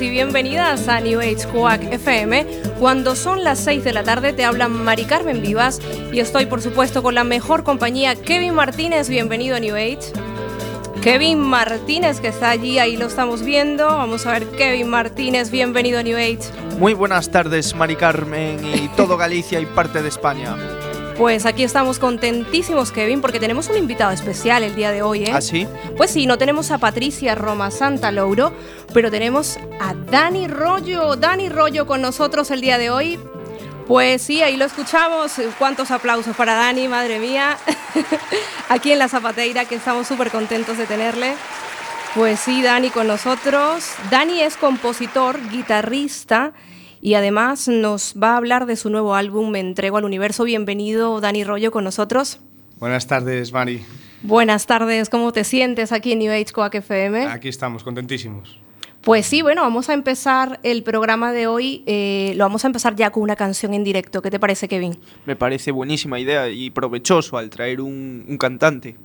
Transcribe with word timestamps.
bienvenidos 0.00 0.02
y 0.02 0.10
bienvenidas 0.10 0.88
a 0.88 1.00
New 1.00 1.20
Age 1.20 1.46
Quack 1.52 1.92
FM. 1.92 2.46
Cuando 2.80 3.14
son 3.14 3.44
las 3.44 3.60
6 3.60 3.84
de 3.84 3.92
la 3.92 4.02
tarde 4.02 4.32
te 4.32 4.44
habla 4.44 4.66
Mari 4.66 5.04
Carmen 5.04 5.40
Vivas 5.40 5.80
y 6.12 6.18
estoy 6.18 6.46
por 6.46 6.62
supuesto 6.62 7.02
con 7.02 7.14
la 7.14 7.22
mejor 7.22 7.62
compañía 7.62 8.16
Kevin 8.16 8.54
Martínez, 8.54 9.08
bienvenido 9.08 9.54
a 9.56 9.60
New 9.60 9.76
Age. 9.76 10.12
Kevin 11.00 11.38
Martínez 11.38 12.20
que 12.20 12.28
está 12.28 12.50
allí, 12.50 12.78
ahí 12.78 12.96
lo 12.96 13.06
estamos 13.06 13.42
viendo. 13.42 13.86
Vamos 13.86 14.26
a 14.26 14.32
ver, 14.32 14.46
Kevin 14.52 14.88
Martínez, 14.88 15.50
bienvenido 15.50 16.00
a 16.00 16.02
New 16.02 16.16
Age. 16.16 16.40
Muy 16.78 16.94
buenas 16.94 17.30
tardes, 17.30 17.74
Mari 17.76 17.94
Carmen 17.94 18.64
y 18.64 18.88
todo 18.96 19.16
Galicia 19.16 19.60
y 19.60 19.66
parte 19.66 20.02
de 20.02 20.08
España. 20.08 20.56
Pues 21.16 21.46
aquí 21.46 21.62
estamos 21.62 22.00
contentísimos, 22.00 22.90
Kevin, 22.90 23.20
porque 23.20 23.38
tenemos 23.38 23.68
un 23.68 23.76
invitado 23.76 24.10
especial 24.10 24.64
el 24.64 24.74
día 24.74 24.90
de 24.90 25.02
hoy, 25.02 25.24
¿eh? 25.24 25.30
¿Ah, 25.32 25.40
sí? 25.40 25.68
Pues 25.96 26.10
sí, 26.10 26.26
no 26.26 26.38
tenemos 26.38 26.72
a 26.72 26.78
Patricia 26.78 27.36
Roma 27.36 27.70
Santa 27.70 28.10
Louro, 28.10 28.52
pero 28.92 29.12
tenemos 29.12 29.56
a 29.56 29.62
Dani 30.14 30.46
Rollo. 30.46 31.16
Dani 31.16 31.48
Rollo 31.48 31.88
con 31.88 32.00
nosotros 32.00 32.52
el 32.52 32.60
día 32.60 32.78
de 32.78 32.88
hoy. 32.88 33.18
Pues 33.88 34.22
sí, 34.22 34.42
ahí 34.42 34.56
lo 34.56 34.64
escuchamos. 34.64 35.40
Cuántos 35.58 35.90
aplausos 35.90 36.36
para 36.36 36.54
Dani, 36.54 36.86
madre 36.86 37.18
mía. 37.18 37.58
Aquí 38.68 38.92
en 38.92 39.00
la 39.00 39.08
Zapateira, 39.08 39.64
que 39.64 39.74
estamos 39.74 40.06
súper 40.06 40.30
contentos 40.30 40.78
de 40.78 40.86
tenerle. 40.86 41.34
Pues 42.14 42.38
sí, 42.38 42.62
Dani 42.62 42.90
con 42.90 43.08
nosotros. 43.08 43.90
Dani 44.08 44.40
es 44.40 44.56
compositor, 44.56 45.36
guitarrista 45.50 46.52
y 47.00 47.14
además 47.14 47.66
nos 47.66 48.14
va 48.14 48.34
a 48.34 48.36
hablar 48.36 48.66
de 48.66 48.76
su 48.76 48.90
nuevo 48.90 49.16
álbum 49.16 49.50
Me 49.50 49.58
entrego 49.58 49.96
al 49.96 50.04
universo. 50.04 50.44
Bienvenido 50.44 51.20
Dani 51.20 51.42
Rollo 51.42 51.72
con 51.72 51.82
nosotros. 51.82 52.38
Buenas 52.78 53.08
tardes, 53.08 53.52
Mari. 53.52 53.84
Buenas 54.22 54.66
tardes, 54.66 55.10
¿cómo 55.10 55.32
te 55.32 55.42
sientes 55.42 55.90
aquí 55.90 56.12
en 56.12 56.20
New 56.20 56.32
Age 56.32 56.52
Coac 56.52 56.76
FM? 56.76 57.26
Aquí 57.26 57.48
estamos, 57.48 57.82
contentísimos. 57.82 58.63
Pues 59.04 59.26
sí, 59.26 59.42
bueno, 59.42 59.60
vamos 59.60 59.90
a 59.90 59.92
empezar 59.92 60.60
el 60.62 60.82
programa 60.82 61.32
de 61.32 61.46
hoy. 61.46 61.82
Eh, 61.84 62.32
lo 62.36 62.44
vamos 62.44 62.64
a 62.64 62.68
empezar 62.68 62.96
ya 62.96 63.10
con 63.10 63.22
una 63.22 63.36
canción 63.36 63.74
en 63.74 63.84
directo. 63.84 64.22
¿Qué 64.22 64.30
te 64.30 64.40
parece, 64.40 64.66
Kevin? 64.66 64.98
Me 65.26 65.36
parece 65.36 65.72
buenísima 65.72 66.18
idea 66.18 66.48
y 66.48 66.70
provechoso 66.70 67.36
al 67.36 67.50
traer 67.50 67.82
un, 67.82 68.24
un 68.26 68.38
cantante. 68.38 68.96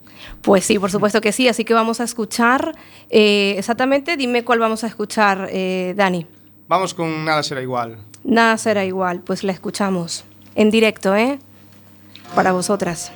Pues 0.41 0.63
sí, 0.63 0.79
por 0.79 0.89
supuesto 0.89 1.19
que 1.19 1.33
sí. 1.33 1.49
Así 1.49 1.65
que 1.65 1.73
vamos 1.73 1.99
a 1.99 2.05
escuchar 2.05 2.77
eh, 3.09 3.55
exactamente. 3.57 4.15
Dime 4.15 4.45
cuál 4.45 4.59
vamos 4.59 4.85
a 4.85 4.87
escuchar, 4.87 5.49
eh, 5.51 5.93
Dani. 5.97 6.25
Vamos 6.69 6.93
con 6.93 7.25
Nada 7.25 7.43
será 7.43 7.61
igual. 7.61 7.97
Nada 8.23 8.57
será 8.57 8.85
igual, 8.85 9.19
pues 9.21 9.43
la 9.43 9.51
escuchamos 9.51 10.23
en 10.55 10.69
directo, 10.69 11.13
¿eh? 11.13 11.39
Para 12.35 12.53
vosotras. 12.53 13.11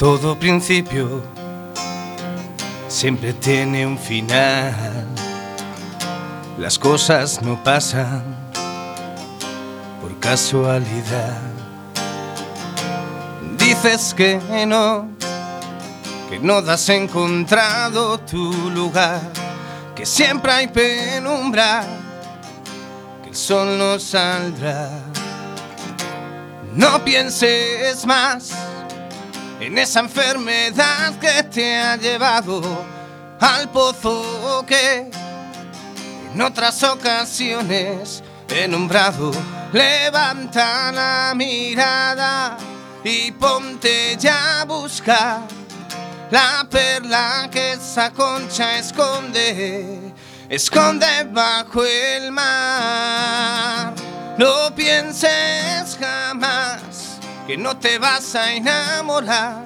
Todo 0.00 0.34
principio 0.34 1.22
siempre 2.88 3.34
tiene 3.34 3.86
un 3.86 3.98
final. 3.98 5.06
Las 6.56 6.78
cosas 6.78 7.42
no 7.42 7.62
pasan 7.62 8.24
por 10.00 10.18
casualidad. 10.18 11.42
Dices 13.58 14.14
que 14.14 14.40
no, 14.66 15.06
que 16.30 16.38
no 16.38 16.56
has 16.56 16.88
encontrado 16.88 18.18
tu 18.20 18.70
lugar, 18.70 19.20
que 19.94 20.06
siempre 20.06 20.50
hay 20.50 20.68
penumbra, 20.68 21.84
que 23.22 23.28
el 23.28 23.36
sol 23.36 23.76
no 23.76 23.98
saldrá. 23.98 24.88
No 26.74 27.04
pienses 27.04 28.06
más 28.06 28.50
en 29.60 29.76
esa 29.76 30.00
enfermedad 30.00 31.18
que 31.18 31.42
te 31.44 31.76
ha 31.76 31.96
llevado 31.96 32.62
al 33.38 33.68
pozo 33.68 34.64
que 34.66 35.10
en 36.32 36.40
otras 36.40 36.82
ocasiones 36.82 38.22
he 38.48 38.66
nombrado. 38.66 39.30
Levanta 39.72 40.90
la 40.90 41.32
mirada 41.36 42.56
y 43.04 43.30
ponte 43.32 44.16
ya 44.18 44.62
a 44.62 44.64
buscar 44.64 45.40
la 46.30 46.66
perla 46.70 47.48
que 47.50 47.72
esa 47.72 48.10
concha 48.10 48.78
esconde, 48.78 50.12
esconde 50.48 51.24
bajo 51.30 51.84
el 51.84 52.32
mar. 52.32 53.94
No 54.38 54.74
pienses 54.74 55.98
jamás 56.00 56.89
que 57.50 57.56
no 57.56 57.76
te 57.78 57.98
vas 57.98 58.36
a 58.36 58.52
enamorar. 58.52 59.64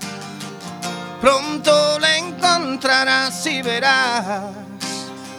Pronto 1.21 1.99
la 1.99 2.17
encontrarás 2.17 3.45
y 3.45 3.61
verás 3.61 4.55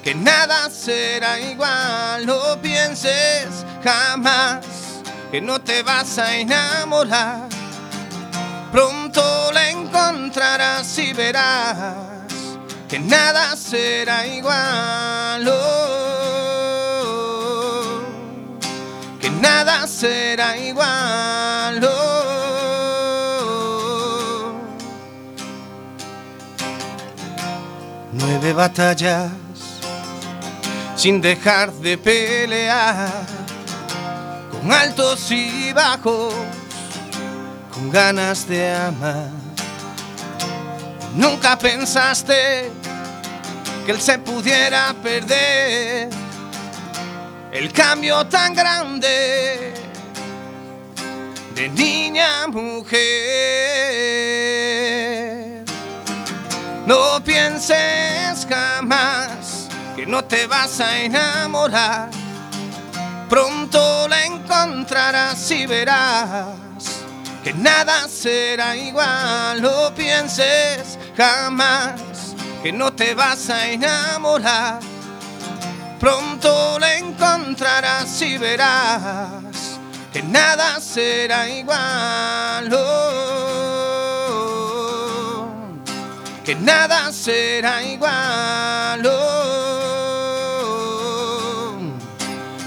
que 0.04 0.14
nada 0.14 0.70
será 0.70 1.40
igual. 1.40 2.24
No 2.24 2.62
pienses 2.62 3.66
jamás 3.84 4.64
que 5.32 5.42
no 5.42 5.60
te 5.60 5.82
vas 5.82 6.20
a 6.20 6.36
enamorar. 6.36 7.50
Pronto 8.72 9.52
la 9.52 9.72
encontrarás 9.72 11.00
y 11.00 11.14
verás 11.14 11.96
que 12.88 13.00
nada 13.00 13.56
será 13.56 14.28
igual. 14.28 15.52
Que 19.20 19.32
nada 19.32 19.88
será 19.88 20.56
igual. 20.60 21.45
Nueve 28.38 28.52
batallas 28.52 29.32
sin 30.98 31.22
dejar 31.22 31.72
de 31.72 31.98
pelear, 31.98 33.10
con 34.52 34.74
altos 34.74 35.32
y 35.32 35.72
bajos, 35.72 36.34
con 37.74 37.90
ganas 37.90 38.46
de 38.46 38.74
amar. 38.74 39.30
Nunca 41.16 41.58
pensaste 41.58 42.70
que 43.86 43.92
él 43.94 44.02
se 44.02 44.20
pudiera 44.20 44.94
perder, 45.02 46.10
el 47.54 47.72
cambio 47.72 48.28
tan 48.28 48.54
grande 48.54 49.74
de 51.56 51.70
niña 51.70 52.44
a 52.44 52.48
mujer. 52.48 53.06
No 56.86 57.20
pienses 57.24 58.46
jamás 58.48 59.68
que 59.96 60.06
no 60.06 60.24
te 60.24 60.46
vas 60.46 60.80
a 60.80 61.00
enamorar. 61.00 62.10
Pronto 63.28 64.08
la 64.08 64.24
encontrarás 64.26 65.50
y 65.50 65.66
verás 65.66 66.46
que 67.44 67.54
nada 67.54 68.08
será 68.08 68.76
igual. 68.76 69.64
No 69.64 69.96
pienses 69.96 71.00
jamás 71.18 72.36
que 72.62 72.72
no 72.72 72.94
te 72.94 73.16
vas 73.16 73.50
a 73.50 73.68
enamorar. 73.68 74.80
Pronto 76.00 76.78
la 76.78 76.98
encontrarás 76.98 78.22
y 78.22 78.38
verás 78.38 79.80
que 80.14 80.22
nada 80.22 80.80
será 80.80 81.50
igual. 81.50 82.72
Oh, 82.72 83.75
que 86.46 86.54
nada 86.54 87.12
será 87.12 87.84
igual. 87.84 89.02
Oh, 89.04 89.80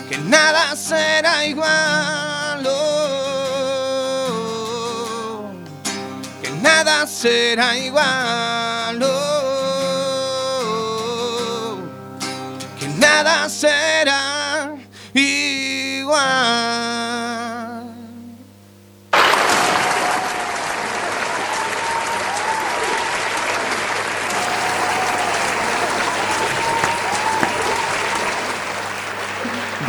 que 0.09 0.19
nada 0.19 0.75
será 0.75 1.47
igual. 1.47 2.67
Oh, 2.67 3.53
que 6.43 6.51
nada 6.61 7.07
será 7.07 7.79
igual. 7.79 9.01
Oh, 9.01 9.79
que 12.81 12.89
nada 12.99 13.49
será 13.49 14.75
igual. 15.15 16.88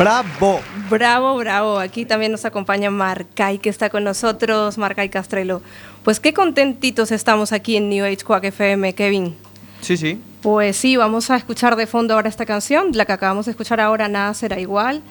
¡Bravo! 0.00 0.62
Bravo, 0.88 1.36
bravo. 1.36 1.78
Aquí 1.78 2.06
también 2.06 2.32
nos 2.32 2.46
acompaña 2.46 2.90
Marcay, 2.90 3.58
que 3.58 3.68
está 3.68 3.90
con 3.90 4.02
nosotros, 4.02 4.78
Marcay 4.78 5.10
Castrelo. 5.10 5.60
Pues 6.04 6.20
qué 6.20 6.32
contentitos 6.32 7.12
estamos 7.12 7.52
aquí 7.52 7.76
en 7.76 7.90
New 7.90 8.06
Age 8.06 8.24
Quack 8.24 8.44
FM, 8.44 8.94
Kevin. 8.94 9.36
Sí, 9.82 9.98
sí. 9.98 10.18
Pues 10.40 10.78
sí, 10.78 10.96
vamos 10.96 11.30
a 11.30 11.36
escuchar 11.36 11.76
de 11.76 11.86
fondo 11.86 12.14
ahora 12.14 12.30
esta 12.30 12.46
canción, 12.46 12.92
la 12.94 13.04
que 13.04 13.12
acabamos 13.12 13.44
de 13.44 13.50
escuchar 13.50 13.78
ahora, 13.78 14.08
Nada 14.08 14.32
será 14.32 14.58
igual. 14.58 15.02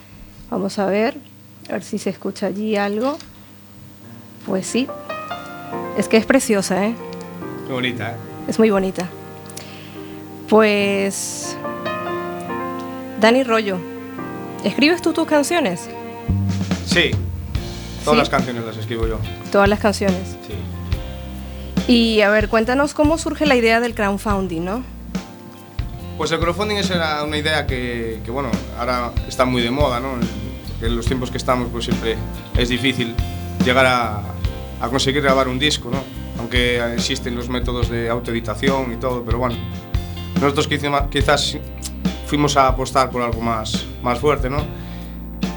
Vamos 0.49 0.79
a 0.79 0.87
ver, 0.87 1.17
a 1.69 1.73
ver 1.73 1.83
si 1.83 1.99
se 1.99 2.09
escucha 2.09 2.47
allí 2.47 2.75
algo. 2.75 3.19
Pues 4.47 4.65
sí, 4.65 4.87
es 5.99 6.07
que 6.07 6.17
es 6.17 6.25
preciosa, 6.25 6.87
¿eh? 6.87 6.95
Muy 7.65 7.73
bonita, 7.73 8.09
¿eh? 8.09 8.15
Es 8.47 8.57
muy 8.57 8.71
bonita. 8.71 9.07
Pues... 10.49 11.55
Dani 13.19 13.43
Rollo, 13.43 13.77
¿escribes 14.63 15.01
tú 15.01 15.13
tus 15.13 15.27
canciones? 15.27 15.87
Sí. 16.85 17.11
Todas 18.03 18.15
¿Sí? 18.15 18.19
las 18.19 18.29
canciones 18.29 18.63
las 18.65 18.77
escribo 18.77 19.07
yo. 19.07 19.19
Todas 19.51 19.67
las 19.69 19.79
canciones. 19.79 20.35
Sí. 20.47 21.91
Y 21.91 22.21
a 22.21 22.29
ver, 22.29 22.49
cuéntanos 22.49 22.93
cómo 22.93 23.17
surge 23.17 23.45
la 23.45 23.55
idea 23.55 23.79
del 23.79 23.95
crowdfunding, 23.95 24.61
¿no? 24.63 24.83
Pues 26.17 26.31
el 26.31 26.39
crowdfunding 26.39 26.75
era 26.77 27.23
una 27.23 27.37
idea 27.37 27.65
que, 27.65 28.19
que, 28.23 28.31
bueno, 28.31 28.49
ahora 28.77 29.11
está 29.27 29.45
muy 29.45 29.61
de 29.61 29.71
moda, 29.71 29.99
¿no? 29.99 30.09
En 30.81 30.95
los 30.95 31.05
tiempos 31.05 31.31
que 31.31 31.37
estamos, 31.37 31.67
pues 31.71 31.85
siempre 31.85 32.15
es 32.57 32.69
difícil 32.69 33.13
llegar 33.65 33.85
a, 33.85 34.21
a 34.81 34.89
conseguir 34.89 35.21
grabar 35.21 35.47
un 35.47 35.59
disco, 35.59 35.89
¿no? 35.91 36.01
Aunque 36.39 36.81
existen 36.93 37.35
los 37.35 37.49
métodos 37.49 37.89
de 37.89 38.09
autoeditación 38.09 38.93
y 38.93 38.97
todo, 38.97 39.23
pero 39.25 39.39
bueno, 39.39 39.55
nosotros 40.39 40.67
quizá- 40.69 41.09
quizás 41.09 41.57
fuimos 42.29 42.55
a 42.57 42.67
apostar 42.67 43.09
por 43.09 43.23
algo 43.23 43.41
más, 43.41 43.85
más 44.03 44.19
fuerte, 44.19 44.51
¿no? 44.51 44.63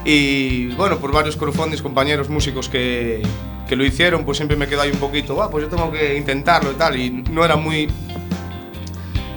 Y 0.07 0.69
bueno, 0.69 0.99
por 0.99 1.13
varios 1.13 1.37
crowdfundings, 1.37 1.83
compañeros 1.83 2.31
músicos 2.31 2.69
que, 2.71 3.23
que 3.69 3.77
lo 3.77 3.85
hicieron, 3.85 4.25
pues 4.25 4.39
siempre 4.39 4.57
me 4.57 4.67
quedó 4.67 4.81
ahí 4.81 4.91
un 4.91 4.99
poquito, 4.99 5.41
ah, 5.43 5.51
pues 5.51 5.65
yo 5.65 5.71
tengo 5.71 5.93
que 5.93 6.17
intentarlo 6.17 6.73
y 6.73 6.75
tal, 6.75 6.99
y 6.99 7.11
no 7.11 7.45
era 7.45 7.57
muy, 7.57 7.89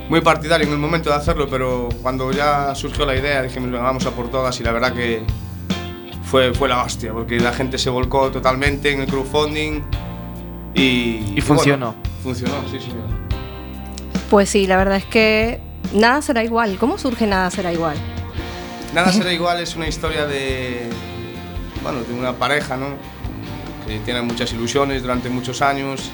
muy 0.10 0.22
partidario 0.22 0.66
en 0.66 0.74
el 0.74 0.80
momento 0.80 1.10
de 1.10 1.18
hacerlo, 1.18 1.48
pero 1.50 1.90
cuando 2.02 2.32
ya 2.32 2.74
surgió 2.74 3.06
la 3.06 3.16
idea 3.16 3.42
dijimos, 3.44 3.70
"Venga, 3.70 3.84
vamos 3.84 4.06
a 4.06 4.12
por 4.12 4.32
todas 4.32 4.58
y 4.62 4.64
la 4.64 4.72
verdad 4.72 4.94
que 4.94 5.22
fue, 6.24 6.54
fue 6.54 6.70
la 6.70 6.84
hostia, 6.84 7.12
porque 7.12 7.38
la 7.38 7.52
gente 7.52 7.78
se 7.78 7.90
volcó 7.90 8.32
totalmente 8.32 8.92
en 8.92 9.02
el 9.02 9.08
crowdfunding 9.08 9.82
y... 10.74 11.34
Y 11.36 11.42
funcionó. 11.42 11.88
bueno, 11.88 12.10
funcionó, 12.24 12.56
sí, 12.72 12.80
sí. 12.80 12.92
Pues 14.30 14.50
sí, 14.50 14.68
la 14.68 14.78
verdad 14.78 14.96
es 14.96 15.06
que 15.06 15.65
nada 15.94 16.22
será 16.22 16.44
igual. 16.44 16.78
¿Cómo 16.80 16.98
surge 16.98 17.28
nada 17.28 17.50
será 17.52 17.72
igual? 17.74 17.98
Nada 18.94 19.12
será 19.14 19.34
igual 19.34 19.60
es 19.60 19.76
una 19.76 19.88
historia 19.88 20.26
de, 20.26 20.88
bueno, 21.84 22.00
de 22.04 22.14
una 22.14 22.34
pareja, 22.34 22.78
¿no? 22.78 22.88
Que 23.88 24.00
tiene 24.00 24.22
muchas 24.22 24.52
ilusiones 24.54 25.02
durante 25.02 25.30
muchos 25.30 25.62
años 25.62 26.10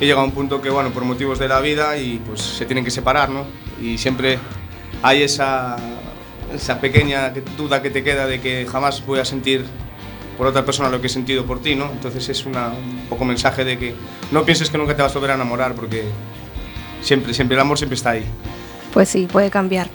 y 0.00 0.06
llega 0.06 0.20
a 0.20 0.24
un 0.24 0.30
punto 0.32 0.62
que, 0.62 0.70
bueno, 0.70 0.90
por 0.90 1.04
motivos 1.04 1.38
de 1.38 1.48
la 1.48 1.60
vida 1.60 1.96
y 1.96 2.18
pues 2.18 2.40
se 2.40 2.66
tienen 2.66 2.84
que 2.84 2.90
separar, 2.90 3.28
¿no? 3.30 3.44
Y 3.82 3.98
siempre 3.98 4.38
hay 5.02 5.22
esa, 5.22 5.76
esa 6.54 6.80
pequeña 6.80 7.32
que- 7.32 7.42
duda 7.56 7.82
que 7.82 7.90
te 7.90 8.02
queda 8.04 8.26
de 8.26 8.40
que 8.40 8.66
jamás 8.70 9.04
voy 9.04 9.18
a 9.18 9.24
sentir 9.24 9.64
por 10.38 10.46
otra 10.46 10.64
persona 10.64 10.88
lo 10.88 11.00
que 11.00 11.08
he 11.08 11.10
sentido 11.10 11.44
por 11.44 11.60
ti, 11.60 11.74
¿no? 11.74 11.90
Entonces 11.90 12.28
es 12.28 12.46
una, 12.46 12.68
un 12.68 13.06
poco 13.08 13.24
mensaje 13.24 13.64
de 13.64 13.76
que 13.76 13.94
no 14.30 14.44
pienses 14.44 14.70
que 14.70 14.78
nunca 14.78 14.94
te 14.94 15.02
vas 15.02 15.10
a 15.10 15.14
volver 15.14 15.32
a 15.32 15.34
enamorar 15.34 15.74
porque 15.74 16.04
siempre, 17.02 17.34
siempre 17.34 17.56
el 17.56 17.60
amor 17.60 17.76
siempre 17.76 17.96
está 17.96 18.10
ahí. 18.10 18.24
Pues 18.98 19.10
sí, 19.10 19.28
puede 19.30 19.48
cambiar. 19.48 19.88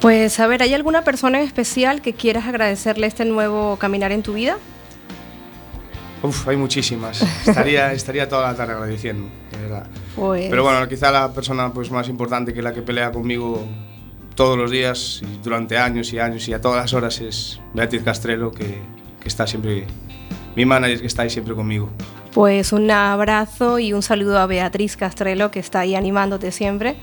Pues 0.00 0.40
a 0.40 0.48
ver, 0.48 0.60
¿hay 0.64 0.74
alguna 0.74 1.04
persona 1.04 1.38
en 1.38 1.46
especial 1.46 2.02
que 2.02 2.14
quieras 2.14 2.48
agradecerle 2.48 3.06
este 3.06 3.24
nuevo 3.24 3.76
caminar 3.76 4.10
en 4.10 4.24
tu 4.24 4.32
vida? 4.32 4.58
Uf, 6.20 6.48
hay 6.48 6.56
muchísimas. 6.56 7.22
Estaría, 7.46 7.92
estaría 7.92 8.28
toda 8.28 8.50
la 8.50 8.56
tarde 8.56 8.72
agradeciendo, 8.72 9.28
de 9.52 9.56
verdad. 9.56 9.86
Pues, 10.16 10.50
Pero 10.50 10.64
bueno, 10.64 10.88
quizá 10.88 11.12
la 11.12 11.32
persona 11.32 11.72
pues, 11.72 11.92
más 11.92 12.08
importante 12.08 12.52
que 12.52 12.60
la 12.60 12.74
que 12.74 12.82
pelea 12.82 13.12
conmigo 13.12 13.64
todos 14.34 14.58
los 14.58 14.72
días 14.72 15.22
y 15.22 15.38
durante 15.40 15.78
años 15.78 16.12
y 16.12 16.18
años 16.18 16.48
y 16.48 16.54
a 16.54 16.60
todas 16.60 16.78
las 16.82 16.92
horas 16.94 17.20
es 17.20 17.60
Beatriz 17.72 18.02
Castrelo, 18.02 18.50
que, 18.50 18.82
que 19.20 19.28
está 19.28 19.46
siempre, 19.46 19.86
mi 20.56 20.64
manager 20.64 21.02
que 21.02 21.06
está 21.06 21.22
ahí 21.22 21.30
siempre 21.30 21.54
conmigo. 21.54 21.88
pues 22.32 22.72
un 22.72 22.90
abrazo 22.90 23.78
y 23.78 23.92
un 23.92 24.02
saludo 24.02 24.40
a 24.40 24.46
Beatriz 24.46 24.96
Castrelo 24.96 25.52
que 25.52 25.60
está 25.60 25.78
ahí 25.78 25.94
animándote 25.94 26.50
siempre. 26.50 26.96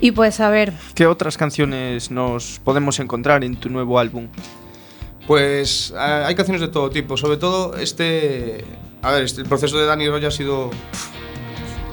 Y 0.00 0.10
pues 0.10 0.40
a 0.40 0.50
ver, 0.50 0.72
¿Qué 0.94 1.06
otras 1.06 1.36
canciones 1.36 2.10
nos 2.10 2.60
podemos 2.62 2.98
encontrar 3.00 3.44
en 3.44 3.56
tu 3.56 3.70
nuevo 3.70 3.98
álbum? 3.98 4.28
Pues 5.26 5.92
hay 5.96 6.34
canciones 6.34 6.60
de 6.60 6.68
todo 6.68 6.90
tipo, 6.90 7.16
sobre 7.16 7.36
todo 7.36 7.76
este, 7.76 8.64
a 9.02 9.10
ver, 9.10 9.24
este, 9.24 9.40
el 9.40 9.48
proceso 9.48 9.78
de 9.78 9.86
Dani 9.86 10.08
Roya 10.08 10.28
ha 10.28 10.30
sido 10.30 10.70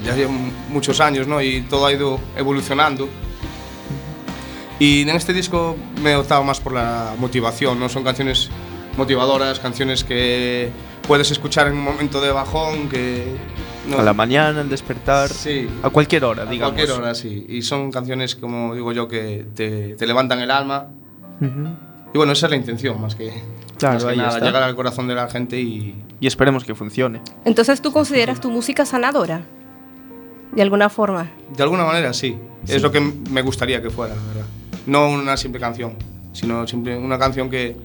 ya 0.04 0.16
lleva 0.16 0.32
muchos 0.70 1.00
años, 1.00 1.28
¿no? 1.28 1.42
Y 1.42 1.62
todo 1.62 1.86
ha 1.86 1.94
ido 1.94 2.20
evolucionando. 2.36 3.08
Y 4.80 5.04
en 5.04 5.10
este 5.10 5.34
disco 5.34 5.78
me 6.02 6.12
he 6.12 6.16
optado 6.16 6.44
más 6.44 6.60
por 6.60 6.74
la 6.74 7.16
motivación, 7.18 7.80
¿no? 7.80 7.90
Son 7.90 8.04
canciones 8.04 8.50
motivadoras, 8.98 9.60
canciones 9.60 10.04
que 10.04 10.72
puedes 11.08 11.32
escuchar 11.32 11.68
en 11.68 11.74
un 11.74 11.84
momento 11.84 12.22
de 12.22 12.32
bajón, 12.32 12.90
que... 12.90 13.24
no- 13.90 14.00
A 14.00 14.04
la 14.04 14.14
mañana, 14.14 14.62
al 14.62 14.70
despertar, 14.70 15.30
Sí. 15.30 15.68
a 15.84 15.90
cualquier 15.90 16.24
hora, 16.26 16.44
A 16.44 16.46
digamos. 16.46 16.74
cualquier 16.76 16.98
hora, 17.00 17.14
sí. 17.16 17.46
Y 17.50 17.62
son 17.62 17.92
canciones, 17.92 18.36
como 18.36 18.74
digo 18.76 18.92
yo, 18.92 19.08
que 19.08 19.46
te, 19.56 19.96
te 19.96 20.08
levantan 20.08 20.40
el 20.40 20.52
alma. 20.52 20.88
Ujú. 21.42 21.68
Y 22.14 22.18
bueno, 22.18 22.32
esa 22.34 22.46
es 22.48 22.52
la 22.52 22.56
intención, 22.58 23.02
más 23.02 23.16
que, 23.16 23.32
Claro, 23.78 23.96
más 23.96 24.06
que 24.06 24.16
nada, 24.16 24.30
está. 24.36 24.46
llegar 24.46 24.64
al 24.64 24.76
corazón 24.76 25.08
de 25.08 25.16
la 25.16 25.28
gente 25.30 25.60
y, 25.60 25.96
Y 26.20 26.28
esperemos 26.28 26.64
que 26.64 26.76
funcione. 26.76 27.22
entonces 27.44 27.82
tú 27.82 27.92
consideras 27.92 28.40
tu 28.40 28.50
música 28.52 28.86
sanadora, 28.86 29.42
de 30.52 30.62
alguna 30.62 30.90
forma. 30.90 31.32
De 31.56 31.64
alguna 31.64 31.84
manera 31.86 32.14
sí. 32.14 32.38
Es 32.68 32.82
lo 32.82 32.92
que 32.92 33.02
me 33.02 33.42
gustaría 33.42 33.82
que 33.82 33.90
fuera, 33.90 34.16
la 34.16 34.22
verdad. 34.22 34.46
No 34.86 35.10
una 35.10 35.36
simple 35.36 35.60
canción, 35.60 35.96
sino 36.32 36.66
simple 36.68 36.96
una 36.98 37.18
canción 37.20 37.50
que, 37.50 37.76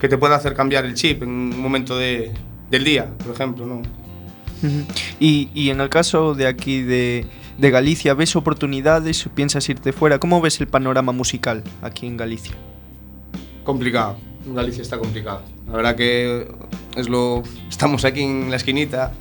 que 0.00 0.08
te 0.08 0.18
pueda 0.18 0.34
hacer 0.36 0.54
cambiar 0.54 0.84
el 0.86 0.94
chip 0.94 1.22
en 1.22 1.28
un 1.28 1.60
momento 1.60 1.96
de, 1.96 2.32
del 2.70 2.82
día, 2.84 3.08
por 3.22 3.32
ejemplo. 3.34 3.66
¿no? 3.66 3.82
Y, 5.20 5.48
y 5.54 5.70
en 5.70 5.80
el 5.80 5.88
caso 5.88 6.34
de 6.34 6.46
aquí 6.46 6.82
de, 6.82 7.26
de 7.58 7.70
Galicia, 7.70 8.14
¿ves 8.14 8.36
oportunidades? 8.36 9.28
¿Piensas 9.34 9.68
irte 9.68 9.92
fuera? 9.92 10.18
¿Cómo 10.18 10.40
ves 10.40 10.60
el 10.60 10.66
panorama 10.66 11.12
musical 11.12 11.62
aquí 11.82 12.06
en 12.06 12.16
Galicia? 12.16 12.54
Complicado. 13.64 14.16
Galicia 14.46 14.82
está 14.82 14.98
complicado. 14.98 15.42
La 15.66 15.72
verdad 15.76 15.96
que 15.96 16.46
es 16.96 17.08
lo 17.08 17.42
estamos 17.68 18.04
aquí 18.04 18.22
en 18.22 18.50
la 18.50 18.56
esquinita 18.56 19.12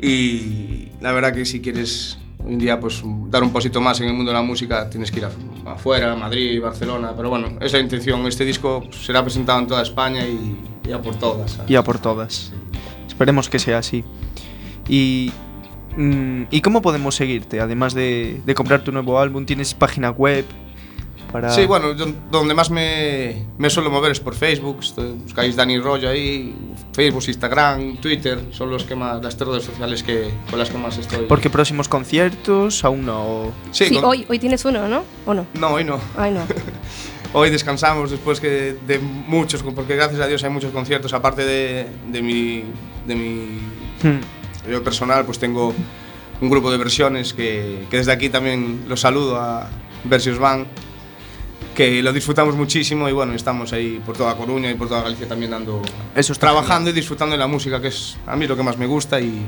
y 0.00 0.88
la 1.00 1.12
verdad 1.12 1.34
que 1.34 1.44
si 1.44 1.60
quieres 1.60 2.18
hoy 2.38 2.54
en 2.54 2.58
día 2.58 2.80
pues 2.80 3.02
dar 3.28 3.42
un 3.42 3.52
pasito 3.52 3.80
más 3.82 4.00
en 4.00 4.08
el 4.08 4.14
mundo 4.14 4.30
de 4.30 4.38
la 4.38 4.42
música 4.42 4.88
tienes 4.88 5.10
que 5.10 5.18
ir 5.18 5.26
afuera, 5.66 6.16
Madrid, 6.16 6.60
Barcelona, 6.60 7.12
pero 7.14 7.28
bueno, 7.28 7.48
esa 7.56 7.66
es 7.66 7.72
la 7.74 7.80
intención. 7.80 8.26
Este 8.26 8.44
disco 8.46 8.82
será 8.90 9.22
presentado 9.22 9.58
en 9.58 9.66
toda 9.66 9.82
España 9.82 10.26
y 10.26 10.56
ya 10.88 11.02
por 11.02 11.16
todas. 11.16 11.52
¿sabes? 11.52 11.70
Y 11.70 11.76
a 11.76 11.84
por 11.84 11.98
todas. 11.98 12.52
Esperemos 13.06 13.50
que 13.50 13.58
sea 13.58 13.78
así. 13.78 14.02
Y, 14.90 15.30
mm, 15.96 16.42
¿y 16.50 16.60
cómo 16.62 16.82
podemos 16.82 17.14
seguirte? 17.14 17.60
Además 17.60 17.94
de, 17.94 18.40
de 18.44 18.54
comprar 18.54 18.82
tu 18.82 18.90
nuevo 18.90 19.18
álbum, 19.20 19.46
¿tienes 19.46 19.72
página 19.72 20.10
web? 20.10 20.44
Para... 21.30 21.50
Sí, 21.50 21.64
bueno, 21.64 21.94
yo- 21.94 22.12
donde 22.32 22.54
más 22.54 22.70
me, 22.70 23.44
me 23.56 23.70
suelo 23.70 23.88
mover 23.88 24.10
es 24.10 24.18
por 24.18 24.34
Facebook. 24.34 24.78
estoy- 24.80 25.12
buscáis 25.12 25.54
Dani 25.54 25.78
Rollo 25.78 26.08
ahí, 26.10 26.52
Facebook, 26.92 27.22
Instagram, 27.28 27.98
Twitter, 27.98 28.40
son 28.50 28.68
los 28.68 28.82
que 28.82 28.96
más, 28.96 29.22
las 29.22 29.36
tres 29.36 29.48
redes 29.48 29.62
sociales 29.64 30.02
que, 30.02 30.28
con 30.50 30.58
las 30.58 30.70
que 30.70 30.78
más 30.78 30.98
estoy. 30.98 31.26
Porque 31.28 31.48
próximos 31.48 31.88
conciertos 31.88 32.84
aún 32.84 33.06
no. 33.06 33.22
o- 33.22 33.52
Sí, 33.70 33.86
Sí, 33.86 33.94
con- 33.94 34.06
hoy, 34.06 34.26
hoy 34.28 34.40
tienes 34.40 34.64
uno, 34.64 34.88
¿no? 34.88 35.04
¿O 35.24 35.32
no? 35.34 35.46
No, 35.54 35.68
hoy 35.68 35.84
no. 35.84 36.00
Ay, 36.16 36.32
no. 36.32 36.40
Hoy 37.32 37.48
descansamos 37.50 38.10
después 38.10 38.40
que 38.40 38.74
de 38.88 38.98
muchos, 38.98 39.62
porque 39.62 39.94
gracias 39.94 40.20
a 40.20 40.26
Dios 40.26 40.42
hay 40.42 40.50
muchos 40.50 40.72
conciertos. 40.72 41.12
Aparte 41.12 41.44
de, 41.44 41.86
de 42.10 42.22
mi, 42.22 42.64
de 43.06 43.14
mi 43.14 43.60
Hmm. 44.02 44.18
Yo 44.68 44.82
personal, 44.82 45.24
pues 45.24 45.38
tengo 45.38 45.74
un 46.40 46.50
grupo 46.50 46.70
de 46.70 46.78
versiones 46.78 47.32
que, 47.34 47.86
que 47.90 47.98
desde 47.98 48.12
aquí 48.12 48.28
también 48.30 48.84
los 48.88 49.00
saludo 49.00 49.38
a 49.38 49.68
Versios 50.04 50.38
Van, 50.38 50.66
que 51.74 52.02
lo 52.02 52.12
disfrutamos 52.12 52.54
muchísimo 52.56 53.08
y 53.08 53.12
bueno, 53.12 53.32
estamos 53.34 53.72
ahí 53.72 54.00
por 54.04 54.16
toda 54.16 54.34
Coruña 54.36 54.70
y 54.70 54.74
por 54.74 54.88
toda 54.88 55.02
Galicia 55.02 55.28
también 55.28 55.50
dando, 55.50 55.82
Eso 56.14 56.32
está 56.32 56.48
trabajando 56.48 56.90
y 56.90 56.92
disfrutando 56.92 57.32
de 57.32 57.38
la 57.38 57.46
música, 57.46 57.80
que 57.80 57.88
es 57.88 58.16
a 58.26 58.36
mí 58.36 58.46
lo 58.46 58.56
que 58.56 58.62
más 58.62 58.76
me 58.76 58.86
gusta 58.86 59.20
y 59.20 59.40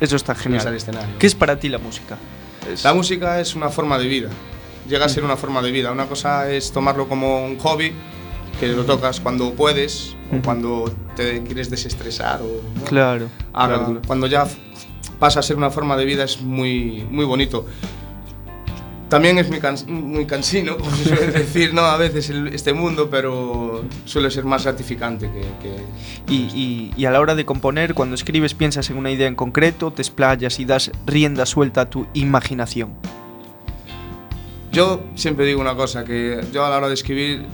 Eso 0.00 0.16
está 0.16 0.34
genial. 0.34 0.74
escenario. 0.74 1.16
¿Qué 1.18 1.26
es 1.26 1.34
para 1.34 1.58
ti 1.58 1.68
la 1.68 1.78
música? 1.78 2.18
Es- 2.72 2.84
La 2.84 2.92
música 2.94 3.40
es 3.40 3.54
una 3.54 3.68
forma 3.70 3.98
de 3.98 4.06
vida, 4.06 4.28
llega 4.88 5.06
a 5.06 5.08
ser 5.08 5.24
una 5.24 5.36
forma 5.36 5.62
de 5.62 5.70
vida. 5.72 5.90
Una 5.92 6.06
cosa 6.06 6.50
es 6.50 6.70
tomarlo 6.72 7.08
como 7.08 7.44
un 7.44 7.58
hobby, 7.58 7.92
que 8.60 8.68
lo 8.68 8.84
tocas 8.84 9.20
cuando 9.20 9.52
puedes 9.54 10.14
o 10.32 10.42
cuando 10.42 10.92
te 11.16 11.42
quieres 11.42 11.68
desestresar 11.70 12.40
o 12.42 12.60
¿no? 12.78 12.84
Claro. 12.84 13.28
Ahora, 13.52 13.78
claro. 13.78 14.02
cuando 14.06 14.26
ya 14.26 14.46
pasa 15.18 15.40
a 15.40 15.42
ser 15.42 15.56
una 15.56 15.70
forma 15.70 15.96
de 15.96 16.04
vida 16.04 16.24
es 16.24 16.40
muy, 16.42 17.06
muy 17.10 17.24
bonito. 17.24 17.66
También 19.08 19.36
es 19.36 19.48
muy, 19.50 19.58
cans- 19.60 19.86
muy 19.86 20.24
cansino, 20.24 20.76
como 20.78 20.90
se 20.96 21.04
suele 21.04 21.26
decir, 21.32 21.74
¿no? 21.74 21.82
A 21.82 21.96
veces 21.98 22.30
el- 22.30 22.48
este 22.48 22.72
mundo, 22.72 23.08
pero 23.10 23.84
suele 24.06 24.30
ser 24.30 24.44
más 24.46 24.64
gratificante 24.64 25.30
que... 25.30 25.40
que- 25.60 26.32
Y, 26.32 26.36
y- 26.54 26.94
y 26.96 27.04
a 27.04 27.10
la 27.10 27.20
hora 27.20 27.34
de 27.34 27.44
componer, 27.44 27.92
cuando 27.94 28.14
escribes, 28.14 28.54
piensas 28.54 28.88
en 28.88 28.96
una 28.96 29.10
idea 29.10 29.26
en 29.28 29.34
concreto, 29.34 29.90
te 29.92 30.00
explayas 30.00 30.58
y 30.60 30.64
das 30.64 30.90
rienda 31.06 31.44
suelta 31.44 31.82
a 31.82 31.90
tu 31.90 32.06
imaginación. 32.14 32.90
Yo 34.72 35.02
siempre 35.14 35.44
digo 35.44 35.60
una 35.60 35.74
cosa, 35.74 36.04
que 36.04 36.40
yo 36.52 36.64
a 36.64 36.70
la 36.70 36.78
hora 36.78 36.88
de 36.88 36.94
escribir 36.94 37.44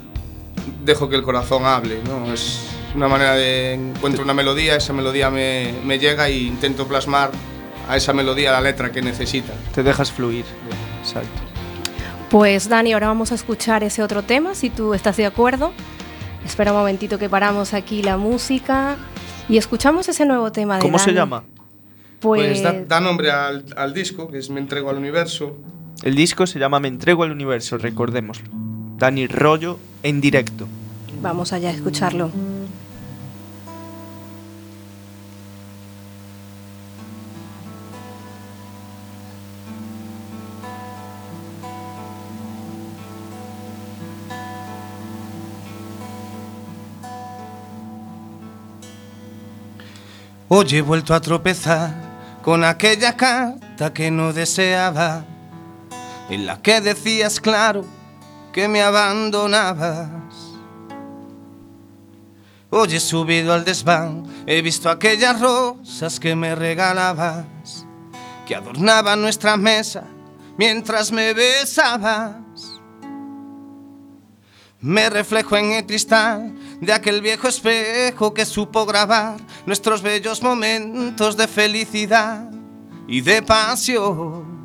dejo 0.84 1.08
que 1.08 1.16
el 1.16 1.22
corazón 1.22 1.64
hable, 1.64 2.00
¿no? 2.04 2.32
Es 2.32 2.66
una 2.94 3.08
manera 3.08 3.34
de 3.34 3.74
encuentro 3.74 4.24
una 4.24 4.34
melodía, 4.34 4.76
esa 4.76 4.92
melodía 4.92 5.30
me, 5.30 5.74
me 5.84 5.98
llega 5.98 6.28
e 6.28 6.38
intento 6.38 6.86
plasmar 6.86 7.30
a 7.88 7.96
esa 7.96 8.12
melodía 8.12 8.52
la 8.52 8.60
letra 8.60 8.92
que 8.92 9.02
necesita. 9.02 9.52
Te 9.74 9.82
dejas 9.82 10.12
fluir. 10.12 10.44
Exacto. 11.00 11.40
Pues 12.30 12.68
Dani, 12.68 12.92
ahora 12.92 13.08
vamos 13.08 13.32
a 13.32 13.34
escuchar 13.34 13.82
ese 13.82 14.02
otro 14.02 14.22
tema, 14.22 14.54
si 14.54 14.68
tú 14.68 14.92
estás 14.94 15.16
de 15.16 15.26
acuerdo. 15.26 15.72
Espera 16.44 16.72
un 16.72 16.78
momentito 16.78 17.18
que 17.18 17.28
paramos 17.28 17.74
aquí 17.74 18.02
la 18.02 18.16
música 18.16 18.96
y 19.48 19.56
escuchamos 19.56 20.08
ese 20.08 20.26
nuevo 20.26 20.52
tema 20.52 20.76
de 20.76 20.82
¿Cómo 20.82 20.98
se 20.98 21.12
llama? 21.12 21.44
Pues 22.20 22.60
Pues, 22.60 22.62
da, 22.62 22.72
da 22.72 23.00
nombre 23.00 23.30
al, 23.30 23.64
al 23.76 23.94
disco, 23.94 24.28
que 24.30 24.38
es 24.38 24.50
Me 24.50 24.60
entrego 24.60 24.90
al 24.90 24.96
universo. 24.96 25.56
El 26.02 26.14
disco 26.14 26.46
se 26.46 26.58
llama 26.58 26.80
Me 26.80 26.88
entrego 26.88 27.22
al 27.22 27.32
universo, 27.32 27.78
recordémoslo. 27.78 28.48
Dani 28.98 29.26
Rollo 29.26 29.78
en 30.02 30.20
directo. 30.20 30.68
vamos 31.20 31.52
allá 31.52 31.70
a 31.70 31.72
escucharlo. 31.72 32.30
Hoy 50.50 50.66
he 50.72 50.80
vuelto 50.80 51.14
a 51.14 51.20
tropezar 51.20 51.94
con 52.42 52.64
aquella 52.64 53.16
carta 53.16 53.92
que 53.92 54.10
no 54.10 54.32
deseaba, 54.32 55.24
en 56.30 56.46
la 56.46 56.62
que 56.62 56.80
decías 56.80 57.38
claro 57.38 57.84
que 58.58 58.66
me 58.66 58.82
abandonabas. 58.82 60.34
Hoy 62.70 62.92
he 62.92 62.98
subido 62.98 63.52
al 63.52 63.64
desván, 63.64 64.24
he 64.48 64.60
visto 64.62 64.90
aquellas 64.90 65.40
rosas 65.40 66.18
que 66.18 66.34
me 66.34 66.56
regalabas, 66.56 67.46
que 68.48 68.56
adornaban 68.56 69.20
nuestra 69.20 69.56
mesa 69.56 70.02
mientras 70.56 71.12
me 71.12 71.34
besabas. 71.34 72.34
Me 74.80 75.08
reflejo 75.08 75.56
en 75.56 75.74
el 75.74 75.86
cristal 75.86 76.52
de 76.80 76.92
aquel 76.92 77.20
viejo 77.20 77.46
espejo 77.46 78.34
que 78.34 78.44
supo 78.44 78.84
grabar 78.86 79.36
nuestros 79.66 80.02
bellos 80.02 80.42
momentos 80.42 81.36
de 81.36 81.46
felicidad 81.46 82.50
y 83.06 83.20
de 83.20 83.40
pasión. 83.40 84.57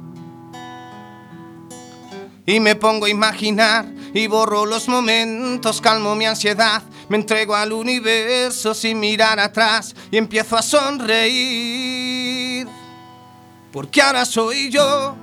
Y 2.46 2.60
me 2.60 2.76
pongo 2.76 3.06
a 3.06 3.10
imaginar 3.10 3.86
y 4.14 4.28
borro 4.28 4.66
los 4.66 4.88
momentos, 4.90 5.80
calmo 5.82 6.14
mi 6.16 6.26
ansiedad, 6.26 6.84
me 7.10 7.18
entrego 7.18 7.56
al 7.56 7.72
universo 7.72 8.74
sin 8.74 9.00
mirar 9.00 9.40
atrás 9.40 9.96
y 10.12 10.18
empiezo 10.18 10.58
a 10.58 10.62
sonreír. 10.62 12.04
Porque 13.72 14.02
ahora 14.02 14.26
soy 14.26 14.70
yo 14.70 15.16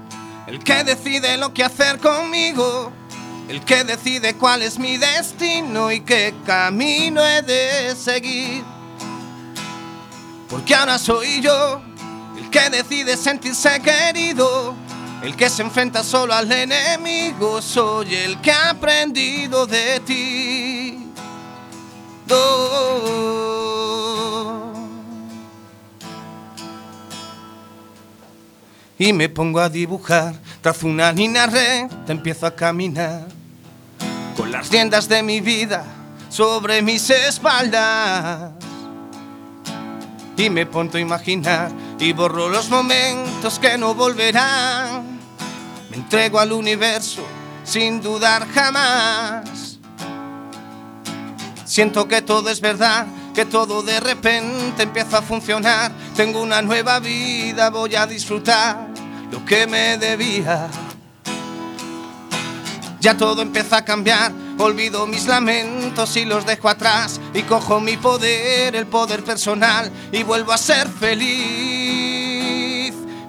el 0.47 0.59
que 0.65 0.83
decide 0.83 1.37
lo 1.37 1.55
que 1.55 1.63
hacer 1.63 1.99
conmigo, 1.99 2.91
el 3.49 3.65
que 3.65 3.85
decide 3.85 4.35
cuál 4.35 4.63
es 4.63 4.79
mi 4.79 4.97
destino 4.97 5.93
y 5.93 6.01
qué 6.01 6.35
camino 6.45 7.25
he 7.25 7.43
de 7.43 7.95
seguir. 7.95 8.65
Porque 10.49 10.75
ahora 10.75 10.99
soy 10.99 11.41
yo 11.41 11.81
el 12.37 12.51
que 12.51 12.71
decide 12.71 13.17
sentirse 13.17 13.81
querido, 13.81 14.75
el 15.23 15.37
que 15.37 15.51
se 15.51 15.63
enfrenta 15.63 16.03
solo 16.03 16.35
al 16.35 16.51
enemigo, 16.51 17.61
soy 17.61 18.15
el 18.15 18.41
que 18.41 18.53
ha 18.53 18.71
aprendido 18.71 19.67
de 19.67 20.01
ti. 20.01 21.07
Do. 22.27 23.41
y 29.01 29.15
me 29.15 29.31
pongo 29.31 29.61
a 29.61 29.71
dibujar. 29.71 30.35
Trazo 30.61 30.87
una 30.87 31.11
línea 31.11 31.47
recta, 31.47 32.13
empiezo 32.13 32.47
a 32.47 32.55
caminar 32.55 33.27
con 34.37 34.53
las 34.53 34.69
riendas 34.69 35.09
de 35.09 35.23
mi 35.23 35.41
vida 35.41 35.87
sobre 36.29 36.83
mis 36.83 37.09
espaldas. 37.09 38.53
Y 40.37 40.51
me 40.51 40.67
pongo 40.67 40.99
a 40.99 41.01
imaginar 41.01 41.73
y 41.99 42.13
borro 42.13 42.51
los 42.51 42.69
momentos 42.69 43.59
que 43.59 43.79
no 43.79 43.95
volverán. 43.95 45.10
Entrego 46.01 46.41
al 46.41 46.53
universo 46.53 47.23
sin 47.63 48.01
dudar 48.01 48.49
jamás. 48.49 49.79
Siento 51.67 52.09
que 52.09 52.23
todo 52.23 52.49
es 52.49 52.63
verdad, 52.63 53.07
que 53.35 53.45
todo 53.45 53.83
de 53.83 54.01
repente 54.01 54.85
empieza 54.85 55.19
a 55.19 55.23
funcionar. 55.23 55.93
Tengo 56.17 56.41
una 56.41 56.63
nueva 56.63 57.01
vida, 57.01 57.69
voy 57.69 57.97
a 57.97 58.07
disfrutar 58.07 58.89
lo 59.31 59.45
que 59.45 59.67
me 59.67 59.99
debía. 59.99 60.71
Ya 62.99 63.15
todo 63.15 63.43
empieza 63.43 63.77
a 63.77 63.85
cambiar, 63.85 64.33
olvido 64.57 65.07
mis 65.07 65.27
lamentos 65.27 66.17
y 66.17 66.25
los 66.25 66.47
dejo 66.47 66.71
atrás 66.71 67.21
y 67.35 67.43
cojo 67.43 67.79
mi 67.79 67.99
poder, 67.99 68.75
el 68.75 68.87
poder 68.87 69.23
personal 69.23 69.93
y 70.11 70.23
vuelvo 70.23 70.53
a 70.53 70.59
ser 70.59 70.89
feliz. 70.89 71.35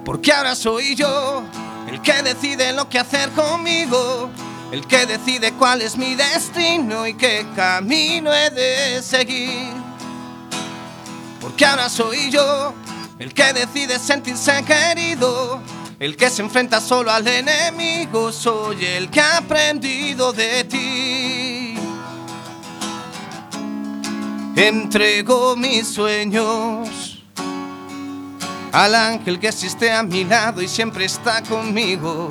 Porque 0.05 0.31
ahora 0.31 0.55
soy 0.55 0.95
yo 0.95 1.43
el 1.91 2.01
que 2.01 2.23
decide 2.23 2.71
lo 2.71 2.87
que 2.87 2.99
hacer 2.99 3.29
conmigo, 3.31 4.29
el 4.71 4.87
que 4.87 5.05
decide 5.05 5.51
cuál 5.53 5.81
es 5.81 5.97
mi 5.97 6.15
destino 6.15 7.05
y 7.05 7.15
qué 7.15 7.45
camino 7.53 8.33
he 8.33 8.49
de 8.49 9.03
seguir. 9.03 9.73
Porque 11.41 11.65
ahora 11.65 11.89
soy 11.89 12.31
yo 12.31 12.73
el 13.19 13.33
que 13.33 13.51
decide 13.51 13.99
sentirse 13.99 14.63
querido, 14.63 15.61
el 15.99 16.15
que 16.15 16.29
se 16.29 16.41
enfrenta 16.41 16.79
solo 16.79 17.11
al 17.11 17.27
enemigo, 17.27 18.31
soy 18.31 18.85
el 18.85 19.09
que 19.09 19.19
ha 19.19 19.37
aprendido 19.37 20.31
de 20.31 20.63
ti. 20.63 21.75
Entrego 24.55 25.57
mis 25.57 25.87
sueños 25.89 27.10
al 28.71 28.95
ángel 28.95 29.39
que 29.39 29.49
existe 29.49 29.91
a 29.91 30.03
mi 30.03 30.23
lado 30.23 30.61
y 30.61 30.67
siempre 30.67 31.05
está 31.05 31.41
conmigo. 31.41 32.29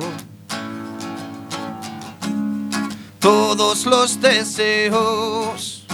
Todos 3.19 3.85
los 3.85 4.19
deseos 4.19 5.85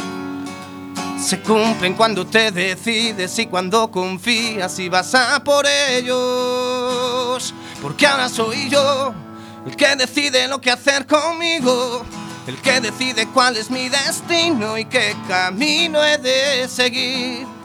se 1.19 1.39
cumplen 1.41 1.93
cuando 1.95 2.25
te 2.25 2.51
decides 2.51 3.37
y 3.39 3.47
cuando 3.47 3.91
confías 3.91 4.79
y 4.79 4.87
vas 4.87 5.13
a 5.13 5.43
por 5.43 5.65
ellos. 5.67 7.53
Porque 7.81 8.07
ahora 8.07 8.29
soy 8.29 8.69
yo 8.69 9.13
el 9.65 9.75
que 9.75 9.95
decide 9.97 10.47
lo 10.47 10.61
que 10.61 10.71
hacer 10.71 11.05
conmigo, 11.05 12.05
el 12.47 12.55
que 12.61 12.79
decide 12.79 13.27
cuál 13.27 13.57
es 13.57 13.69
mi 13.69 13.89
destino 13.89 14.77
y 14.77 14.85
qué 14.85 15.13
camino 15.27 16.01
he 16.01 16.17
de 16.17 16.69
seguir. 16.69 17.56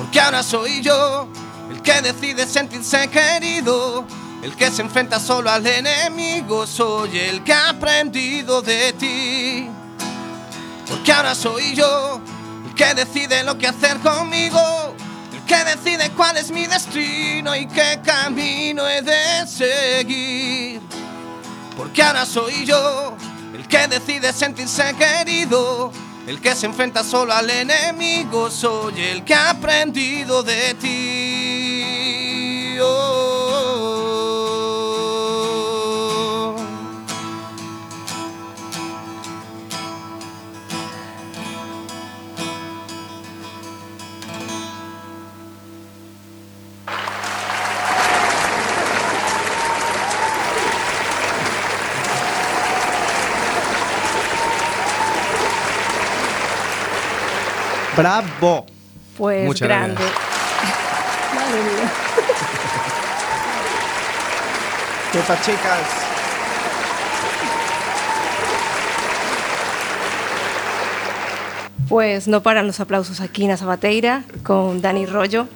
Porque 0.00 0.18
ahora 0.18 0.42
soy 0.42 0.80
yo 0.80 1.28
el 1.70 1.82
que 1.82 2.00
decide 2.00 2.46
sentirse 2.46 3.06
querido, 3.08 4.06
el 4.42 4.56
que 4.56 4.70
se 4.70 4.80
enfrenta 4.80 5.20
solo 5.20 5.50
al 5.50 5.66
enemigo, 5.66 6.66
soy 6.66 7.18
el 7.18 7.44
que 7.44 7.52
ha 7.52 7.68
aprendido 7.68 8.62
de 8.62 8.94
ti. 8.94 9.68
Porque 10.88 11.12
ahora 11.12 11.34
soy 11.34 11.74
yo 11.74 12.18
el 12.66 12.74
que 12.74 12.94
decide 12.94 13.44
lo 13.44 13.58
que 13.58 13.66
hacer 13.68 13.98
conmigo, 13.98 14.58
el 15.34 15.44
que 15.44 15.64
decide 15.64 16.10
cuál 16.12 16.38
es 16.38 16.50
mi 16.50 16.66
destino 16.66 17.54
y 17.54 17.66
qué 17.66 18.00
camino 18.02 18.88
he 18.88 19.02
de 19.02 19.46
seguir. 19.46 20.80
Porque 21.76 22.02
ahora 22.02 22.24
soy 22.24 22.64
yo 22.64 23.14
el 23.52 23.68
que 23.68 23.86
decide 23.86 24.32
sentirse 24.32 24.94
querido, 24.94 25.92
el 26.30 26.40
que 26.40 26.54
se 26.54 26.66
enfrenta 26.66 27.02
solo 27.02 27.32
al 27.32 27.50
enemigo, 27.50 28.52
soy 28.52 29.00
el 29.00 29.24
que 29.24 29.34
ha 29.34 29.50
aprendido 29.50 30.44
de 30.44 30.74
ti. 30.74 32.78
Oh. 32.80 33.19
¡Bravo! 57.96 58.66
Pues 59.16 59.46
Muchas 59.46 59.68
grande. 59.68 59.94
gracias. 59.94 61.34
Madre 61.34 61.62
mía. 61.62 61.90
¡Qué 65.12 65.18
chicas! 65.44 66.10
Pues 71.88 72.28
no 72.28 72.40
paran 72.44 72.68
los 72.68 72.78
aplausos 72.78 73.20
aquí 73.20 73.44
en 73.44 73.50
Azabateira 73.50 74.22
con 74.44 74.80
Dani 74.80 75.06
Rollo. 75.06 75.48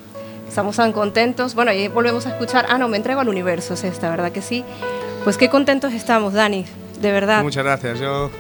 Estamos 0.48 0.74
tan 0.76 0.92
contentos. 0.92 1.54
Bueno, 1.54 1.72
y 1.72 1.86
volvemos 1.86 2.26
a 2.26 2.30
escuchar. 2.30 2.66
Ah, 2.68 2.78
no, 2.78 2.88
me 2.88 2.96
entrego 2.96 3.20
al 3.20 3.28
universo, 3.28 3.74
es 3.74 3.84
esta, 3.84 4.10
¿verdad 4.10 4.32
que 4.32 4.42
sí? 4.42 4.64
Pues 5.22 5.36
qué 5.36 5.48
contentos 5.48 5.92
estamos, 5.92 6.32
Dani, 6.32 6.66
de 7.00 7.12
verdad. 7.12 7.44
Muchas 7.44 7.62
gracias. 7.62 8.00
Yo 8.00 8.30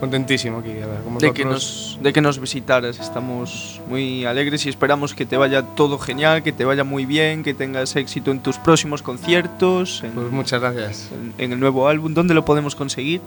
contentísimo 0.00 0.58
aquí. 0.58 0.70
A 0.70 0.86
ver, 0.86 1.00
de, 1.20 1.32
que 1.32 1.44
nos, 1.44 1.98
de 2.02 2.12
que 2.12 2.20
nos 2.20 2.40
visitaras. 2.40 2.98
Estamos 2.98 3.80
muy 3.88 4.24
alegres 4.24 4.66
y 4.66 4.68
esperamos 4.68 5.14
que 5.14 5.26
te 5.26 5.36
vaya 5.36 5.62
todo 5.62 5.98
genial, 5.98 6.42
que 6.42 6.52
te 6.52 6.64
vaya 6.64 6.82
muy 6.82 7.04
bien, 7.04 7.42
que 7.42 7.54
tengas 7.54 7.94
éxito 7.94 8.30
en 8.30 8.40
tus 8.40 8.58
próximos 8.58 9.02
conciertos. 9.02 10.02
En, 10.02 10.12
pues 10.12 10.30
muchas 10.30 10.60
gracias. 10.60 11.10
En, 11.12 11.34
en 11.38 11.52
el 11.52 11.60
nuevo 11.60 11.86
álbum. 11.86 12.14
¿Dónde 12.14 12.34
lo 12.34 12.44
podemos 12.44 12.74
conseguir? 12.74 13.20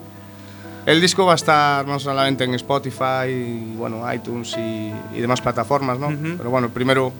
El 0.86 1.00
disco 1.00 1.26
va 1.26 1.34
a 1.34 1.36
estar 1.36 1.86
más 1.88 2.02
solamente 2.02 2.44
en 2.44 2.54
Spotify, 2.56 3.30
y, 3.30 3.76
bueno, 3.78 4.04
iTunes 4.14 4.54
y, 4.58 4.92
y, 5.16 5.22
demás 5.22 5.40
plataformas, 5.40 5.98
¿no? 5.98 6.08
Uh 6.08 6.12
-huh. 6.12 6.38
Pero 6.38 6.50
bueno, 6.50 6.70
primero 6.70 7.14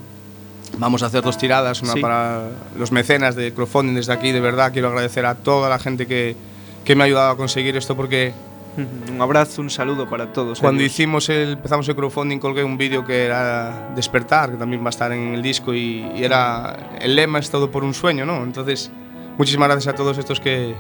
vamos 0.78 1.02
a 1.04 1.06
hacer 1.06 1.22
dos 1.22 1.38
tiradas, 1.38 1.82
una 1.82 1.94
sí. 1.94 2.02
para 2.02 2.50
los 2.78 2.92
mecenas 2.92 3.36
de 3.36 3.54
crowdfunding 3.54 3.96
desde 3.96 4.12
aquí. 4.12 4.32
De 4.32 4.42
verdad 4.42 4.74
quiero 4.74 4.90
agradecer 4.90 5.26
a 5.26 5.36
toda 5.36 5.70
la 5.70 5.80
gente 5.80 6.08
que, 6.08 6.36
que 6.84 6.96
me 6.96 7.04
ha 7.04 7.06
ayudado 7.06 7.32
a 7.32 7.38
conseguir 7.38 7.78
esto 7.78 7.96
porque 7.96 8.34
un 8.78 9.22
abrazo, 9.22 9.62
un 9.62 9.70
saludo 9.70 10.10
para 10.10 10.32
todos. 10.34 10.60
Cuando 10.60 10.82
ellos. 10.82 10.94
hicimos 10.94 11.30
el, 11.30 11.54
empezamos 11.54 11.88
el 11.88 11.96
crowdfunding 11.96 12.40
colgué 12.40 12.64
un 12.64 12.78
vídeo 12.78 13.06
que 13.06 13.26
era 13.26 13.92
Despertar, 13.96 14.52
que 14.52 14.58
también 14.58 14.82
va 14.82 14.88
a 14.88 14.90
estar 14.90 15.12
en 15.12 15.34
el 15.34 15.42
disco 15.42 15.74
y, 15.74 16.10
y, 16.16 16.24
era 16.24 16.98
el 17.00 17.16
lema 17.16 17.40
es 17.40 17.50
todo 17.50 17.70
por 17.70 17.84
un 17.84 17.94
sueño, 17.94 18.26
¿no? 18.26 18.44
Entonces, 18.44 18.92
muchísimas 19.38 19.70
gracias 19.70 19.94
a 19.94 19.98
todos 19.98 20.18
estos 20.18 20.40
que 20.40 20.74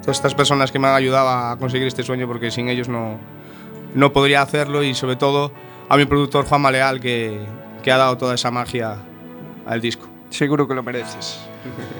todas 0.00 0.16
estas 0.18 0.34
personas 0.34 0.70
que 0.70 0.78
me 0.78 0.88
han 0.88 0.94
ayudado 0.94 1.28
a 1.28 1.56
conseguir 1.58 1.88
este 1.88 2.02
sueño 2.02 2.26
porque 2.26 2.50
sin 2.50 2.68
ellos 2.68 2.88
no 2.88 3.18
no 3.94 4.12
podría 4.12 4.42
hacerlo 4.42 4.82
y 4.82 4.94
sobre 4.94 5.16
todo 5.16 5.52
a 5.88 5.96
mi 5.96 6.04
productor 6.04 6.44
Juan 6.46 6.60
Maleal 6.60 7.00
que, 7.00 7.40
que 7.82 7.92
ha 7.92 7.96
dado 7.96 8.18
toda 8.18 8.34
esa 8.34 8.50
magia 8.50 8.96
al 9.66 9.80
disco. 9.80 10.08
Seguro 10.30 10.66
que 10.66 10.74
lo 10.74 10.82
mereces. 10.82 11.38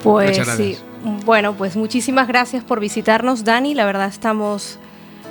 Pues 0.03 0.37
sí. 0.57 0.77
Bueno, 1.25 1.55
pues 1.55 1.77
muchísimas 1.77 2.27
gracias 2.27 2.65
por 2.65 2.81
visitarnos, 2.81 3.45
Dani. 3.45 3.75
La 3.75 3.85
verdad 3.85 4.09
estamos 4.09 4.79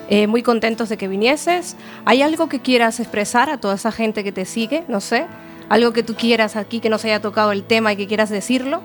eh, 0.10 0.28
muy 0.28 0.44
contentos 0.44 0.90
de 0.90 0.98
que 0.98 1.08
vinieses. 1.08 1.76
¿Hay 2.06 2.22
algo 2.22 2.50
que 2.50 2.60
quieras 2.60 3.00
expresar 3.00 3.50
a 3.50 3.58
toda 3.58 3.76
esa 3.76 3.92
gente 3.92 4.24
que 4.24 4.32
te 4.32 4.46
sigue? 4.46 4.84
No 4.88 5.00
sé. 5.00 5.26
Algo 5.70 5.94
que 5.94 6.04
tú 6.04 6.16
quieras 6.16 6.56
aquí 6.56 6.80
que 6.80 6.90
nos 6.90 7.06
haya 7.06 7.22
tocado 7.22 7.52
el 7.52 7.64
tema 7.64 7.94
y 7.94 7.96
que 7.96 8.08
quieras 8.08 8.30
decirlo. 8.30 8.82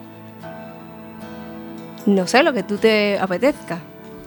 No 2.06 2.26
sé, 2.26 2.42
lo 2.42 2.52
que 2.52 2.62
tú 2.62 2.78
te 2.78 3.18
apetezca. 3.18 3.80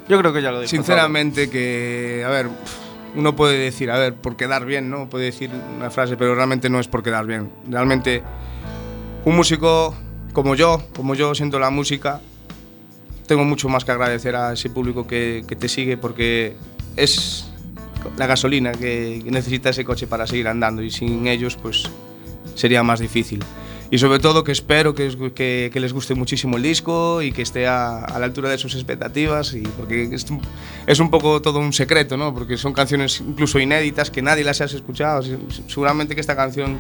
Yo 0.08 0.20
creo 0.20 0.34
que 0.34 0.42
ya 0.42 0.52
lo. 0.52 0.68
Sinceramente 0.68 1.50
que, 1.50 2.24
a 2.26 2.30
ver, 2.30 2.50
uno 3.16 3.36
puede 3.36 3.58
decir, 3.58 3.90
a 3.90 3.98
ver, 3.98 4.14
por 4.14 4.36
quedar 4.36 4.66
bien, 4.66 4.90
¿no? 4.90 5.10
Puede 5.10 5.26
decir 5.26 5.50
una 5.78 5.90
frase, 5.90 6.18
pero 6.18 6.36
realmente 6.36 6.70
no 6.70 6.80
es 6.80 6.88
por 6.88 7.02
quedar 7.02 7.26
bien. 7.26 7.50
Realmente 7.70 8.22
un 9.26 9.36
músico 9.36 9.96
como 10.34 10.56
yo, 10.56 10.82
como 10.96 11.16
yo 11.16 11.34
siento 11.34 11.60
la 11.60 11.70
música, 11.70 12.22
tengo 13.28 13.44
mucho 13.46 13.70
más 13.70 13.86
que 13.86 13.92
agradecer 13.92 14.36
a 14.36 14.54
ese 14.54 14.70
público 14.70 15.08
que, 15.08 15.46
que 15.48 15.56
te 15.56 15.70
sigue 15.70 15.98
porque 15.98 16.56
es 16.96 17.46
la 18.18 18.28
gasolina 18.28 18.72
que, 18.72 19.22
que 19.24 19.32
necesita 19.32 19.70
ese 19.70 19.86
coche 19.86 20.08
para 20.08 20.28
seguir 20.28 20.48
andando 20.48 20.82
y 20.82 20.92
sin 20.92 21.28
ellos 21.28 21.56
pues 21.56 21.90
sería 22.56 22.84
más 22.84 23.00
difícil. 23.00 23.44
Y 23.92 23.98
sobre 23.98 24.20
todo 24.20 24.46
que 24.46 24.54
espero 24.54 24.96
que, 24.96 25.10
que, 25.36 25.70
que 25.72 25.80
les 25.82 25.92
guste 25.92 26.16
muchísimo 26.16 26.56
el 26.56 26.64
disco 26.64 27.22
y 27.22 27.34
que 27.34 27.42
esté 27.42 27.68
a, 27.68 28.00
a, 28.00 28.20
la 28.20 28.26
altura 28.26 28.50
de 28.50 28.58
sus 28.58 28.74
expectativas, 28.74 29.54
y 29.54 29.64
porque 29.64 30.04
es, 30.04 30.26
es 30.88 31.00
un 31.02 31.10
poco 31.10 31.42
todo 31.42 31.60
un 31.60 31.74
secreto, 31.74 32.16
¿no? 32.16 32.34
porque 32.34 32.56
son 32.56 32.72
canciones 32.72 33.20
incluso 33.20 33.60
inéditas 33.60 34.10
que 34.10 34.22
nadie 34.22 34.46
las 34.46 34.62
has 34.62 34.74
escuchado. 34.74 35.22
Seguramente 35.68 36.16
que 36.16 36.22
esta 36.22 36.38
canción 36.38 36.80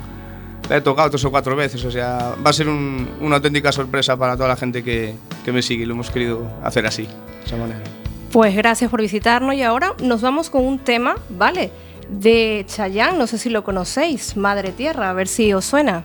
la 0.69 0.78
he 0.78 0.82
tocado 0.82 1.10
tres 1.10 1.26
o 1.26 1.32
cuatro 1.32 1.54
veces, 1.54 1.84
o 1.84 1.91
sea, 1.91 2.34
va 2.45 2.50
a 2.50 2.54
ser 2.54 2.69
un, 2.69 3.10
una 3.19 3.36
auténtica 3.36 3.74
sorpresa 3.74 4.15
para 4.15 4.38
toda 4.38 4.47
la 4.47 4.56
gente 4.56 4.82
que, 4.82 5.13
que 5.43 5.52
me 5.52 5.62
sigue 5.62 5.84
y 5.84 5.86
lo 5.86 5.95
hemos 5.95 6.10
querido 6.12 6.50
hacer 6.63 6.86
así, 6.86 7.04
de 7.04 7.45
esa 7.45 7.58
manera. 7.58 7.84
Pues 8.32 8.56
gracias 8.56 8.89
por 8.89 9.02
visitarnos 9.02 9.56
y 9.56 9.62
ahora 9.63 9.94
nos 10.02 10.22
vamos 10.22 10.50
con 10.50 10.65
un 10.65 10.80
tema, 10.80 11.15
¿vale? 11.30 11.72
De 12.10 12.63
Chayanne, 12.67 13.17
no 13.17 13.28
sé 13.28 13.38
si 13.38 13.50
lo 13.50 13.63
conocéis, 13.63 14.38
Madre 14.38 14.72
Tierra, 14.72 15.10
a 15.10 15.13
ver 15.13 15.28
si 15.28 15.54
os 15.54 15.65
suena. 15.65 16.04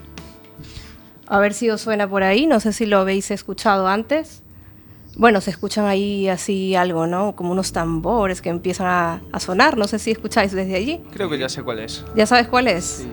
A 1.29 1.39
ver 1.39 1.55
si 1.55 1.71
os 1.71 1.81
suena 1.81 2.09
por 2.09 2.23
ahí, 2.23 2.47
no 2.47 2.61
sé 2.61 2.73
si 2.73 2.87
lo 2.87 2.99
habéis 2.99 3.31
escuchado 3.31 3.87
antes. 3.89 4.43
Bueno, 5.17 5.41
se 5.41 5.51
escuchan 5.51 5.87
ahí 5.87 6.29
así 6.29 6.75
algo, 6.75 7.07
¿no? 7.07 7.35
Como 7.35 7.53
unos 7.53 7.73
tambores 7.73 8.43
que 8.43 8.51
empiezan 8.51 8.87
a, 8.87 9.21
a 9.33 9.41
sonar, 9.41 9.77
no 9.77 9.87
sé 9.89 9.99
si 9.99 10.11
escucháis 10.11 10.53
desde 10.53 10.75
allí. 10.77 11.01
Creo 11.13 11.31
que 11.31 11.39
ya 11.39 11.49
sé 11.49 11.63
cuál 11.63 11.79
es. 11.79 12.05
¿Ya 12.15 12.27
sabes 12.27 12.49
cuál 12.49 12.69
es? 12.69 12.85
Sí. 12.85 13.09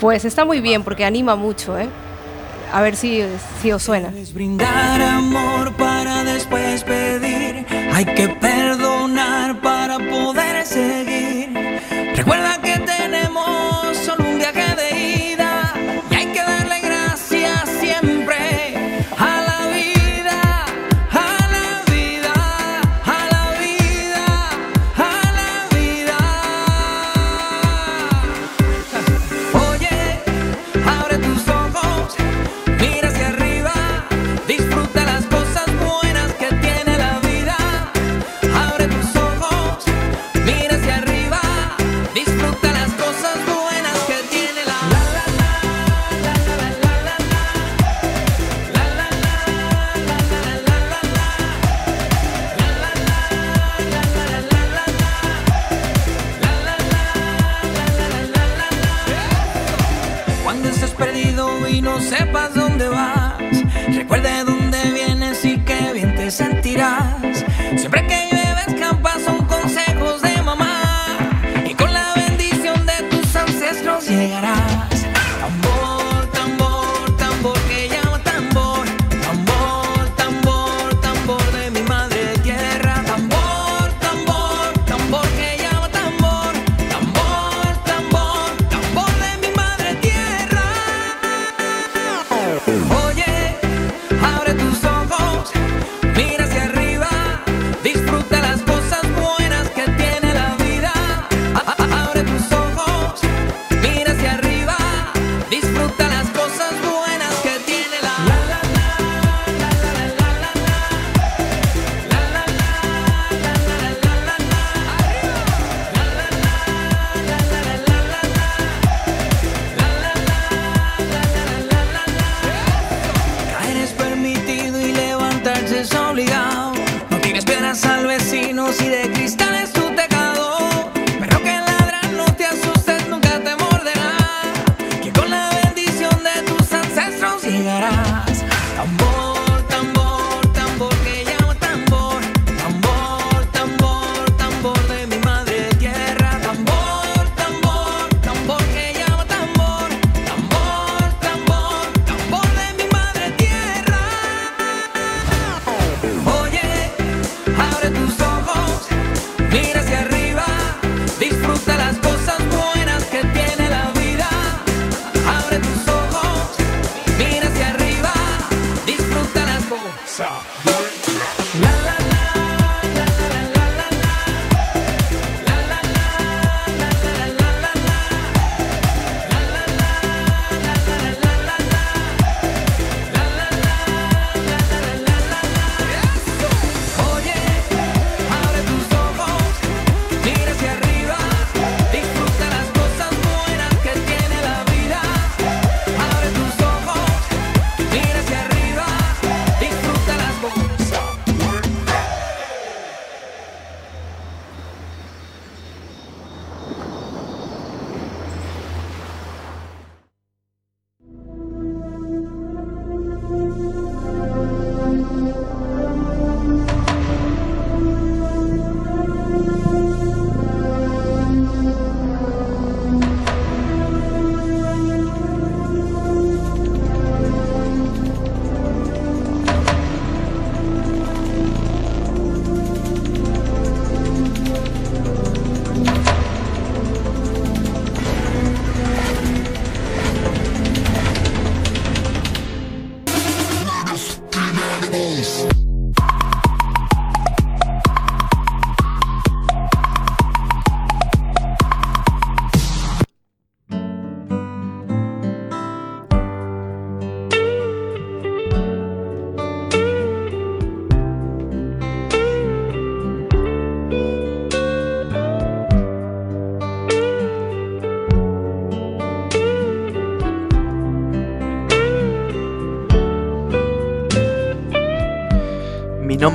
Pues 0.00 0.24
está 0.24 0.44
muy 0.44 0.60
bien 0.60 0.84
porque 0.84 1.04
anima 1.04 1.34
mucho, 1.34 1.78
¿eh? 1.78 1.88
A 2.72 2.82
ver 2.82 2.94
si, 2.96 3.22
si 3.60 3.72
os 3.72 3.82
suena. 3.82 4.12
brindar 4.34 5.00
amor 5.00 5.74
para 5.76 6.22
después 6.24 6.84
pedir. 6.84 7.27
Hay 7.98 8.04
que 8.04 8.28
perdonar 8.28 8.57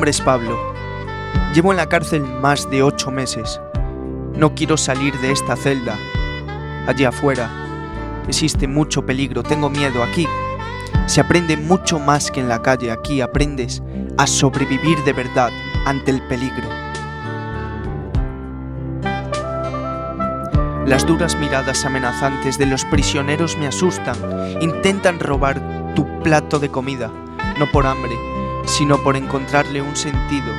nombre 0.03 0.11
es 0.11 0.19
Pablo. 0.19 0.59
Llevo 1.53 1.71
en 1.71 1.77
la 1.77 1.87
cárcel 1.87 2.23
más 2.23 2.69
de 2.69 2.83
ocho 2.83 3.09
meses. 3.09 3.61
No 4.35 4.53
quiero 4.53 4.75
salir 4.75 5.17
de 5.21 5.31
esta 5.31 5.55
celda. 5.55 5.97
Allí 6.87 7.05
afuera 7.05 7.49
existe 8.27 8.67
mucho 8.67 9.05
peligro, 9.05 9.43
tengo 9.43 9.69
miedo 9.69 10.03
aquí. 10.03 10.27
Se 11.05 11.21
aprende 11.21 11.55
mucho 11.55 11.99
más 11.99 12.31
que 12.31 12.41
en 12.41 12.49
la 12.49 12.61
calle. 12.61 12.91
Aquí 12.91 13.21
aprendes 13.21 13.81
a 14.17 14.27
sobrevivir 14.27 15.01
de 15.05 15.13
verdad 15.13 15.51
ante 15.85 16.11
el 16.11 16.21
peligro. 16.23 16.67
Las 20.85 21.07
duras 21.07 21.37
miradas 21.37 21.85
amenazantes 21.85 22.57
de 22.57 22.65
los 22.65 22.83
prisioneros 22.83 23.57
me 23.57 23.67
asustan. 23.67 24.17
Intentan 24.59 25.21
robar 25.21 25.93
tu 25.95 26.05
plato 26.23 26.59
de 26.59 26.67
comida, 26.67 27.09
no 27.57 27.71
por 27.71 27.85
hambre, 27.85 28.13
sino 28.65 29.01
por 29.03 29.15
encontrarle 29.15 29.81
un 29.81 29.95
sentido 29.95 30.51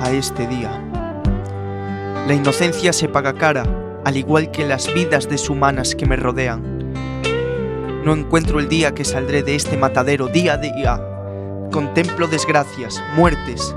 a 0.00 0.10
este 0.10 0.46
día. 0.46 0.80
La 2.26 2.34
inocencia 2.34 2.92
se 2.92 3.08
paga 3.08 3.34
cara, 3.34 3.64
al 4.04 4.16
igual 4.16 4.50
que 4.50 4.66
las 4.66 4.92
vidas 4.94 5.28
deshumanas 5.28 5.94
que 5.94 6.06
me 6.06 6.16
rodean. 6.16 6.92
No 8.04 8.12
encuentro 8.12 8.60
el 8.60 8.68
día 8.68 8.94
que 8.94 9.04
saldré 9.04 9.42
de 9.42 9.54
este 9.54 9.76
matadero 9.76 10.28
día 10.28 10.54
a 10.54 10.56
día. 10.58 11.00
Contemplo 11.70 12.28
desgracias, 12.28 13.02
muertes, 13.16 13.74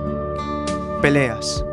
peleas. 1.01 1.63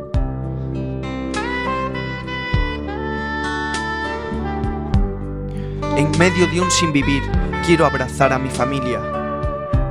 En 5.97 6.11
medio 6.19 6.49
de 6.49 6.61
un 6.61 6.71
sinvivir, 6.71 7.23
quiero 7.65 7.87
abrazar 7.87 8.33
a 8.33 8.39
mi 8.39 8.51
familia. 8.51 9.01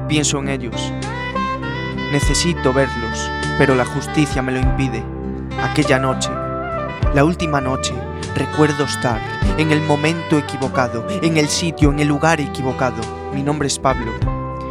Pienso 0.10 0.39
en 0.39 0.49
ellos. 0.49 0.91
Necesito 2.13 2.71
verlos, 2.71 3.28
pero 3.58 3.73
la 3.73 3.86
justicia 3.86 4.43
me 4.43 4.52
lo 4.52 4.60
impide. 4.60 5.04
Aquella 5.63 5.97
noche, 5.97 6.30
la 7.15 7.26
última 7.26 7.60
noche, 7.60 7.91
recuerdo 8.36 8.84
estar 8.84 9.19
en 9.58 9.71
el 9.71 9.82
momento 9.82 10.38
equivocado, 10.38 11.08
en 11.23 11.38
el 11.38 11.47
sitio, 11.47 11.91
en 11.91 11.97
el 11.97 12.08
lugar 12.08 12.39
equivocado. 12.39 13.02
Mi 13.34 13.41
nombre 13.41 13.65
es 13.67 13.80
Pablo, 13.80 14.12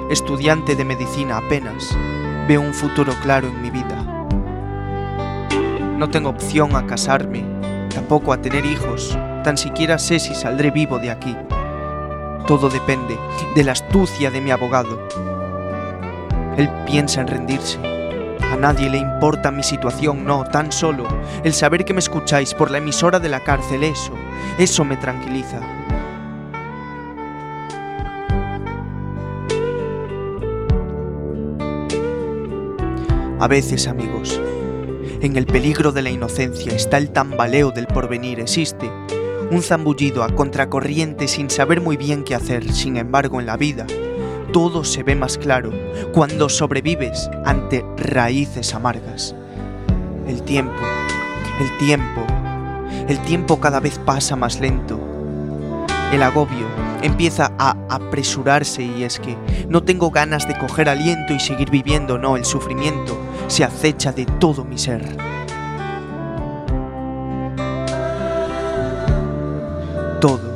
estudiante 0.09 0.77
de 0.77 0.85
medicina 0.85 1.39
apenas. 1.39 1.99
Veo 2.47 2.61
un 2.61 2.73
futuro 2.73 3.13
claro 3.25 3.49
en 3.49 3.61
mi 3.61 3.71
vida. 3.73 3.97
No 5.99 6.09
tengo 6.11 6.29
opción 6.29 6.77
a 6.77 6.87
casarme, 6.87 7.45
tampoco 7.93 8.33
a 8.33 8.41
tener 8.41 8.65
hijos. 8.65 9.19
Tan 9.43 9.59
siquiera 9.59 9.99
sé 9.99 10.21
si 10.21 10.37
saldré 10.37 10.71
vivo 10.71 11.01
de 11.01 11.11
aquí. 11.11 11.37
Todo 12.47 12.69
depende 12.69 13.19
de 13.57 13.65
la 13.65 13.73
astucia 13.73 14.31
de 14.31 14.41
mi 14.41 14.53
abogado. 14.53 15.09
Él 16.57 16.69
piensa 16.87 17.21
en 17.21 17.29
rendirse. 17.29 17.79
A 18.53 18.57
nadie 18.57 18.91
le 18.91 18.99
importa 18.99 19.51
mi 19.51 19.63
situación, 19.63 20.25
no, 20.25 20.45
tan 20.45 20.71
solo 20.73 21.07
el 21.43 21.55
saber 21.55 21.87
que 21.87 21.95
me 21.95 22.01
escucháis 22.01 22.53
por 22.53 22.71
la 22.71 22.79
emisora 22.79 23.19
de 23.19 23.31
la 23.31 23.41
cárcel, 23.41 23.83
eso, 23.83 24.13
eso 24.59 24.85
me 24.85 24.99
tranquiliza. 24.99 25.61
A 33.41 33.49
veces, 33.49 33.89
amigos, 33.89 34.39
en 35.23 35.37
el 35.37 35.47
peligro 35.47 35.91
de 35.91 36.03
la 36.03 36.11
inocencia 36.11 36.75
está 36.75 36.99
el 36.99 37.11
tambaleo 37.11 37.71
del 37.71 37.87
porvenir, 37.87 38.39
existe 38.39 38.91
un 39.51 39.63
zambullido 39.63 40.23
a 40.23 40.29
contracorriente 40.35 41.29
sin 41.29 41.51
saber 41.51 41.81
muy 41.81 41.97
bien 41.97 42.25
qué 42.25 42.35
hacer, 42.35 42.73
sin 42.73 42.97
embargo, 42.97 43.41
en 43.41 43.47
la 43.47 43.57
vida 43.57 43.87
todo 44.53 44.85
se 44.85 45.03
ve 45.03 45.17
más 45.17 45.39
claro 45.39 45.73
cuando 46.13 46.49
sobrevives 46.49 47.31
ante 47.45 47.85
raíces 47.97 48.75
amargas. 48.75 49.35
El 50.27 50.43
tiempo, 50.43 50.83
el 51.59 51.79
tiempo, 51.79 52.27
el 53.09 53.19
tiempo 53.21 53.59
cada 53.61 53.81
vez 53.81 53.99
pasa 53.99 54.37
más 54.37 54.61
lento. 54.61 55.01
El 56.13 56.23
agobio 56.23 56.67
empieza 57.01 57.53
a 57.59 57.77
apresurarse 57.89 58.83
y 58.83 59.05
es 59.05 59.19
que 59.19 59.37
no 59.69 59.83
tengo 59.83 60.11
ganas 60.11 60.47
de 60.47 60.57
coger 60.59 60.91
aliento 60.91 61.33
y 61.33 61.41
seguir 61.41 61.71
viviendo, 61.71 62.19
no, 62.19 62.37
el 62.37 62.45
sufrimiento 62.45 63.17
se 63.49 63.65
acecha 63.65 64.13
de 64.13 64.27
todo 64.27 64.65
mi 64.65 64.77
ser. 64.77 65.17
Todo, 70.21 70.55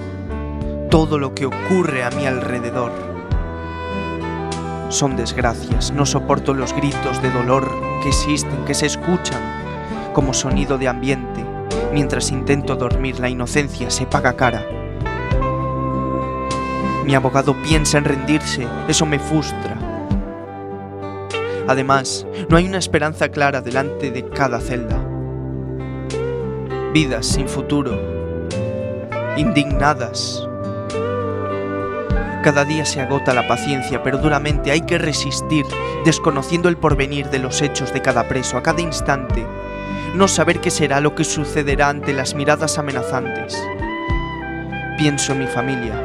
todo 0.91 1.19
lo 1.19 1.35
que 1.35 1.47
ocurre 1.47 2.05
a 2.05 2.11
mi 2.11 2.27
alrededor 2.27 3.16
son 4.89 5.17
desgracias. 5.17 5.93
No 5.93 6.07
soporto 6.07 6.55
los 6.55 6.73
gritos 6.73 7.23
de 7.23 7.31
dolor 7.31 7.71
que 8.03 8.09
existen, 8.09 8.65
que 8.65 8.75
se 8.75 8.87
escuchan 8.87 9.41
como 10.13 10.33
sonido 10.33 10.79
de 10.79 10.89
ambiente. 10.89 11.45
Mientras 11.93 12.31
intento 12.31 12.77
dormir, 12.77 13.21
la 13.21 13.29
inocencia 13.29 13.91
se 13.91 14.07
paga 14.07 14.35
cara. 14.35 14.65
Mi 17.05 17.15
abogado 17.15 17.55
piensa 17.63 17.99
en 17.99 18.05
rendirse, 18.05 18.67
eso 18.89 19.07
me 19.07 19.19
frustra. 19.19 19.77
Además, 21.69 22.27
no 22.49 22.57
hay 22.57 22.67
una 22.67 22.79
esperanza 22.79 23.29
clara 23.29 23.61
delante 23.61 24.11
de 24.11 24.29
cada 24.29 24.61
celda. 24.61 24.99
Vidas 26.93 27.27
sin 27.27 27.49
futuro, 27.49 27.99
indignadas, 29.37 30.46
cada 32.47 32.65
día 32.65 32.85
se 32.85 33.01
agota 33.01 33.35
la 33.35 33.49
paciencia, 33.49 34.05
pero 34.05 34.19
duramente 34.19 34.71
hay 34.71 34.83
que 34.83 34.99
resistir, 34.99 35.67
desconociendo 36.05 36.69
el 36.69 36.77
porvenir 36.77 37.29
de 37.29 37.41
los 37.41 37.61
hechos 37.61 37.93
de 37.93 38.01
cada 38.03 38.29
preso 38.29 38.57
a 38.57 38.63
cada 38.63 38.81
instante, 38.81 39.45
no 40.15 40.29
saber 40.29 40.61
qué 40.61 40.71
será 40.71 41.01
lo 41.01 41.17
que 41.17 41.25
sucederá 41.25 41.89
ante 41.89 42.13
las 42.13 42.37
miradas 42.37 42.79
amenazantes. 42.79 43.61
Pienso 44.97 45.33
en 45.33 45.41
mi 45.41 45.49
familia. 45.49 46.01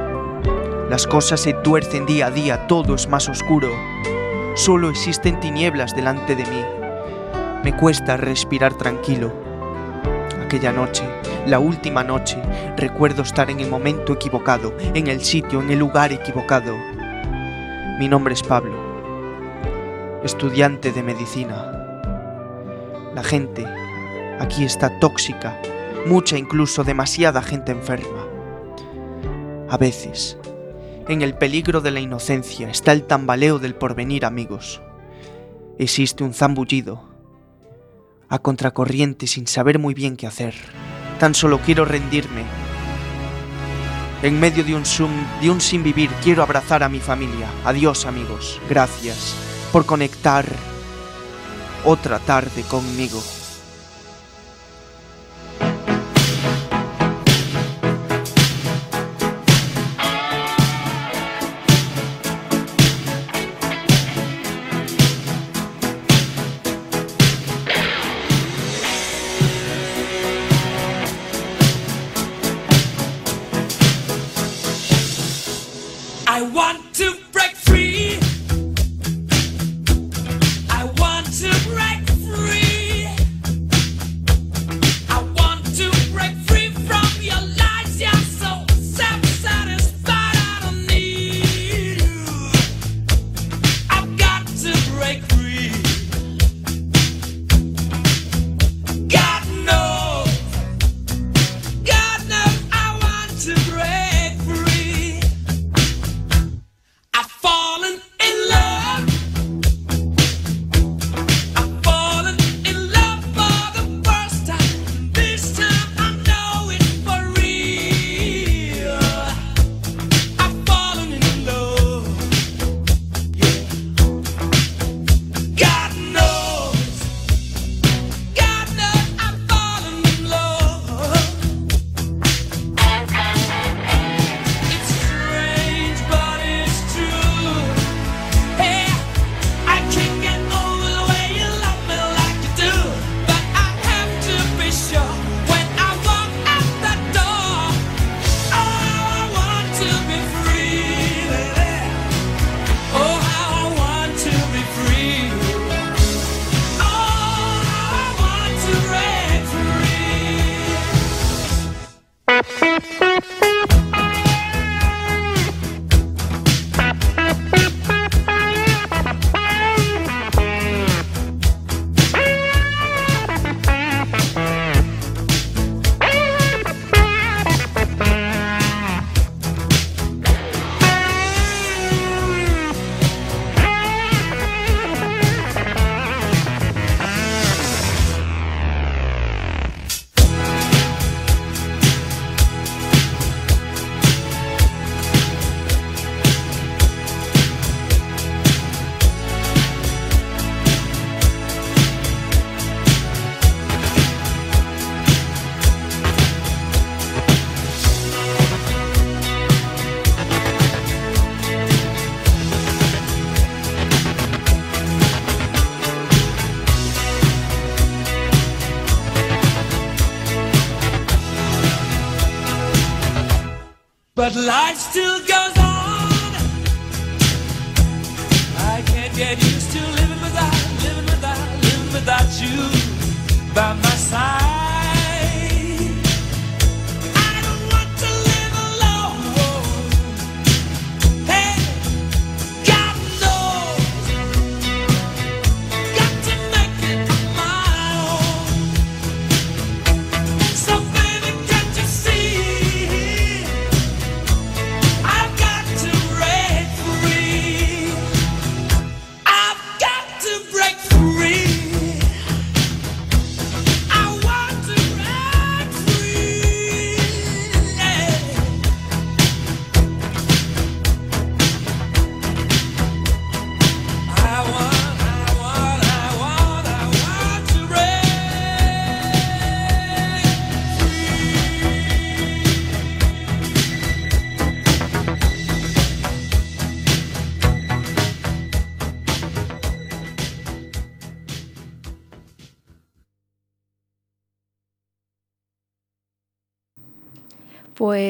Las 0.90 1.06
cosas 1.06 1.42
se 1.42 1.54
tuercen 1.54 2.08
día 2.08 2.26
a 2.26 2.32
día, 2.32 2.66
todo 2.66 2.96
es 2.96 3.08
más 3.08 3.30
oscuro. 3.30 3.70
Solo 4.56 4.90
existen 4.90 5.40
tinieblas 5.40 5.96
delante 5.96 6.36
de 6.36 6.46
mí. 6.48 6.66
Me 7.64 7.78
cuesta 7.78 8.18
respirar 8.18 8.74
tranquilo. 8.74 9.32
Aquella 10.44 10.72
noche 10.72 11.04
la 11.48 11.60
última 11.60 12.04
noche 12.04 12.38
recuerdo 12.78 13.24
estar 13.24 13.50
en 13.50 13.60
el 13.60 13.70
momento 13.70 14.14
equivocado, 14.14 14.76
en 14.94 15.08
el 15.08 15.22
sitio, 15.22 15.62
en 15.62 15.72
el 15.72 15.80
lugar 15.80 16.12
equivocado. 16.12 16.76
Mi 18.00 18.08
nombre 18.08 18.34
es 18.34 18.44
Pablo, 18.44 18.74
estudiante 20.24 20.92
de 20.92 21.04
medicina. 21.04 21.72
La 23.16 23.24
gente 23.24 23.66
aquí 24.40 24.64
está 24.64 25.00
tóxica, 25.00 25.60
mucha 26.06 26.38
incluso 26.38 26.84
demasiada 26.84 27.42
gente 27.42 27.72
enferma. 27.72 28.28
A 29.70 29.78
veces, 29.78 30.38
en 31.08 31.22
el 31.22 31.34
peligro 31.34 31.82
de 31.82 31.92
la 31.92 32.00
inocencia 32.00 32.70
está 32.70 32.92
el 32.92 33.04
tambaleo 33.04 33.58
del 33.60 33.76
porvenir, 33.76 34.26
amigos. 34.26 34.82
Existe 35.78 36.24
un 36.24 36.34
zambullido, 36.34 37.04
a 38.30 38.40
contracorriente 38.40 39.28
sin 39.28 39.48
saber 39.48 39.80
muy 39.80 39.94
bien 39.94 40.16
qué 40.16 40.28
hacer. 40.28 40.54
Tan 41.22 41.36
solo 41.36 41.60
quiero 41.60 41.86
rendirme. 41.86 42.46
En 44.24 44.40
medio 44.40 44.64
de 44.64 44.74
un, 44.74 44.84
zoom, 44.84 45.12
de 45.40 45.52
un 45.52 45.62
sin 45.62 45.84
vivir 45.84 46.10
quiero 46.24 46.42
abrazar 46.42 46.82
a 46.82 46.90
mi 46.90 47.00
familia. 47.00 47.48
Adiós 47.64 48.08
amigos. 48.08 48.60
Gracias 48.68 49.36
por 49.72 49.86
conectar 49.86 50.48
otra 51.86 52.18
tarde 52.18 52.64
conmigo. 52.64 53.22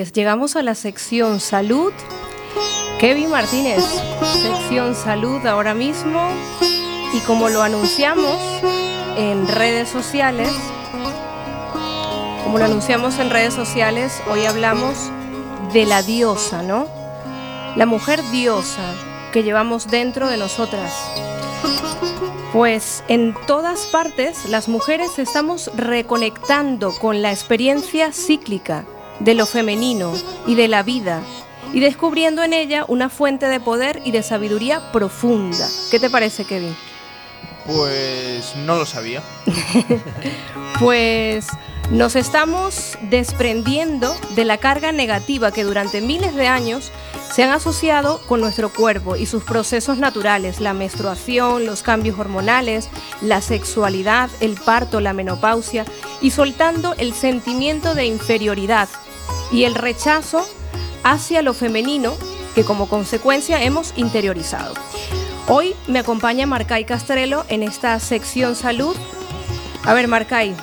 Pues 0.01 0.13
llegamos 0.13 0.55
a 0.55 0.63
la 0.63 0.73
sección 0.73 1.39
salud. 1.39 1.93
Kevin 2.97 3.29
Martínez, 3.29 3.83
sección 4.41 4.95
salud 4.95 5.45
ahora 5.45 5.75
mismo. 5.75 6.27
Y 7.13 7.19
como 7.19 7.49
lo 7.49 7.61
anunciamos 7.61 8.35
en 9.15 9.47
redes 9.47 9.89
sociales, 9.89 10.49
como 12.43 12.57
lo 12.57 12.65
anunciamos 12.65 13.19
en 13.19 13.29
redes 13.29 13.53
sociales, 13.53 14.23
hoy 14.27 14.43
hablamos 14.45 15.11
de 15.71 15.85
la 15.85 16.01
diosa, 16.01 16.63
¿no? 16.63 16.87
La 17.75 17.85
mujer 17.85 18.23
diosa 18.31 18.95
que 19.31 19.43
llevamos 19.43 19.85
dentro 19.91 20.29
de 20.29 20.37
nosotras. 20.37 20.95
Pues 22.53 23.03
en 23.07 23.35
todas 23.45 23.85
partes 23.85 24.49
las 24.49 24.67
mujeres 24.67 25.19
estamos 25.19 25.69
reconectando 25.75 26.91
con 26.97 27.21
la 27.21 27.29
experiencia 27.29 28.11
cíclica 28.11 28.83
de 29.23 29.35
lo 29.35 29.45
femenino 29.45 30.13
y 30.47 30.55
de 30.55 30.67
la 30.67 30.83
vida 30.83 31.21
y 31.73 31.79
descubriendo 31.79 32.43
en 32.43 32.53
ella 32.53 32.85
una 32.87 33.09
fuente 33.09 33.47
de 33.47 33.59
poder 33.59 34.01
y 34.03 34.11
de 34.11 34.23
sabiduría 34.23 34.91
profunda. 34.91 35.67
¿Qué 35.89 35.99
te 35.99 36.09
parece, 36.09 36.45
Kevin? 36.45 36.75
Pues 37.65 38.55
no 38.57 38.75
lo 38.75 38.85
sabía. 38.85 39.21
pues 40.79 41.47
nos 41.91 42.15
estamos 42.15 42.97
desprendiendo 43.01 44.15
de 44.35 44.45
la 44.45 44.57
carga 44.57 44.91
negativa 44.91 45.51
que 45.51 45.63
durante 45.63 46.01
miles 46.01 46.35
de 46.35 46.47
años 46.47 46.91
se 47.31 47.43
han 47.43 47.51
asociado 47.51 48.19
con 48.27 48.41
nuestro 48.41 48.69
cuerpo 48.69 49.15
y 49.15 49.25
sus 49.25 49.43
procesos 49.43 49.97
naturales, 49.97 50.59
la 50.59 50.73
menstruación, 50.73 51.65
los 51.65 51.83
cambios 51.83 52.19
hormonales, 52.19 52.89
la 53.21 53.41
sexualidad, 53.41 54.29
el 54.41 54.55
parto, 54.55 54.99
la 54.99 55.13
menopausia, 55.13 55.85
y 56.21 56.31
soltando 56.31 56.93
el 56.97 57.13
sentimiento 57.13 57.95
de 57.95 58.05
inferioridad 58.05 58.89
y 59.51 59.63
el 59.65 59.75
rechazo 59.75 60.45
hacia 61.03 61.41
lo 61.41 61.53
femenino 61.53 62.13
que 62.55 62.63
como 62.63 62.87
consecuencia 62.89 63.63
hemos 63.63 63.93
interiorizado. 63.95 64.73
Hoy 65.47 65.75
me 65.87 65.99
acompaña 65.99 66.45
Marcay 66.45 66.85
Castrelo 66.85 67.45
en 67.49 67.63
esta 67.63 67.99
sección 67.99 68.55
salud. 68.55 68.95
A 69.83 69.93
ver, 69.93 70.07
Marcay, 70.07 70.55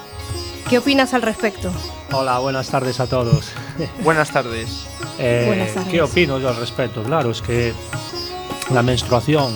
¿qué 0.69 0.79
opinas 0.79 1.15
al 1.15 1.23
respecto? 1.23 1.71
Hola, 2.13 2.39
buenas 2.39 2.69
tardes 2.69 3.01
a 3.01 3.07
todos. 3.07 3.53
buenas 4.03 4.31
tardes. 4.31 4.87
Eh, 5.19 5.45
buenas 5.47 5.75
tardes. 5.75 5.91
¿Qué 5.91 6.01
opino 6.01 6.39
yo 6.39 6.49
al 6.49 6.57
respecto? 6.57 7.03
Claro, 7.03 7.31
es 7.31 7.43
que 7.43 7.75
la 8.71 8.83
menstruación 8.83 9.53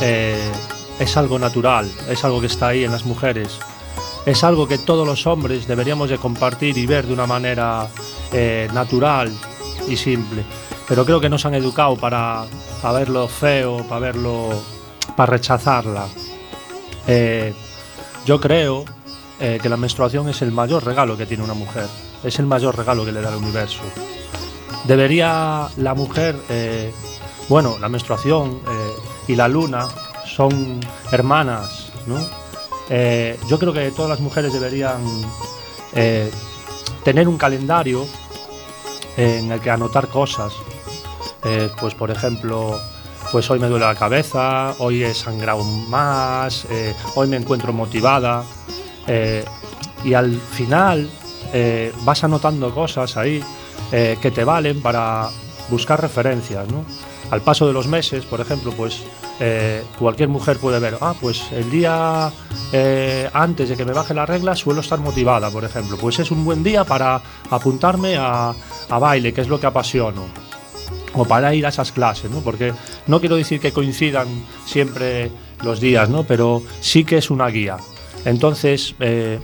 eh, 0.00 0.50
es 0.98 1.16
algo 1.16 1.38
natural, 1.38 1.90
es 2.08 2.24
algo 2.24 2.40
que 2.40 2.46
está 2.46 2.68
ahí 2.68 2.84
en 2.84 2.92
las 2.92 3.04
mujeres 3.04 3.58
es 4.26 4.44
algo 4.44 4.68
que 4.68 4.78
todos 4.78 5.06
los 5.06 5.26
hombres 5.26 5.66
deberíamos 5.66 6.10
de 6.10 6.18
compartir 6.18 6.76
y 6.76 6.86
ver 6.86 7.06
de 7.06 7.12
una 7.12 7.26
manera 7.26 7.88
eh, 8.32 8.68
natural 8.72 9.32
y 9.88 9.96
simple. 9.96 10.44
Pero 10.88 11.04
creo 11.04 11.20
que 11.20 11.28
nos 11.28 11.46
han 11.46 11.54
educado 11.54 11.96
para, 11.96 12.44
verlo 12.92 13.28
feo, 13.28 13.84
para 13.88 14.00
verlo, 14.00 14.50
para 15.16 15.32
rechazarla. 15.32 16.06
Eh, 17.06 17.54
yo 18.26 18.40
creo 18.40 18.84
eh, 19.38 19.58
que 19.62 19.68
la 19.68 19.76
menstruación 19.76 20.28
es 20.28 20.42
el 20.42 20.52
mayor 20.52 20.84
regalo 20.84 21.16
que 21.16 21.26
tiene 21.26 21.44
una 21.44 21.54
mujer, 21.54 21.86
es 22.22 22.38
el 22.38 22.46
mayor 22.46 22.76
regalo 22.76 23.04
que 23.04 23.12
le 23.12 23.20
da 23.22 23.30
el 23.30 23.36
universo. 23.36 23.80
Debería 24.84 25.68
la 25.76 25.94
mujer, 25.94 26.36
bueno, 27.48 27.76
la 27.78 27.88
menstruación 27.88 28.60
y 29.28 29.36
la 29.36 29.46
luna 29.46 29.86
son 30.26 30.80
hermanas, 31.12 31.92
¿no? 32.06 32.39
Eh, 32.92 33.38
yo 33.48 33.56
creo 33.58 33.72
que 33.72 33.92
todas 33.92 34.10
las 34.10 34.20
mujeres 34.20 34.52
deberían 34.52 35.00
eh, 35.94 36.28
tener 37.04 37.28
un 37.28 37.38
calendario 37.38 38.04
en 39.16 39.52
el 39.52 39.60
que 39.60 39.70
anotar 39.70 40.08
cosas. 40.08 40.52
Eh, 41.44 41.70
pues 41.80 41.94
por 41.94 42.10
ejemplo, 42.10 42.78
pues 43.30 43.48
hoy 43.48 43.60
me 43.60 43.68
duele 43.68 43.86
la 43.86 43.94
cabeza, 43.94 44.74
hoy 44.78 45.04
he 45.04 45.14
sangrado 45.14 45.62
más, 45.62 46.66
hoy 47.14 47.28
me 47.28 47.36
encuentro 47.36 47.72
motivada. 47.72 48.44
y 50.04 50.14
al 50.14 50.40
final 50.40 51.08
vas 52.04 52.24
anotando 52.24 52.74
cosas 52.74 53.16
ahí 53.16 53.42
que 53.90 54.30
te 54.34 54.44
valen 54.44 54.82
para 54.82 55.30
buscar 55.68 56.00
referencias. 56.00 56.68
¿no? 56.68 56.84
Al 57.30 57.42
paso 57.42 57.66
de 57.66 57.72
los 57.72 57.86
meses, 57.86 58.24
por 58.24 58.40
ejemplo, 58.40 58.72
pues 58.72 59.02
eh, 59.38 59.84
cualquier 59.98 60.28
mujer 60.28 60.58
puede 60.58 60.80
ver, 60.80 60.98
ah, 61.00 61.14
pues 61.18 61.50
el 61.52 61.70
día 61.70 62.32
eh, 62.72 63.30
antes 63.32 63.68
de 63.68 63.76
que 63.76 63.84
me 63.84 63.92
baje 63.92 64.14
la 64.14 64.26
regla 64.26 64.56
suelo 64.56 64.80
estar 64.80 64.98
motivada, 64.98 65.48
por 65.50 65.64
ejemplo. 65.64 65.96
Pues 65.96 66.18
es 66.18 66.32
un 66.32 66.44
buen 66.44 66.64
día 66.64 66.84
para 66.84 67.22
apuntarme 67.50 68.16
a, 68.16 68.52
baile, 68.88 69.32
que 69.32 69.42
es 69.42 69.48
lo 69.48 69.60
que 69.60 69.66
apasiono. 69.66 70.26
O 71.14 71.24
para 71.24 71.54
ir 71.54 71.64
a 71.66 71.68
esas 71.68 71.92
clases, 71.92 72.30
¿no? 72.30 72.40
Porque 72.40 72.72
no 73.06 73.20
quiero 73.20 73.36
decir 73.36 73.60
que 73.60 73.72
coincidan 73.72 74.26
siempre 74.64 75.30
los 75.62 75.80
días, 75.80 76.08
¿no? 76.08 76.24
Pero 76.24 76.62
sí 76.80 77.04
que 77.04 77.18
es 77.18 77.30
una 77.30 77.46
guía. 77.46 77.76
Entonces, 78.24 78.94
eh, 78.98 79.40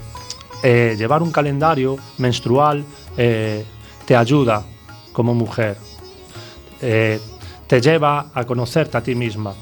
llevar 0.63 1.23
un 1.23 1.31
calendario 1.31 1.97
menstrual 2.19 2.85
te 3.17 4.17
ayuda 4.17 4.65
como 5.13 5.35
mujer. 5.35 5.79
Te 7.67 7.81
lleva 7.81 8.31
a 8.35 8.45
conocerte 8.45 8.97
a 8.97 9.03
ti 9.03 9.15
misma 9.15 9.55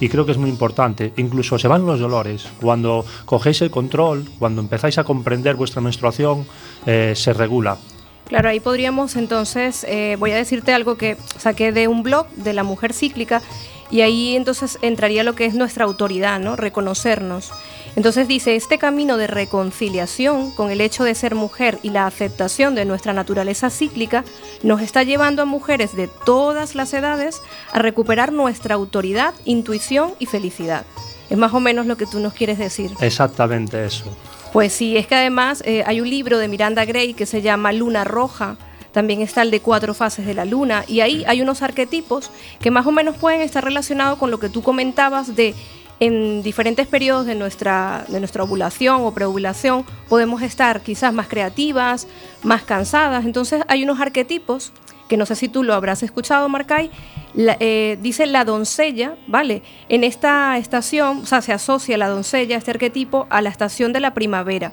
y 0.00 0.08
creo 0.08 0.24
que 0.24 0.32
es 0.32 0.38
muy 0.38 0.50
importante. 0.50 1.12
Incluso 1.16 1.58
se 1.58 1.68
van 1.68 1.86
los 1.86 2.00
dolores. 2.00 2.48
Cuando 2.60 3.04
cogéis 3.24 3.62
el 3.62 3.70
control, 3.70 4.28
cuando 4.38 4.60
empezáis 4.60 4.98
a 4.98 5.04
comprender 5.04 5.56
vuestra 5.56 5.80
menstruación, 5.80 6.46
eh, 6.86 7.12
se 7.16 7.32
regula. 7.32 7.78
Claro, 8.28 8.50
ahí 8.50 8.60
podríamos 8.60 9.16
entonces, 9.16 9.84
eh, 9.88 10.16
voy 10.18 10.32
a 10.32 10.36
decirte 10.36 10.72
algo 10.72 10.96
que 10.96 11.16
saqué 11.38 11.72
de 11.72 11.88
un 11.88 12.02
blog 12.02 12.28
de 12.36 12.52
la 12.52 12.62
mujer 12.62 12.92
cíclica 12.92 13.42
y 13.90 14.02
ahí 14.02 14.36
entonces 14.36 14.78
entraría 14.82 15.24
lo 15.24 15.34
que 15.34 15.46
es 15.46 15.54
nuestra 15.54 15.86
autoridad, 15.86 16.38
¿no? 16.38 16.54
Reconocernos. 16.54 17.50
Entonces 17.96 18.28
dice, 18.28 18.54
este 18.54 18.76
camino 18.76 19.16
de 19.16 19.26
reconciliación 19.28 20.50
con 20.50 20.70
el 20.70 20.82
hecho 20.82 21.04
de 21.04 21.14
ser 21.14 21.34
mujer 21.34 21.78
y 21.82 21.88
la 21.90 22.06
aceptación 22.06 22.74
de 22.74 22.84
nuestra 22.84 23.14
naturaleza 23.14 23.70
cíclica 23.70 24.24
nos 24.62 24.82
está 24.82 25.04
llevando 25.04 25.42
a 25.42 25.46
mujeres 25.46 25.96
de 25.96 26.06
todas 26.06 26.74
las 26.74 26.92
edades 26.92 27.40
a 27.72 27.78
recuperar 27.78 28.30
nuestra 28.30 28.74
autoridad, 28.74 29.32
intuición 29.46 30.12
y 30.18 30.26
felicidad. 30.26 30.84
Es 31.30 31.38
más 31.38 31.54
o 31.54 31.60
menos 31.60 31.86
lo 31.86 31.96
que 31.96 32.06
tú 32.06 32.20
nos 32.20 32.34
quieres 32.34 32.58
decir. 32.58 32.92
Exactamente 33.00 33.84
eso. 33.84 34.04
Pues 34.52 34.72
sí, 34.72 34.96
es 34.96 35.06
que 35.06 35.14
además 35.14 35.62
eh, 35.66 35.84
hay 35.86 36.00
un 36.00 36.08
libro 36.08 36.38
de 36.38 36.48
Miranda 36.48 36.84
Gray 36.84 37.14
que 37.14 37.26
se 37.26 37.42
llama 37.42 37.72
Luna 37.72 38.04
Roja, 38.04 38.56
también 38.92 39.20
está 39.20 39.42
el 39.42 39.50
de 39.50 39.60
cuatro 39.60 39.94
fases 39.94 40.26
de 40.26 40.34
la 40.34 40.44
luna. 40.44 40.84
Y 40.88 41.00
ahí 41.00 41.24
hay 41.26 41.42
unos 41.42 41.62
arquetipos 41.62 42.30
que 42.60 42.70
más 42.70 42.86
o 42.86 42.90
menos 42.90 43.16
pueden 43.16 43.42
estar 43.42 43.62
relacionados 43.62 44.18
con 44.18 44.30
lo 44.30 44.40
que 44.40 44.48
tú 44.48 44.62
comentabas 44.62 45.36
de 45.36 45.54
en 46.00 46.42
diferentes 46.42 46.86
periodos 46.86 47.26
de 47.26 47.34
nuestra, 47.34 48.04
de 48.08 48.20
nuestra 48.20 48.44
ovulación 48.44 49.02
o 49.02 49.12
preovulación 49.12 49.84
podemos 50.08 50.42
estar 50.42 50.80
quizás 50.80 51.12
más 51.12 51.28
creativas, 51.28 52.06
más 52.42 52.62
cansadas. 52.62 53.24
Entonces 53.24 53.62
hay 53.68 53.82
unos 53.82 54.00
arquetipos 54.00 54.72
que 55.08 55.16
no 55.16 55.26
sé 55.26 55.34
si 55.34 55.48
tú 55.48 55.62
lo 55.62 55.74
habrás 55.74 56.02
escuchado, 56.02 56.48
Marcay, 56.48 56.90
eh, 57.36 57.98
dice 58.00 58.26
la 58.26 58.44
doncella, 58.44 59.16
¿vale? 59.26 59.62
En 59.88 60.02
esta 60.02 60.56
estación, 60.58 61.18
o 61.18 61.26
sea, 61.26 61.42
se 61.42 61.52
asocia 61.52 61.96
la 61.96 62.08
doncella, 62.08 62.56
este 62.56 62.70
arquetipo, 62.70 63.26
a 63.30 63.42
la 63.42 63.48
estación 63.48 63.92
de 63.92 64.00
la 64.00 64.14
primavera. 64.14 64.72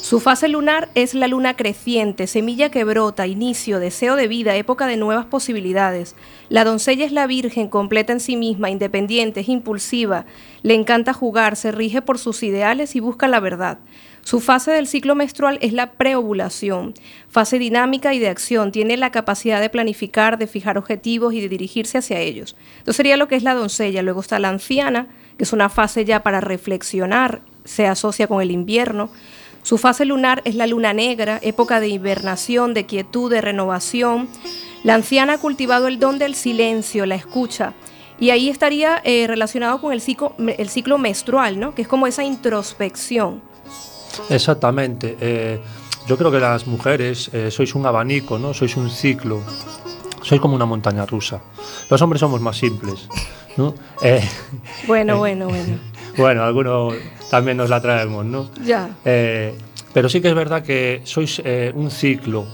Su 0.00 0.20
fase 0.20 0.48
lunar 0.48 0.88
es 0.94 1.14
la 1.14 1.26
luna 1.26 1.54
creciente, 1.54 2.26
semilla 2.26 2.70
que 2.70 2.84
brota, 2.84 3.26
inicio, 3.26 3.78
deseo 3.78 4.16
de 4.16 4.28
vida, 4.28 4.56
época 4.56 4.86
de 4.86 4.96
nuevas 4.96 5.26
posibilidades. 5.26 6.16
La 6.48 6.64
doncella 6.64 7.04
es 7.04 7.12
la 7.12 7.26
virgen, 7.26 7.68
completa 7.68 8.12
en 8.12 8.20
sí 8.20 8.36
misma, 8.36 8.70
independiente, 8.70 9.40
es 9.40 9.48
impulsiva, 9.48 10.24
le 10.62 10.74
encanta 10.74 11.12
jugar, 11.12 11.56
se 11.56 11.72
rige 11.72 12.00
por 12.00 12.18
sus 12.18 12.42
ideales 12.42 12.96
y 12.96 13.00
busca 13.00 13.28
la 13.28 13.40
verdad. 13.40 13.78
Su 14.28 14.40
fase 14.40 14.72
del 14.72 14.86
ciclo 14.86 15.14
menstrual 15.14 15.56
es 15.62 15.72
la 15.72 15.92
preovulación, 15.92 16.92
fase 17.30 17.58
dinámica 17.58 18.12
y 18.12 18.18
de 18.18 18.28
acción. 18.28 18.72
Tiene 18.72 18.98
la 18.98 19.10
capacidad 19.10 19.58
de 19.58 19.70
planificar, 19.70 20.36
de 20.36 20.46
fijar 20.46 20.76
objetivos 20.76 21.32
y 21.32 21.40
de 21.40 21.48
dirigirse 21.48 21.96
hacia 21.96 22.20
ellos. 22.20 22.54
Entonces 22.72 22.96
sería 22.96 23.16
lo 23.16 23.26
que 23.26 23.36
es 23.36 23.42
la 23.42 23.54
doncella. 23.54 24.02
Luego 24.02 24.20
está 24.20 24.38
la 24.38 24.50
anciana, 24.50 25.06
que 25.38 25.44
es 25.44 25.54
una 25.54 25.70
fase 25.70 26.04
ya 26.04 26.22
para 26.22 26.42
reflexionar, 26.42 27.40
se 27.64 27.86
asocia 27.86 28.26
con 28.26 28.42
el 28.42 28.50
invierno. 28.50 29.08
Su 29.62 29.78
fase 29.78 30.04
lunar 30.04 30.42
es 30.44 30.56
la 30.56 30.66
luna 30.66 30.92
negra, 30.92 31.38
época 31.40 31.80
de 31.80 31.88
hibernación, 31.88 32.74
de 32.74 32.84
quietud, 32.84 33.30
de 33.30 33.40
renovación. 33.40 34.28
La 34.84 34.94
anciana 34.94 35.32
ha 35.32 35.38
cultivado 35.38 35.88
el 35.88 35.98
don 35.98 36.18
del 36.18 36.34
silencio, 36.34 37.06
la 37.06 37.14
escucha. 37.14 37.72
Y 38.20 38.28
ahí 38.28 38.50
estaría 38.50 39.00
eh, 39.04 39.26
relacionado 39.26 39.80
con 39.80 39.94
el 39.94 40.02
ciclo, 40.02 40.34
el 40.36 40.68
ciclo 40.68 40.98
menstrual, 40.98 41.58
¿no? 41.58 41.74
que 41.74 41.80
es 41.80 41.88
como 41.88 42.06
esa 42.06 42.24
introspección. 42.24 43.48
Exactamente. 44.28 45.16
Eh, 45.20 45.60
yo 46.06 46.16
creo 46.16 46.30
que 46.30 46.40
las 46.40 46.66
mujeres 46.66 47.30
eh, 47.32 47.50
sois 47.50 47.74
un 47.74 47.86
abanico, 47.86 48.38
¿no? 48.38 48.54
Sois 48.54 48.76
un 48.76 48.90
ciclo. 48.90 49.42
Sois 50.22 50.40
como 50.40 50.54
una 50.54 50.66
montaña 50.66 51.06
rusa. 51.06 51.40
Los 51.88 52.00
hombres 52.02 52.20
somos 52.20 52.40
más 52.40 52.56
simples, 52.56 53.08
¿no? 53.56 53.74
Eh, 54.02 54.26
bueno, 54.86 55.18
bueno, 55.18 55.48
bueno. 55.48 55.78
bueno, 56.16 56.44
algunos 56.44 56.94
también 57.30 57.56
nos 57.56 57.70
la 57.70 57.80
traemos, 57.80 58.24
¿no? 58.24 58.50
Ya. 58.64 58.90
pero 59.04 60.08
sí 60.08 60.20
que 60.20 60.28
es 60.28 60.34
verdad 60.34 60.62
que 60.62 61.02
sois 61.04 61.42
un 61.74 61.90
ciclo 61.90 62.46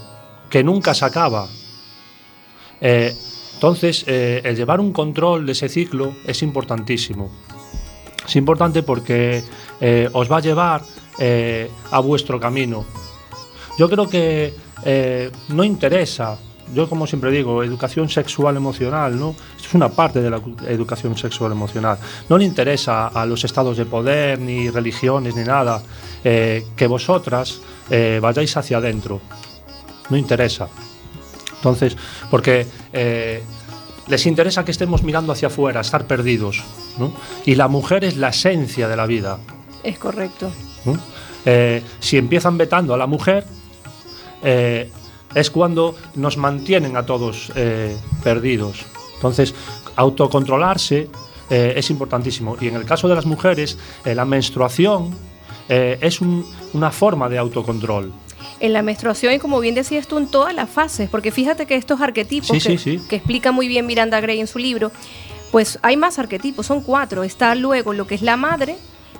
que 0.50 0.62
nunca 0.62 0.94
se 0.94 1.04
acaba. 1.04 1.48
entonces, 2.80 4.04
el 4.06 4.56
llevar 4.56 4.80
un 4.80 4.92
control 4.92 5.46
de 5.46 5.52
ese 5.52 5.68
ciclo 5.68 6.14
es 6.26 6.42
importantísimo. 6.42 7.30
Es 8.26 8.36
importante 8.36 8.82
porque 8.82 9.42
os 10.12 10.30
va 10.30 10.38
a 10.38 10.40
llevar 10.40 10.82
eh, 11.18 11.70
a 11.90 12.00
vuestro 12.00 12.40
camino. 12.40 12.84
Yo 13.78 13.88
creo 13.88 14.08
que 14.08 14.54
eh, 14.84 15.30
no 15.48 15.64
interesa, 15.64 16.38
yo 16.74 16.88
como 16.88 17.06
siempre 17.06 17.30
digo, 17.30 17.62
educación 17.62 18.08
sexual 18.08 18.56
emocional, 18.56 19.18
¿no? 19.18 19.34
es 19.58 19.74
una 19.74 19.88
parte 19.88 20.20
de 20.20 20.30
la 20.30 20.40
educación 20.68 21.16
sexual 21.16 21.52
emocional. 21.52 21.98
No 22.28 22.38
le 22.38 22.44
interesa 22.44 23.08
a 23.08 23.26
los 23.26 23.44
estados 23.44 23.76
de 23.76 23.84
poder, 23.84 24.38
ni 24.38 24.70
religiones, 24.70 25.34
ni 25.36 25.44
nada, 25.44 25.82
eh, 26.22 26.64
que 26.76 26.86
vosotras 26.86 27.60
vayáis 27.88 28.56
hacia 28.56 28.78
adentro. 28.78 29.20
No 30.10 30.16
interesa. 30.16 30.68
Entonces, 31.56 31.96
porque 32.30 32.66
les 34.06 34.26
interesa 34.26 34.64
que 34.64 34.70
estemos 34.70 35.02
mirando 35.02 35.32
hacia 35.32 35.48
afuera, 35.48 35.80
estar 35.80 36.06
perdidos. 36.06 36.62
Y 37.44 37.54
la 37.54 37.68
mujer 37.68 38.04
es 38.04 38.16
la 38.16 38.28
esencia 38.28 38.88
de 38.88 38.96
la 38.96 39.06
vida. 39.06 39.38
Es 39.82 39.98
correcto. 39.98 40.50
Eh, 41.44 41.82
si 42.00 42.16
empiezan 42.16 42.56
vetando 42.56 42.94
a 42.94 42.96
la 42.96 43.06
mujer, 43.06 43.44
eh, 44.42 44.90
es 45.34 45.50
cuando 45.50 45.96
nos 46.14 46.36
mantienen 46.36 46.96
a 46.96 47.04
todos 47.04 47.50
eh, 47.54 47.96
perdidos. 48.22 48.84
Entonces, 49.14 49.54
autocontrolarse 49.96 51.08
es 51.50 51.90
importantísimo. 51.90 52.56
Y 52.60 52.68
en 52.68 52.74
el 52.74 52.84
caso 52.84 53.06
de 53.06 53.14
las 53.14 53.26
mujeres, 53.26 53.78
la 54.04 54.24
menstruación 54.24 55.14
es 55.68 56.20
una 56.20 56.90
forma 56.90 57.28
de 57.28 57.38
autocontrol 57.38 58.12
en 58.60 58.72
la 58.72 58.82
menstruación 58.82 59.34
y 59.34 59.38
como 59.38 59.60
bien 59.60 59.74
decías 59.74 60.06
tú 60.06 60.18
en 60.18 60.26
todas 60.26 60.54
las 60.54 60.70
fases, 60.70 61.08
porque 61.10 61.30
fíjate 61.30 61.66
que 61.66 61.76
estos 61.76 62.00
arquetipos 62.00 62.50
que, 62.62 63.00
que, 63.08 63.16
explica 63.16 63.52
muy 63.52 63.68
bien 63.68 63.86
Miranda 63.86 64.20
Gray 64.20 64.40
en 64.40 64.46
su 64.46 64.58
libro, 64.58 64.90
pues 65.50 65.78
hay 65.82 65.96
más 65.96 66.18
arquetipos, 66.18 66.66
son 66.66 66.82
cuatro. 66.82 67.22
Está 67.22 67.54
luego 67.54 67.92
lo 67.92 68.06
que 68.06 68.16
es 68.16 68.22
la 68.22 68.36
madre, 68.36 68.76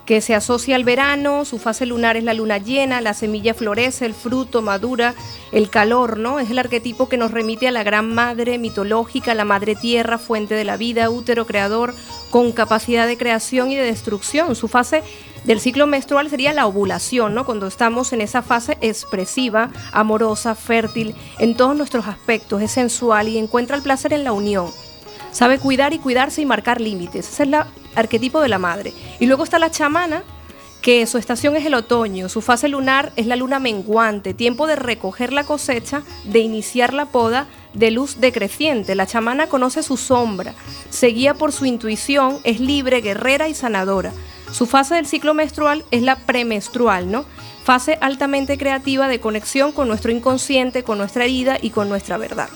que 0.07 0.21
se 0.21 0.35
asocia 0.35 0.77
al 0.77 0.85
verano, 0.85 1.45
su 1.45 1.59
fase 1.59 1.87
lunar 1.87 2.17
es 2.17 2.25
la 2.25 2.35
luna 2.35 2.59
llena, 2.59 3.01
la 3.01 3.15
semilla 3.15 3.55
florece, 3.55 4.05
el 4.05 4.15
fruto 4.15 4.61
madura, 4.61 5.15
el 5.51 5.71
calor, 5.71 6.19
¿no? 6.19 6.41
Es 6.41 6.51
el 6.51 6.59
arquetipo 6.59 7.09
que 7.09 7.17
nos 7.17 7.31
remite 7.31 7.69
a 7.69 7.71
la 7.71 7.83
gran 7.83 8.15
madre 8.15 8.59
mitológica, 8.59 9.35
la 9.35 9.47
madre 9.47 9.77
tierra, 9.77 10.19
fuente 10.19 10.55
de 10.55 10.65
la 10.65 10.77
vida, 10.77 11.09
útero 11.09 11.47
creador, 11.47 11.95
con 12.31 12.53
capacidad 12.53 13.07
de 13.07 13.17
creación 13.17 13.71
y 13.71 13.77
de 13.77 13.85
destrucción. 13.85 14.55
Su 14.57 14.69
fase 14.69 15.03
del 15.45 15.61
ciclo 15.61 15.87
menstrual 15.87 16.29
sería 16.29 16.53
la 16.53 16.67
ovulación, 16.67 17.35
¿no? 17.35 17.47
Cuando 17.47 17.67
estamos 17.67 18.13
en 18.13 18.21
esa 18.21 18.43
fase 18.43 18.77
expresiva, 18.83 19.71
amorosa, 19.93 20.55
fértil, 20.55 21.15
en 21.39 21.57
todos 21.57 21.77
nuestros 21.77 22.07
aspectos, 22.07 22.61
es 22.61 22.73
sensual 22.73 23.29
y 23.29 23.39
encuentra 23.39 23.77
el 23.77 23.83
placer 23.83 24.13
en 24.13 24.25
la 24.25 24.33
unión. 24.33 24.71
Sabe 25.31 25.59
cuidar 25.59 25.93
y 25.93 25.99
cuidarse 25.99 26.43
y 26.43 26.47
marcar 26.47 26.81
límites. 26.81 27.27
Ese 27.27 27.43
es 27.43 27.49
el 27.49 27.51
arquetipo 27.95 28.41
de 28.41 28.49
la 28.49 28.59
madre. 28.59 28.93
Y 29.21 29.27
luego 29.27 29.45
está 29.45 29.59
la 29.59 29.71
chamana, 29.71 30.23
que 30.85 31.07
su 31.07 31.17
estación 31.17 31.57
es 31.57 31.65
el 31.65 31.73
otoño, 31.73 32.29
su 32.29 32.43
fase 32.43 32.69
lunar 32.69 33.11
es 33.17 33.25
la 33.25 33.37
luna 33.37 33.59
menguante, 33.59 34.35
tiempo 34.35 34.67
de 34.67 34.77
recoger 34.77 35.33
la 35.33 35.45
cosecha, 35.45 36.03
de 36.25 36.41
iniciar 36.41 36.93
la 36.93 37.07
poda 37.07 37.47
de 37.73 37.91
luz 37.91 38.21
decreciente. 38.21 38.95
La 38.95 39.07
chamana 39.07 39.47
conoce 39.47 39.83
su 39.83 39.97
sombra, 39.97 40.53
se 40.91 41.07
guía 41.07 41.33
por 41.33 41.53
su 41.53 41.65
intuición, 41.65 42.39
es 42.45 42.61
libre, 42.61 43.01
guerrera 43.01 43.49
y 43.49 43.55
sanadora. 43.55 44.13
Su 44.53 44.67
fase 44.67 44.97
del 44.97 45.07
ciclo 45.07 45.33
menstrual 45.33 45.87
es 45.91 46.03
la 46.03 46.17
premenstrual, 46.17 47.11
¿no? 47.11 47.25
Fase 47.65 47.97
altamente 48.03 48.59
creativa 48.59 49.09
de 49.09 49.21
conexión 49.21 49.73
con 49.73 49.89
nuestro 49.89 50.13
inconsciente, 50.13 50.83
con 50.83 50.99
nuestra 50.99 51.25
herida 51.25 51.57
y 51.63 51.71
con 51.71 51.89
nuestra 51.89 52.19
verdad. 52.19 52.51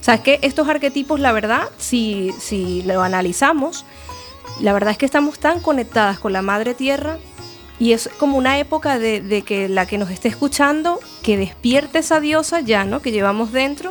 O 0.00 0.04
sea, 0.04 0.14
es 0.14 0.20
que 0.20 0.38
estos 0.42 0.68
arquetipos, 0.68 1.18
la 1.18 1.32
verdad, 1.32 1.68
si, 1.76 2.30
si 2.38 2.82
lo 2.82 3.02
analizamos, 3.02 3.84
la 4.60 4.72
verdad 4.72 4.92
es 4.92 4.98
que 4.98 5.06
estamos 5.06 5.38
tan 5.38 5.60
conectadas 5.60 6.18
con 6.18 6.32
la 6.32 6.42
Madre 6.42 6.74
Tierra 6.74 7.18
y 7.78 7.92
es 7.92 8.08
como 8.18 8.38
una 8.38 8.58
época 8.58 8.98
de, 8.98 9.42
que 9.44 9.68
la 9.68 9.86
que 9.86 9.98
nos 9.98 10.10
esté 10.10 10.28
escuchando, 10.28 11.00
que 11.22 11.36
despierte 11.36 11.98
esa 11.98 12.20
diosa 12.20 12.60
ya, 12.60 12.84
¿no? 12.84 13.00
Que 13.00 13.10
llevamos 13.10 13.52
dentro 13.52 13.90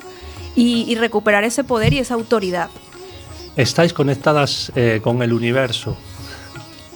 y, 0.56 0.96
recuperar 0.96 1.44
ese 1.44 1.64
poder 1.64 1.94
y 1.94 2.00
esa 2.00 2.14
autoridad. 2.14 2.70
Estáis 3.56 3.94
conectadas 3.94 4.72
eh, 4.76 5.00
con 5.04 5.22
el 5.22 5.34
universo. 5.34 5.98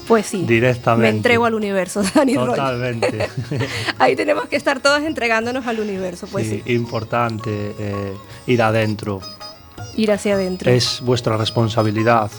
Pues 0.08 0.28
sí. 0.28 0.46
Directamente. 0.48 1.12
Me 1.12 1.18
entrego 1.18 1.46
al 1.46 1.54
universo, 1.54 2.02
Dani 2.16 2.36
Totalmente. 2.36 3.28
Ahí 4.00 4.16
tenemos 4.16 4.48
que 4.48 4.56
estar 4.56 4.80
todas 4.80 5.04
entregándonos 5.04 5.68
al 5.68 5.82
universo, 5.82 6.28
pues 6.32 6.48
sí. 6.48 6.64
Importante 6.68 7.76
eh, 7.78 8.14
ir 8.48 8.62
adentro. 8.62 9.20
Ir 9.98 10.12
hacia 10.12 10.36
adentro. 10.36 10.72
Es 10.72 11.02
vuestra 11.02 11.36
responsabilidad. 11.36 12.32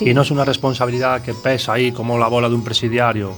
Y 0.00 0.14
no 0.14 0.22
es 0.22 0.30
una 0.30 0.44
responsabilidad 0.44 1.22
que 1.22 1.34
pesa 1.34 1.74
ahí 1.74 1.92
como 1.92 2.18
la 2.18 2.28
bola 2.28 2.48
de 2.48 2.54
un 2.54 2.64
presidiario. 2.64 3.34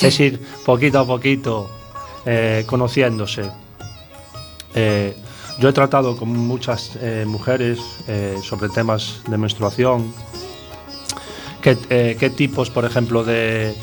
Es 0.00 0.20
ir 0.20 0.40
poquito 0.64 1.00
a 1.00 1.06
poquito 1.06 1.70
eh, 2.24 2.64
conociéndose. 2.66 3.50
Eh, 4.74 5.16
yo 5.58 5.68
he 5.68 5.72
tratado 5.72 6.16
con 6.16 6.28
muchas 6.28 6.98
mujeres 7.24 7.80
sobre 8.42 8.68
temas 8.68 9.22
de 9.26 9.38
menstruación 9.38 10.12
eh, 11.90 12.16
qué, 12.18 12.30
tipos, 12.30 12.70
por 12.70 12.84
ejemplo, 12.84 13.24
de, 13.24 13.74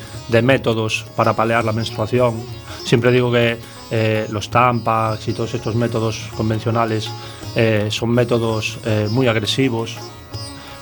métodos 0.41 1.05
para 1.17 1.33
palear 1.33 1.65
la 1.65 1.73
menstruación. 1.73 2.41
Siempre 2.85 3.11
digo 3.11 3.29
que 3.29 3.57
eh, 3.91 4.25
los 4.29 4.49
tampax 4.49 5.27
y 5.27 5.33
todos 5.33 5.53
estos 5.53 5.75
métodos 5.75 6.29
convencionales 6.37 7.09
eh, 7.55 7.87
son 7.89 8.11
métodos 8.11 8.79
muy 9.09 9.27
agresivos. 9.27 9.97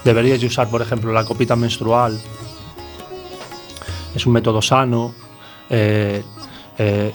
Deberíais 0.04 0.44
usar, 0.44 0.70
por 0.70 0.82
ejemplo, 0.82 1.12
la 1.14 1.24
copita 1.24 1.56
menstrual. 1.56 2.20
Es 4.16 4.26
un 4.26 4.34
método 4.34 4.62
sano, 4.62 5.14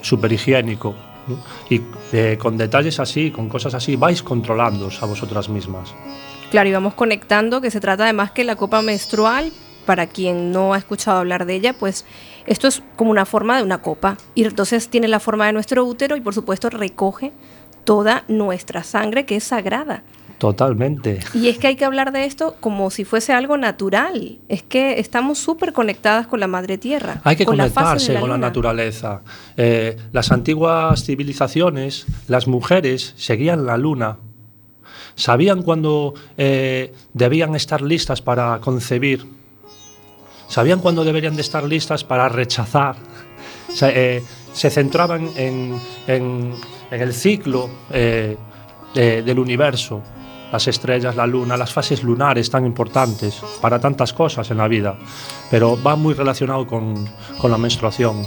súper 0.02 0.32
higiénico. 0.32 0.94
Y 1.68 1.80
con 2.38 2.56
detalles 2.56 3.00
así, 3.00 3.30
con 3.30 3.48
cosas 3.48 3.74
así, 3.74 3.96
vais 3.96 4.22
controlando 4.22 4.88
a 5.00 5.06
vosotras 5.06 5.48
mismas. 5.48 5.94
Claro, 6.50 6.68
y 6.68 6.72
vamos 6.72 6.94
conectando 6.94 7.60
que 7.60 7.72
se 7.72 7.80
trata 7.80 8.04
además 8.04 8.30
que 8.30 8.44
la 8.44 8.54
copa 8.54 8.80
menstrual 8.82 9.52
para 9.84 10.06
quien 10.06 10.52
no 10.52 10.74
ha 10.74 10.78
escuchado 10.78 11.18
hablar 11.18 11.46
de 11.46 11.54
ella, 11.54 11.72
pues 11.72 12.04
esto 12.46 12.68
es 12.68 12.82
como 12.96 13.10
una 13.10 13.24
forma 13.24 13.56
de 13.56 13.62
una 13.62 13.82
copa. 13.82 14.16
Y 14.34 14.44
entonces 14.44 14.88
tiene 14.88 15.08
la 15.08 15.20
forma 15.20 15.46
de 15.46 15.52
nuestro 15.52 15.84
útero 15.84 16.16
y 16.16 16.20
por 16.20 16.34
supuesto 16.34 16.70
recoge 16.70 17.32
toda 17.84 18.24
nuestra 18.28 18.82
sangre 18.84 19.26
que 19.26 19.36
es 19.36 19.44
sagrada. 19.44 20.02
Totalmente. 20.38 21.20
Y 21.32 21.48
es 21.48 21.58
que 21.58 21.68
hay 21.68 21.76
que 21.76 21.84
hablar 21.84 22.12
de 22.12 22.26
esto 22.26 22.56
como 22.60 22.90
si 22.90 23.04
fuese 23.04 23.32
algo 23.32 23.56
natural. 23.56 24.38
Es 24.48 24.62
que 24.62 25.00
estamos 25.00 25.38
súper 25.38 25.72
conectadas 25.72 26.26
con 26.26 26.40
la 26.40 26.46
madre 26.46 26.76
tierra. 26.76 27.20
Hay 27.24 27.36
que 27.36 27.46
conectarse 27.46 28.20
con 28.20 28.28
la 28.28 28.36
naturaleza. 28.38 29.22
Eh, 29.56 29.96
las 30.12 30.32
antiguas 30.32 31.04
civilizaciones, 31.04 32.06
las 32.28 32.46
mujeres 32.46 33.14
seguían 33.16 33.64
la 33.64 33.78
luna 33.78 34.18
sabían 35.16 35.62
cuándo 35.62 36.14
eh, 36.36 36.92
debían 37.12 37.56
estar 37.56 37.82
listas 37.82 38.22
para 38.22 38.60
concebir, 38.60 39.26
sabían 40.46 40.80
cuándo 40.80 41.04
deberían 41.04 41.34
de 41.34 41.42
estar 41.42 41.64
listas 41.64 42.04
para 42.04 42.28
rechazar, 42.28 42.96
se, 43.72 44.16
eh, 44.16 44.22
centraban 44.52 45.30
en, 45.36 45.74
el 46.90 47.12
ciclo 47.12 47.68
eh, 47.90 48.36
del 48.94 49.38
universo, 49.38 50.02
las 50.52 50.68
estrellas, 50.68 51.16
la 51.16 51.26
luna, 51.26 51.56
las 51.56 51.72
fases 51.72 52.02
lunares 52.02 52.50
tan 52.50 52.64
importantes 52.64 53.40
para 53.60 53.80
tantas 53.80 54.12
cosas 54.12 54.50
en 54.50 54.58
la 54.58 54.68
vida, 54.68 54.96
pero 55.50 55.80
va 55.82 55.96
muy 55.96 56.14
relacionado 56.14 56.66
con, 56.66 57.08
con 57.38 57.50
la 57.50 57.58
menstruación. 57.58 58.26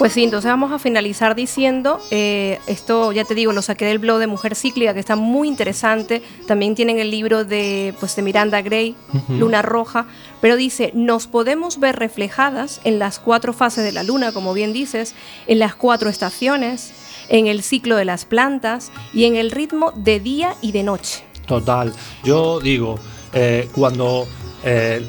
Pues 0.00 0.14
sí, 0.14 0.24
entonces 0.24 0.50
vamos 0.50 0.72
a 0.72 0.78
finalizar 0.78 1.34
diciendo, 1.34 2.00
eh, 2.10 2.58
esto 2.66 3.12
ya 3.12 3.24
te 3.24 3.34
digo, 3.34 3.52
lo 3.52 3.60
saqué 3.60 3.84
del 3.84 3.98
blog 3.98 4.18
de 4.18 4.26
Mujer 4.26 4.56
Cíclica, 4.56 4.94
que 4.94 5.00
está 5.00 5.14
muy 5.14 5.46
interesante, 5.46 6.22
también 6.46 6.74
tienen 6.74 6.98
el 6.98 7.10
libro 7.10 7.44
de, 7.44 7.94
pues, 8.00 8.16
de 8.16 8.22
Miranda 8.22 8.62
Gray, 8.62 8.96
Luna 9.28 9.60
Roja, 9.60 10.06
pero 10.40 10.56
dice, 10.56 10.90
nos 10.94 11.26
podemos 11.26 11.78
ver 11.80 11.96
reflejadas 11.96 12.80
en 12.84 12.98
las 12.98 13.18
cuatro 13.18 13.52
fases 13.52 13.84
de 13.84 13.92
la 13.92 14.02
luna, 14.02 14.32
como 14.32 14.54
bien 14.54 14.72
dices, 14.72 15.14
en 15.46 15.58
las 15.58 15.74
cuatro 15.74 16.08
estaciones, 16.08 16.94
en 17.28 17.46
el 17.46 17.62
ciclo 17.62 17.96
de 17.96 18.06
las 18.06 18.24
plantas 18.24 18.92
y 19.12 19.26
en 19.26 19.36
el 19.36 19.50
ritmo 19.50 19.92
de 19.96 20.18
día 20.18 20.54
y 20.62 20.72
de 20.72 20.82
noche. 20.82 21.29
Total, 21.50 21.92
yo 22.22 22.60
digo, 22.60 22.96
eh, 23.32 23.68
cuando 23.74 24.24
eh, 24.62 25.04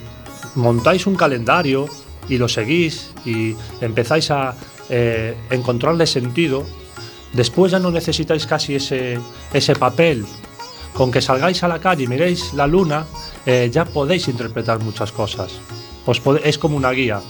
montáis 0.56 1.06
un 1.06 1.14
calendario 1.14 1.86
y 2.28 2.40
lo 2.40 2.48
seguís 2.50 3.12
y 3.24 3.56
empezáis 3.80 4.32
a 4.32 4.56
eh, 4.90 5.38
encontrarle 5.52 6.08
sentido, 6.08 6.64
después 7.32 7.74
ya 7.74 7.78
no 7.78 7.92
necesitáis 7.92 8.48
casi 8.48 8.74
ese, 8.74 9.20
ese 9.54 9.76
papel. 9.76 10.26
Con 10.96 11.12
que 11.12 11.22
salgáis 11.22 11.62
a 11.62 11.68
la 11.68 11.78
calle 11.78 12.06
y 12.06 12.08
miréis 12.08 12.56
la 12.56 12.66
luna, 12.66 13.06
ya 13.46 13.86
podéis 13.86 14.28
interpretar 14.28 14.80
muchas 14.80 15.12
cosas. 15.12 15.52
es 16.44 16.58
como 16.58 16.76
una 16.76 16.90
guía. 16.90 17.22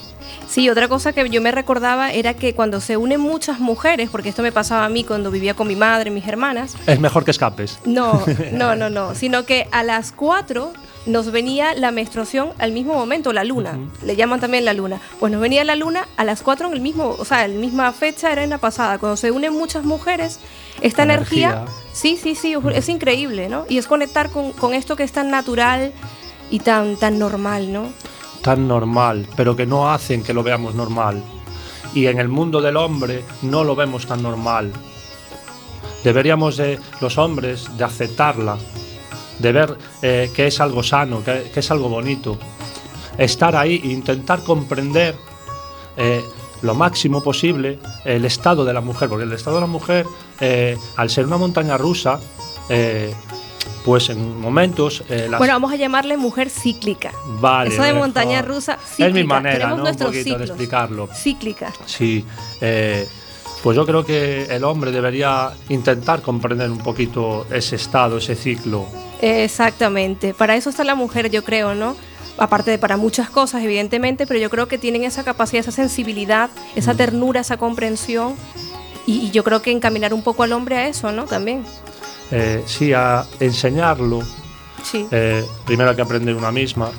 Sí, 0.52 0.70
otra 0.70 0.90
cosa 0.90 1.14
que 1.14 1.30
yo 1.30 1.42
me 1.42 1.50
recordaba 1.50 2.12
era 2.12 2.34
que 2.34 2.54
cuando 2.54 2.82
se 2.82 2.98
unen 2.98 3.22
muchas 3.22 3.62
mujeres, 3.62 4.10
porque 4.10 4.28
esto 4.28 4.42
me 4.42 4.52
pasaba 4.52 4.84
a 4.84 4.90
mí 4.90 5.06
cuando 5.06 5.32
vivía 5.32 5.54
con 5.54 5.66
mi 5.66 5.78
madre 5.78 6.10
y 6.10 6.14
mis 6.14 6.28
hermanas. 6.28 6.76
Es 6.88 7.00
mejor 7.00 7.24
que 7.24 7.32
escapes. 7.32 7.80
No, 7.86 8.22
no, 8.52 8.76
no, 8.76 8.90
no. 8.90 9.16
sino 9.16 9.46
que 9.46 9.70
a 9.72 9.82
las 9.84 10.12
cuatro 10.12 10.74
nos 11.06 11.32
venía 11.32 11.74
la 11.74 11.92
menstruación 11.92 12.50
al 12.58 12.74
mismo 12.74 12.96
momento, 12.96 13.32
la 13.32 13.46
luna, 13.46 13.80
le 14.04 14.18
llaman 14.18 14.42
también 14.42 14.66
la 14.66 14.74
luna. 14.74 15.00
Pues 15.22 15.32
nos 15.32 15.40
venía 15.40 15.64
la 15.64 15.78
luna 15.78 16.06
a 16.18 16.26
las 16.26 16.42
4 16.42 16.68
en 16.68 16.74
el 16.74 16.82
mismo, 16.82 17.16
o 17.18 17.24
sea, 17.24 17.48
la 17.48 17.58
misma 17.58 17.94
fecha 17.94 18.30
era 18.30 18.44
en 18.44 18.50
la 18.50 18.58
pasada. 18.58 18.98
Cuando 18.98 19.16
se 19.16 19.32
unen 19.32 19.54
muchas 19.54 19.86
mujeres, 19.86 20.42
esta 20.82 21.04
energía, 21.04 21.64
sí, 21.94 22.18
sí, 22.22 22.36
sí, 22.36 22.56
es 22.74 22.90
increíble, 22.90 23.48
¿no? 23.48 23.66
Y 23.70 23.78
es 23.78 23.88
conectar 23.88 24.30
con, 24.30 24.74
esto 24.74 24.98
que 24.98 25.04
es 25.04 25.14
tan 25.14 25.32
natural 25.32 25.94
y 26.50 26.60
tan, 26.60 26.98
tan 26.98 27.18
normal, 27.18 27.72
¿no? 27.72 27.88
Tan 28.42 28.68
normal, 28.68 29.28
pero 29.36 29.56
que 29.56 29.66
no 29.66 29.92
hacen 29.92 30.24
que 30.24 30.34
lo 30.34 30.44
veamos 30.44 30.76
normal. 30.76 31.24
Y 31.94 32.08
en 32.08 32.20
el 32.20 32.28
mundo 32.28 32.62
del 32.62 32.78
hombre 32.78 33.24
no 33.44 33.64
lo 33.64 33.76
vemos 33.76 34.08
tan 34.08 34.24
normal. 34.24 34.72
Deberíamos 36.04 36.58
de, 36.58 36.80
los 37.00 37.18
hombres 37.18 37.70
de 37.78 37.84
aceptarla, 37.84 38.58
de 39.40 39.52
ver 39.52 39.78
eh, 40.02 40.32
que 40.34 40.48
es 40.48 40.60
algo 40.60 40.82
sano, 40.82 41.24
que, 41.24 41.52
es 41.54 41.72
algo 41.72 41.90
bonito. 41.90 42.40
Estar 43.18 43.56
ahí 43.56 43.80
e 43.84 43.88
intentar 43.88 44.44
comprender 44.44 45.16
eh, 45.98 46.24
lo 46.64 46.74
máximo 46.74 47.22
posible 47.22 47.78
el 48.06 48.26
estado 48.26 48.66
de 48.66 48.74
la 48.74 48.82
mujer, 48.82 49.10
porque 49.10 49.26
el 49.26 49.34
estado 49.34 49.58
de 49.58 49.62
la 49.62 49.68
mujer, 49.68 50.08
eh, 50.40 50.78
al 50.96 51.10
ser 51.10 51.28
una 51.28 51.38
montaña 51.38 51.78
rusa, 51.78 52.20
pues 53.86 54.10
en 54.10 54.40
momentos... 54.40 55.04
Bueno, 55.08 55.54
vamos 55.54 55.72
a 55.72 55.76
llamarle 55.76 56.18
mujer 56.18 56.50
cíclica. 56.50 57.12
Vale. 57.40 57.74
Eso 57.74 57.84
de 57.84 57.94
montaña 57.94 58.42
rusa, 58.42 58.78
cíclica. 58.78 59.08
Es 59.08 59.14
mi 59.14 59.24
manera, 59.24 59.70
¿no? 59.70 59.84
Un 59.84 59.96
poquito 59.96 60.38
de 60.38 60.46
explicarlo. 60.46 61.10
Cíclica. 61.14 61.74
Sí. 61.86 62.26
pues 62.60 63.76
yo 63.76 63.86
creo 63.86 64.06
que 64.06 64.46
el 64.46 64.64
hombre 64.64 64.92
debería 64.92 65.52
intentar 65.70 66.22
comprender 66.22 66.70
un 66.70 66.80
poquito 66.80 67.46
ese 67.52 67.76
estado, 67.76 68.18
ese 68.18 68.36
ciclo 68.36 68.88
Exactamente, 69.22 70.34
para 70.34 70.56
eso 70.56 70.72
está 70.72 70.84
la 70.84 70.96
mujer, 70.96 71.30
yo 71.30 71.44
creo, 71.44 71.76
¿no? 71.76 71.96
Aparte 72.38 72.72
de 72.72 72.80
para 72.80 72.98
muchas 72.98 73.30
cosas, 73.30 73.64
evidentemente, 73.64 74.26
pero 74.26 74.40
yo 74.40 74.50
creo 74.50 74.68
que 74.68 74.80
tienen 74.80 75.04
esa 75.04 75.24
capacidad, 75.24 75.60
esa 75.60 75.72
sensibilidad, 75.72 76.50
esa 76.76 76.94
mm. 76.94 76.98
ternura, 76.98 77.42
esa 77.42 77.58
comprensión, 77.58 78.36
y, 79.06 79.30
yo 79.30 79.44
creo 79.44 79.62
que 79.62 79.72
encaminar 79.72 80.14
un 80.14 80.24
poco 80.24 80.44
al 80.44 80.54
hombre 80.54 80.78
a 80.78 80.88
eso, 80.88 81.12
¿no? 81.12 81.26
También. 81.26 81.64
Eh, 82.32 82.64
sí, 82.66 82.94
a 82.94 83.26
enseñarlo. 83.40 84.22
Sí. 84.84 85.06
Eh, 85.12 85.46
primero 85.66 85.90
hay 85.90 85.96
que 85.96 86.02
aprender 86.02 86.36
una 86.36 86.52
misma 86.52 86.90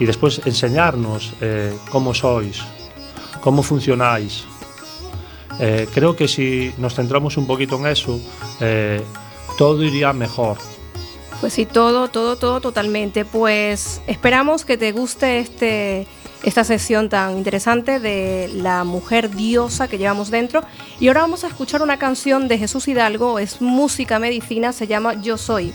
y 0.00 0.06
después 0.06 0.40
enseñarnos 0.44 1.32
eh, 1.40 1.76
cómo 1.90 2.14
sois, 2.14 2.62
cómo 3.40 3.62
funcionáis. 3.62 4.44
creo 5.92 6.14
que 6.14 6.28
si 6.28 6.72
nos 6.78 6.94
centramos 6.94 7.36
un 7.36 7.46
poquito 7.46 7.76
en 7.76 7.86
eso, 7.86 8.20
todo 9.56 9.82
iría 9.82 10.12
mejor. 10.12 10.56
Pues 11.40 11.52
sí, 11.52 11.66
todo, 11.66 12.08
todo, 12.08 12.36
todo 12.36 12.60
totalmente. 12.60 13.24
Pues 13.24 14.00
esperamos 14.06 14.64
que 14.64 14.76
te 14.76 14.92
guste 14.92 15.38
este, 15.38 16.06
esta 16.42 16.64
sesión 16.64 17.08
tan 17.08 17.36
interesante 17.36 18.00
de 18.00 18.48
la 18.52 18.84
mujer 18.84 19.30
diosa 19.30 19.88
que 19.88 19.98
llevamos 19.98 20.30
dentro. 20.30 20.62
Y 21.00 21.08
ahora 21.08 21.22
vamos 21.22 21.44
a 21.44 21.48
escuchar 21.48 21.82
una 21.82 21.98
canción 21.98 22.48
de 22.48 22.58
Jesús 22.58 22.88
Hidalgo, 22.88 23.38
es 23.38 23.60
música 23.60 24.18
medicina, 24.18 24.72
se 24.72 24.86
llama 24.86 25.14
Yo 25.20 25.36
Soy. 25.36 25.72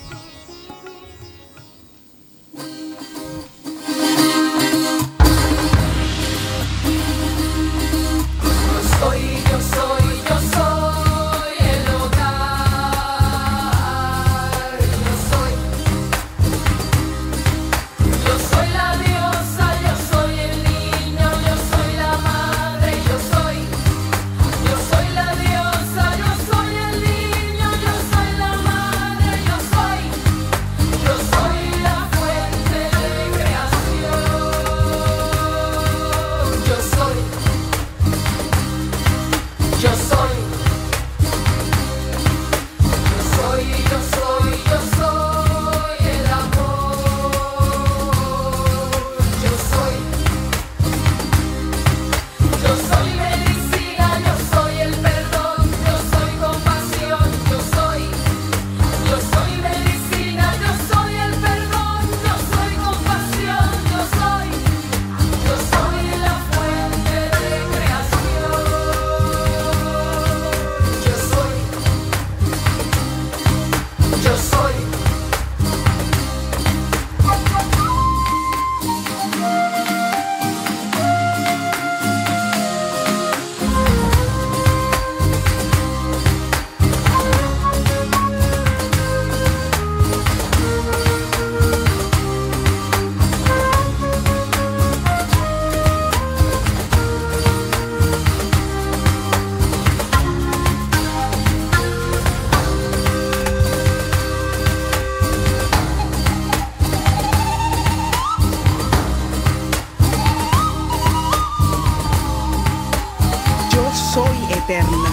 eterna. 114.54 115.10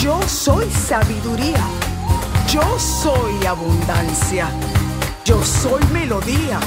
Yo 0.00 0.20
soy 0.26 0.70
sabiduría. 0.70 1.62
Yo 2.48 2.62
soy 2.78 3.46
abundancia. 3.46 4.48
Yo 5.24 5.42
soy 5.42 5.82
melodía. 5.92 6.60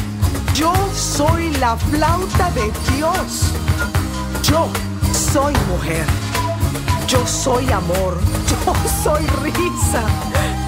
Yo 0.53 0.73
soy 0.93 1.51
la 1.57 1.75
flauta 1.75 2.51
de 2.51 2.71
Dios. 2.95 3.51
Yo 4.43 4.67
soy 5.13 5.53
mujer. 5.69 6.05
Yo 7.07 7.25
soy 7.27 7.71
amor. 7.71 8.17
Yo 8.65 8.73
soy 9.03 9.25
risa. 9.43 10.03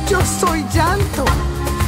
Yo 0.10 0.20
soy 0.40 0.66
llanto. 0.74 1.26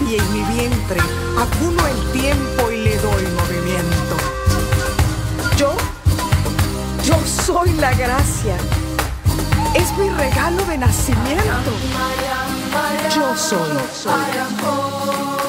Y 0.08 0.16
en 0.16 0.34
mi 0.34 0.42
vientre 0.56 1.00
acuno 1.38 1.86
el 1.86 2.12
tiempo 2.12 2.72
y 2.72 2.78
le 2.78 2.98
doy 2.98 3.24
movimiento. 3.40 4.16
Yo, 5.58 5.74
yo 7.04 7.16
soy 7.26 7.74
la 7.74 7.94
gracia. 7.94 8.56
Es 9.82 9.98
mi 9.98 10.10
regalo 10.10 10.64
de 10.66 10.78
nacimiento. 10.78 11.72
Yo 13.16 13.36
soy. 13.38 13.60
Menuda 13.70 15.49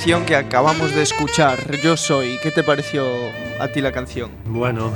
canción 0.00 0.24
que 0.24 0.34
acabamos 0.34 0.94
de 0.94 1.02
escuchar. 1.02 1.76
Yo 1.82 1.94
soy. 1.94 2.38
¿Qué 2.42 2.50
te 2.50 2.62
pareció 2.62 3.06
a 3.58 3.68
ti 3.68 3.82
la 3.82 3.92
canción? 3.92 4.30
Bueno, 4.46 4.94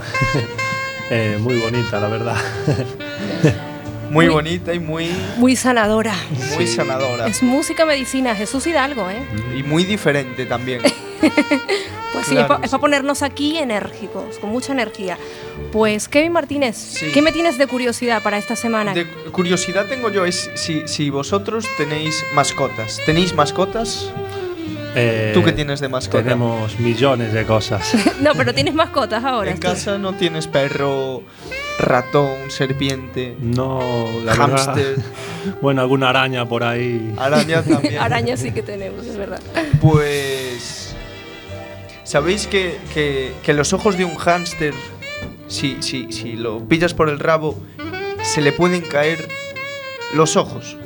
eh, 1.11 1.37
muy 1.41 1.59
bonita, 1.59 2.01
la 2.01 2.09
verdad. 2.09 2.37
Muy 4.11 4.29
bonita 4.29 4.73
y 4.73 4.79
muy, 4.79 5.11
Muy 5.39 5.57
sanadora. 5.57 6.15
muy 6.55 6.67
sanadora. 6.69 7.27
Es 7.27 7.43
música 7.43 7.85
medicina, 7.85 8.37
Jesús 8.37 8.65
Hidalgo, 8.67 9.11
¿eh? 9.11 9.27
Y 9.59 9.63
muy 9.65 9.85
diferente 9.85 10.47
también. 10.47 10.81
Pues 12.13 12.27
sí, 12.29 12.35
Claro. 12.37 12.61
es 12.63 12.71
para 12.71 12.81
ponernos 12.81 13.23
aquí 13.25 13.59
enérgicos, 13.59 14.39
con 14.39 14.51
mucha 14.51 14.73
energía. 14.73 15.19
Pues 15.73 16.09
Kevin 16.09 16.31
Martínez, 16.31 16.77
Sí. 16.77 17.11
¿qué 17.13 17.21
me 17.23 17.33
tienes 17.33 17.59
de 17.59 17.67
curiosidad 17.67 18.23
para 18.23 18.39
esta 18.39 18.55
semana? 18.55 18.95
De 18.95 19.05
curiosidad 19.33 19.87
tengo 19.87 20.11
yo 20.11 20.25
es 20.25 20.49
si, 20.55 20.87
si 20.87 21.11
vosotros 21.11 21.67
tenéis 21.77 22.25
mascotas. 22.33 23.01
¿Tenéis 23.05 23.35
mascotas? 23.35 24.13
Eh, 24.97 25.33
¿Tú 25.35 25.43
qué 25.43 25.53
tienes 25.53 25.81
de 25.81 25.89
mascota? 25.89 26.23
Tenemos 26.23 26.79
millones 26.79 27.33
de 27.33 27.45
cosas. 27.45 27.95
No, 28.21 28.33
pero 28.37 28.55
tienes 28.55 28.75
mascotas 28.75 29.25
ahora. 29.25 29.51
En 29.51 29.59
casa 29.59 29.99
no 29.99 30.15
tienes 30.15 30.47
perro, 30.47 31.23
ratón, 31.79 32.51
serpiente, 32.51 33.37
No, 33.41 34.09
la 34.25 34.35
verdad. 34.35 34.77
Bueno, 35.61 35.83
alguna 35.83 36.09
araña 36.11 36.47
por 36.49 36.63
ahí. 36.65 37.13
araña 37.19 37.63
también. 37.69 37.99
Arañas 37.99 38.41
sí 38.41 38.53
que 38.53 38.63
tenemos, 38.63 39.05
es 39.07 39.17
verdad. 39.17 39.41
Pues. 39.81 40.95
¿Sabéis 42.05 42.47
que, 42.47 42.79
que- 42.93 43.33
que 43.43 43.53
los 43.55 43.73
ojos 43.73 43.97
de 43.97 44.05
un 44.05 44.15
hámster, 44.17 44.75
si, 45.49 45.79
si, 45.83 46.13
si 46.13 46.33
lo 46.35 46.61
pillas 46.69 46.95
por 46.95 47.09
el 47.09 47.19
rabo, 47.19 47.59
se 48.23 48.41
le 48.43 48.53
pueden 48.53 48.83
caer 48.83 49.27
los 50.15 50.37
ojos? 50.37 50.77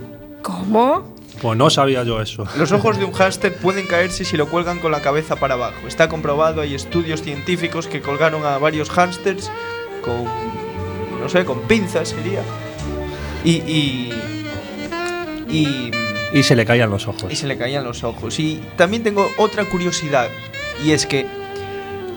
¿Cómo? 0.43 1.15
Pues 1.41 1.57
no 1.57 1.71
sabía 1.71 2.03
yo 2.03 2.21
eso. 2.21 2.45
Los 2.57 2.73
ojos 2.73 2.99
de 2.99 3.05
un 3.05 3.13
hámster 3.13 3.55
pueden 3.55 3.87
caerse 3.87 4.25
si 4.25 4.37
lo 4.37 4.49
cuelgan 4.49 4.81
con 4.81 4.91
la 4.93 5.01
cabeza 5.01 5.37
para 5.37 5.55
abajo. 5.55 5.87
Está 5.87 6.09
comprobado, 6.09 6.61
hay 6.61 6.75
estudios 6.75 7.23
científicos 7.23 7.87
que 7.87 8.01
colgaron 8.01 8.45
a 8.45 8.59
varios 8.59 8.91
hámsters 8.91 9.51
con. 10.03 10.25
no 11.21 11.29
sé, 11.29 11.45
con 11.45 11.61
pinzas 11.63 12.09
sería. 12.09 12.43
Y. 13.45 13.53
y. 13.53 14.13
y 15.49 15.91
Y 16.33 16.43
se 16.43 16.57
le 16.57 16.65
caían 16.67 16.91
los 16.91 17.07
ojos. 17.07 17.33
y 17.33 17.37
se 17.37 17.47
le 17.47 17.57
caían 17.57 17.85
los 17.85 18.03
ojos. 18.05 18.39
Y 18.41 18.61
también 18.77 19.03
tengo 19.03 19.29
otra 19.39 19.65
curiosidad, 19.65 20.29
y 20.85 20.91
es 20.93 21.07
que, 21.07 21.27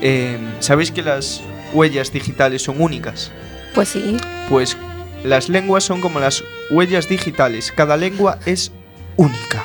eh, 0.02 0.38
¿sabéis 0.60 0.92
que 0.92 1.02
las 1.04 1.42
huellas 1.74 2.12
digitales 2.12 2.64
son 2.64 2.82
únicas? 2.82 3.32
Pues 3.74 3.90
sí. 3.90 4.18
Pues 4.50 4.76
las 5.24 5.48
lenguas 5.48 5.84
son 5.84 6.02
como 6.02 6.20
las 6.20 6.44
huellas 6.72 7.08
digitales, 7.08 7.72
cada 7.72 7.96
lengua 7.96 8.40
es 8.46 8.72
única. 9.22 9.64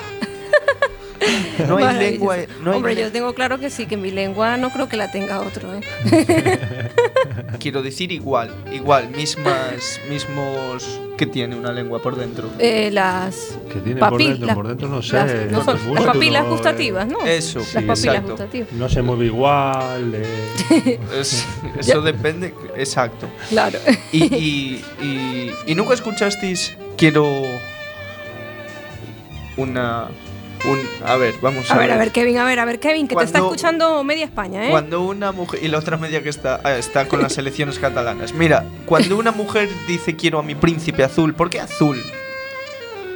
No 1.67 1.79
hay 1.79 1.97
lengua... 1.99 2.37
No 2.63 2.71
hay 2.71 2.77
Hombre, 2.77 2.95
le- 2.95 3.01
yo 3.01 3.11
tengo 3.13 3.35
claro 3.35 3.59
que 3.59 3.71
sí, 3.71 3.87
que 3.87 3.97
mi 3.97 4.11
lengua 4.11 4.57
no 4.59 4.71
creo 4.71 4.89
que 4.89 4.97
la 4.97 5.11
tenga 5.11 5.41
otro, 5.41 5.69
¿eh? 5.75 5.81
Quiero 7.59 7.83
decir 7.83 8.13
igual, 8.13 8.55
igual, 8.73 9.09
mismas, 9.11 10.01
mismos... 10.09 11.01
¿Qué 11.17 11.25
tiene 11.25 11.57
una 11.57 11.73
lengua 11.73 12.03
por 12.03 12.15
dentro? 12.17 12.51
Eh, 12.59 12.91
las 12.93 13.57
tiene 13.83 13.99
por 14.01 14.19
dentro, 14.19 14.47
las- 14.47 14.55
por 14.55 14.69
dentro 14.69 14.89
no 14.89 15.01
sé. 15.03 15.17
las, 15.17 15.51
no 15.51 15.65
son- 15.65 15.75
Músculo, 15.77 15.95
las 15.95 16.05
papilas 16.05 16.45
eh, 16.45 16.49
gustativas, 16.49 17.09
¿no? 17.09 17.25
Eso, 17.25 17.59
las 17.61 17.69
sí, 17.69 17.75
papilas 17.77 17.99
exacto. 18.07 18.31
gustativas. 18.33 18.73
No 18.73 18.89
se 18.91 19.01
mueve 19.03 19.25
igual. 19.25 20.13
eh. 20.15 20.99
Es- 21.19 21.47
eso 21.79 22.03
depende, 22.03 22.53
exacto. 22.77 23.27
Claro. 23.49 23.79
Y, 24.13 24.25
y, 24.35 24.85
y, 25.03 25.51
y 25.67 25.75
nunca 25.75 25.95
escuchasteis 25.95 26.77
quiero 26.99 27.27
una 29.57 30.09
un 30.69 30.81
a 31.07 31.17
ver 31.17 31.35
vamos 31.43 31.71
a, 31.71 31.75
A 31.75 31.79
ver, 31.79 31.91
a 31.93 31.97
ver, 31.97 32.11
Kevin, 32.13 32.39
a 32.39 32.45
ver, 32.45 32.59
a 32.59 32.65
ver, 32.65 32.81
Kevin, 32.81 33.07
que 33.07 33.15
te 33.15 33.25
está 33.25 33.39
Cuando- 33.41 33.55
escuchando 33.55 34.05
media 34.05 34.25
España, 34.25 34.67
¿eh? 34.67 34.71
cuando 34.71 35.03
una 35.03 35.31
mujer 35.33 35.63
y 35.63 35.69
la 35.69 35.79
otra 35.79 35.97
media 35.97 36.23
que 36.23 36.29
está 36.31 36.61
ah, 36.65 36.77
está 36.77 37.07
con 37.07 37.23
las 37.23 37.37
elecciones 37.39 37.79
catalanas 37.79 38.33
mira 38.33 38.65
cuando 38.87 39.17
una 39.17 39.33
mujer 39.33 39.69
dice 39.87 40.17
quiero 40.17 40.39
a 40.39 40.43
mi 40.43 40.55
príncipe 40.55 41.05
azul 41.05 41.35
¿por 41.35 41.51
qué 41.51 41.61
azul? 41.61 42.01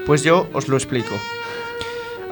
pues 0.07 0.23
yo 0.23 0.49
os 0.53 0.69
lo 0.69 0.77
explico 0.77 1.15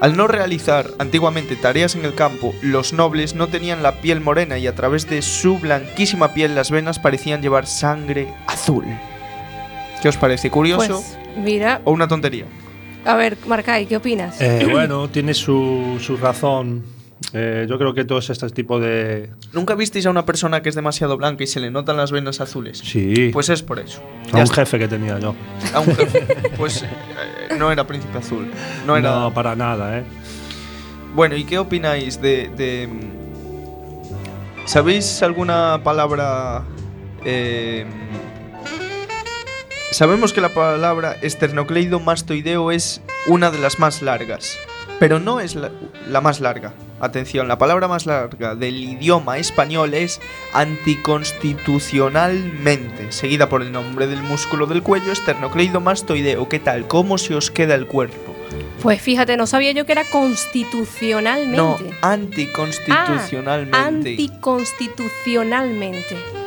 al 0.00 0.16
no 0.16 0.28
realizar 0.28 0.86
antiguamente 1.00 1.56
tareas 1.56 1.96
en 1.96 2.04
el 2.04 2.14
campo, 2.14 2.54
los 2.62 2.92
nobles 2.92 3.34
no 3.34 3.48
tenían 3.48 3.82
la 3.82 4.00
piel 4.00 4.20
morena 4.20 4.56
y 4.56 4.68
a 4.68 4.74
través 4.76 5.08
de 5.08 5.22
su 5.22 5.58
blanquísima 5.58 6.34
piel 6.34 6.54
las 6.54 6.70
venas 6.70 7.00
parecían 7.00 7.42
llevar 7.42 7.66
sangre 7.66 8.32
azul. 8.46 8.84
¿Qué 10.00 10.08
os 10.08 10.16
parece? 10.16 10.50
¿Curioso 10.50 11.02
Pues, 11.02 11.18
mira, 11.44 11.80
o 11.82 11.90
una 11.90 12.06
tontería? 12.06 12.44
A 13.04 13.14
ver, 13.16 13.36
Marcay, 13.46 13.86
¿qué 13.86 13.96
opinas? 13.96 14.40
Eh, 14.40 14.66
bueno, 14.70 15.08
tiene 15.08 15.34
su, 15.34 15.98
su 16.00 16.16
razón. 16.16 16.84
Eh, 17.32 17.66
yo 17.68 17.78
creo 17.78 17.94
que 17.94 18.04
todos 18.04 18.30
estos 18.30 18.52
tipos 18.54 18.80
de. 18.80 19.30
¿Nunca 19.52 19.74
visteis 19.74 20.06
a 20.06 20.10
una 20.10 20.24
persona 20.24 20.62
que 20.62 20.68
es 20.68 20.74
demasiado 20.76 21.16
blanca 21.16 21.42
y 21.42 21.46
se 21.48 21.58
le 21.60 21.70
notan 21.70 21.96
las 21.96 22.12
venas 22.12 22.40
azules? 22.40 22.78
Sí. 22.78 23.30
Pues 23.32 23.48
es 23.48 23.62
por 23.62 23.80
eso. 23.80 24.00
a 24.26 24.30
Ya 24.30 24.36
un 24.38 24.42
está. 24.44 24.54
jefe 24.56 24.78
que 24.78 24.88
tenía 24.88 25.18
yo. 25.18 25.34
A 25.74 25.80
un 25.80 25.94
jefe. 25.96 26.26
Pues 26.56 26.82
eh, 26.84 26.86
no 27.58 27.72
era 27.72 27.84
príncipe 27.86 28.18
azul. 28.18 28.48
No 28.86 28.96
era. 28.96 29.10
No, 29.18 29.34
para 29.34 29.56
nada, 29.56 29.98
¿eh? 29.98 30.04
Bueno, 31.14 31.34
¿y 31.36 31.44
qué 31.44 31.58
opináis 31.58 32.20
de. 32.22 32.50
de, 32.56 32.86
mm, 32.86 34.66
¿Sabéis 34.66 35.22
alguna 35.22 35.80
palabra. 35.82 36.62
eh, 37.24 37.84
sabemos 39.90 40.32
que 40.32 40.40
la 40.40 40.50
palabra 40.50 41.16
esternocleidomastoideo 41.22 42.70
es 42.70 43.00
una 43.26 43.50
de 43.50 43.58
las 43.58 43.78
más 43.78 44.02
largas, 44.02 44.56
pero 44.98 45.20
no 45.20 45.40
es 45.40 45.54
la, 45.54 45.70
la 46.08 46.20
más 46.20 46.40
larga. 46.40 46.72
Atención, 47.00 47.46
la 47.46 47.58
palabra 47.58 47.86
más 47.86 48.06
larga 48.06 48.56
del 48.56 48.74
idioma 48.82 49.38
español 49.38 49.94
es 49.94 50.20
anticonstitucionalmente, 50.52 53.12
seguida 53.12 53.48
por 53.48 53.62
el 53.62 53.70
nombre 53.70 54.08
del 54.08 54.20
músculo 54.22 54.66
del 54.66 54.82
cuello 54.82 55.12
esternocleidomastoideo. 55.12 56.48
¿Qué 56.48 56.58
tal? 56.58 56.88
¿Cómo 56.88 57.16
se 57.18 57.36
os 57.36 57.52
queda 57.52 57.76
el 57.76 57.86
cuerpo? 57.86 58.34
Pues 58.82 59.00
fíjate, 59.00 59.36
no 59.36 59.46
sabía 59.46 59.70
yo 59.72 59.86
que 59.86 59.92
era 59.92 60.04
constitucionalmente. 60.10 61.56
No, 61.56 61.76
Ah, 62.02 62.12
anticonstitucionalmente. 62.12 64.16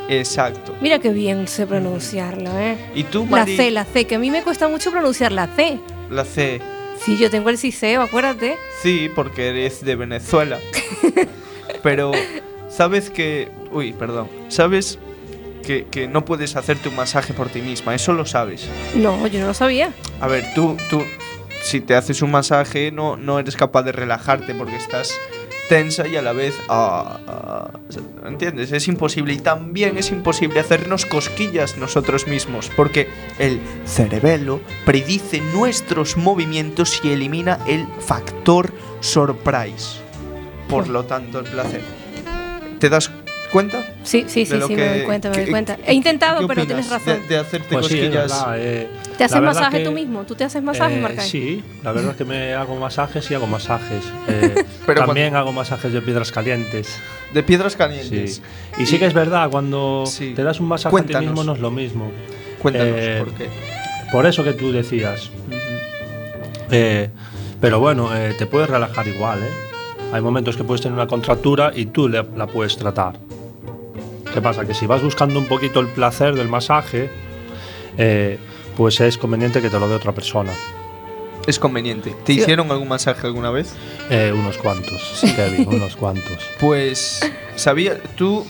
Exacto. 0.08 0.74
Mira 0.80 0.98
qué 0.98 1.10
bien 1.10 1.48
sé 1.48 1.66
pronunciarlo, 1.66 2.58
¿eh? 2.58 2.76
¿Y 2.94 3.04
tú, 3.04 3.24
La 3.24 3.38
Mari? 3.38 3.56
C, 3.56 3.70
la 3.70 3.84
C, 3.84 4.06
que 4.06 4.16
a 4.16 4.18
mí 4.18 4.30
me 4.30 4.42
cuesta 4.42 4.68
mucho 4.68 4.90
pronunciar 4.90 5.32
la 5.32 5.46
C. 5.48 5.78
La 6.10 6.24
C. 6.24 6.60
Sí, 7.04 7.16
yo 7.16 7.30
tengo 7.30 7.48
el 7.50 7.58
ciseo, 7.58 8.02
acuérdate. 8.02 8.56
Sí, 8.82 9.10
porque 9.14 9.48
eres 9.48 9.84
de 9.84 9.96
Venezuela. 9.96 10.58
Pero, 11.82 12.12
¿sabes 12.68 13.10
que... 13.10 13.48
Uy, 13.72 13.92
perdón. 13.92 14.28
¿Sabes 14.48 14.98
que, 15.64 15.86
que 15.90 16.06
no 16.06 16.24
puedes 16.24 16.54
hacerte 16.54 16.88
un 16.88 16.96
masaje 16.96 17.32
por 17.32 17.48
ti 17.48 17.60
misma? 17.60 17.94
Eso 17.94 18.12
lo 18.12 18.24
sabes. 18.26 18.68
No, 18.94 19.26
yo 19.26 19.40
no 19.40 19.46
lo 19.48 19.54
sabía. 19.54 19.92
A 20.20 20.28
ver, 20.28 20.44
tú, 20.54 20.76
tú, 20.90 21.02
si 21.62 21.80
te 21.80 21.94
haces 21.94 22.22
un 22.22 22.30
masaje, 22.30 22.92
no, 22.92 23.16
no 23.16 23.38
eres 23.38 23.56
capaz 23.56 23.82
de 23.82 23.92
relajarte 23.92 24.54
porque 24.54 24.76
estás 24.76 25.12
tensa 25.68 26.06
y 26.06 26.16
a 26.16 26.22
la 26.22 26.32
vez. 26.32 26.54
ah, 26.68 27.20
ah, 27.26 27.70
¿Entiendes? 28.26 28.72
Es 28.72 28.88
imposible. 28.88 29.32
Y 29.34 29.38
también 29.38 29.98
es 29.98 30.10
imposible 30.10 30.60
hacernos 30.60 31.06
cosquillas 31.06 31.76
nosotros 31.76 32.26
mismos 32.26 32.70
porque 32.76 33.08
el 33.38 33.60
cerebelo 33.84 34.60
predice 34.84 35.40
nuestros 35.54 36.16
movimientos 36.16 37.00
y 37.02 37.12
elimina 37.12 37.58
el 37.66 37.86
factor 38.00 38.72
surprise. 39.00 40.00
Por 40.68 40.88
lo 40.88 41.04
tanto, 41.04 41.40
el 41.40 41.46
placer. 41.46 41.82
¿Te 42.78 42.88
das 42.88 43.10
cuenta? 43.52 43.84
Sí, 44.02 44.24
sí, 44.26 44.44
sí, 44.46 44.54
De 44.56 44.62
sí, 44.62 44.68
que- 44.68 44.76
me 44.76 44.88
doy 44.88 45.02
cuenta, 45.02 45.30
me 45.30 45.36
doy 45.36 45.50
cuenta. 45.50 45.76
¿qué- 45.76 45.90
He 45.90 45.94
intentado, 45.94 46.40
qué 46.40 46.46
pero 46.48 46.66
tienes 46.66 46.88
de- 46.90 46.98
razón. 46.98 47.28
De, 47.28 47.36
hacerte 47.38 47.68
Pues 47.74 47.86
sí, 47.86 47.98
es 47.98 48.00
cosquillas. 48.06 48.30
verdad. 48.40 48.54
eh, 48.58 48.88
¿Te 49.18 49.24
haces 49.24 49.40
masaje 49.40 49.78
que- 49.78 49.84
tú 49.84 49.92
mismo? 49.92 50.24
¿Tú 50.24 50.34
te 50.34 50.44
haces 50.44 50.62
masajes, 50.62 50.98
Eh? 51.10 51.20
Sí, 51.20 51.64
la 51.84 51.92
verdad 51.92 52.10
es 52.12 52.16
que 52.16 52.24
me 52.24 52.54
hago 52.54 52.74
masajes 52.76 53.30
y 53.30 53.34
hago 53.34 53.46
masajes. 53.46 54.02
Eh, 54.28 54.64
Pero 54.86 55.04
también 55.06 55.36
hago 55.36 55.52
masajes 55.52 55.92
de 55.92 56.00
piedras 56.00 56.32
calientes. 56.32 56.98
de 57.32 57.42
piedras 57.42 57.72
Sí. 57.72 57.78
calientes. 57.78 58.42
Y 58.78 58.86
sí 58.86 58.98
que 58.98 59.06
es 59.06 59.14
verdad, 59.14 59.48
cuando 59.50 60.04
Sí. 60.06 60.32
te 60.34 60.42
das 60.42 60.58
un 60.60 60.66
masaje 60.68 60.88
a 60.88 60.90
Cuéntanos. 60.90 61.20
ti 61.22 61.26
mismo 61.28 61.44
no 61.44 61.52
es 61.54 61.60
lo 61.60 61.70
mismo. 61.70 62.10
Cuéntanos 62.60 62.94
Eh, 62.98 63.22
por 63.24 63.34
qué. 63.34 63.48
Por 64.10 64.26
eso 64.26 64.42
que 64.44 64.52
tú 64.52 64.72
decías. 64.72 65.30
Eh, 66.70 67.08
pero 67.60 67.80
bueno, 67.80 68.14
eh, 68.16 68.34
te 68.38 68.46
puedes 68.46 68.68
relajar 68.68 69.06
igual, 69.08 69.40
¿eh? 69.42 69.50
Hay 70.12 70.20
momentos 70.20 70.56
que 70.56 70.64
puedes 70.64 70.82
tener 70.82 70.94
una 70.94 71.06
contractura 71.06 71.72
y 71.74 71.86
tú 71.86 72.08
la 72.08 72.24
puedes 72.46 72.76
tratar. 72.76 73.14
¿Qué 74.32 74.40
pasa? 74.40 74.64
Que 74.66 74.74
si 74.74 74.86
vas 74.86 75.02
buscando 75.02 75.38
un 75.38 75.46
poquito 75.46 75.80
el 75.80 75.88
placer 75.88 76.34
del 76.34 76.48
masaje, 76.48 77.10
eh, 77.98 78.38
pues 78.76 79.00
es 79.00 79.18
conveniente 79.18 79.60
que 79.60 79.68
te 79.68 79.78
lo 79.78 79.88
dé 79.88 79.94
otra 79.94 80.12
persona. 80.12 80.52
Es 81.46 81.58
conveniente. 81.58 82.14
¿Te 82.24 82.34
Sí. 82.34 82.40
hicieron 82.40 82.70
algún 82.70 82.88
masaje 82.88 83.26
alguna 83.26 83.50
vez? 83.50 83.74
Eh, 84.10 84.32
unos 84.34 84.56
cuantos, 84.58 85.20
Kevin, 85.36 85.66
unos 85.68 85.96
cuantos. 85.96 86.38
Pues 86.60 87.20
sabía, 87.56 88.00
tú, 88.16 88.46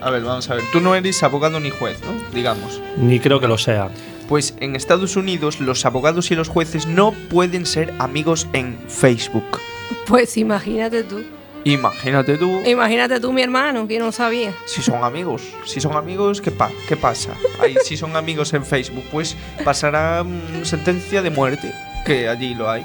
a 0.00 0.10
ver, 0.10 0.22
vamos 0.24 0.48
a 0.50 0.54
ver, 0.54 0.64
tú 0.72 0.80
no 0.80 0.94
eres 0.94 1.22
abogado 1.22 1.60
ni 1.60 1.70
juez, 1.70 1.98
¿no? 2.02 2.34
Digamos. 2.34 2.80
Ni 2.96 3.20
creo 3.20 3.40
que 3.40 3.46
lo 3.48 3.58
sea. 3.58 3.90
Pues 4.28 4.54
en 4.60 4.74
Estados 4.74 5.16
Unidos 5.16 5.60
los 5.60 5.84
abogados 5.84 6.30
y 6.30 6.34
los 6.34 6.48
jueces 6.48 6.86
no 6.86 7.12
pueden 7.28 7.66
ser 7.66 7.92
amigos 7.98 8.48
en 8.54 8.78
Facebook. 8.88 9.60
Pues 10.06 10.38
imagínate 10.38 11.02
tú. 11.04 11.22
Imagínate 11.64 12.36
tú, 12.36 12.62
Imagínate 12.66 13.20
tú, 13.20 13.32
mi 13.32 13.40
hermano, 13.42 13.88
que 13.88 13.98
no 13.98 14.12
sabía. 14.12 14.52
si 14.66 14.82
son 14.82 15.02
amigos, 15.02 15.42
si 15.64 15.80
son 15.80 15.96
amigos, 15.96 16.40
¿qué, 16.42 16.50
pa 16.50 16.70
¿qué 16.88 16.96
pasa? 16.96 17.30
Ahí, 17.60 17.74
si 17.84 17.96
son 17.96 18.16
amigos 18.16 18.52
en 18.52 18.64
Facebook, 18.66 19.04
pues 19.10 19.34
pasará 19.64 20.22
mm, 20.24 20.64
sentencia 20.64 21.22
de 21.22 21.30
muerte, 21.30 21.72
que 22.04 22.28
allí 22.28 22.54
lo 22.54 22.70
hay. 22.70 22.84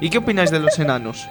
¿Y 0.00 0.08
qué 0.10 0.18
opináis 0.18 0.50
de 0.52 0.60
los 0.60 0.78
enanos? 0.78 1.28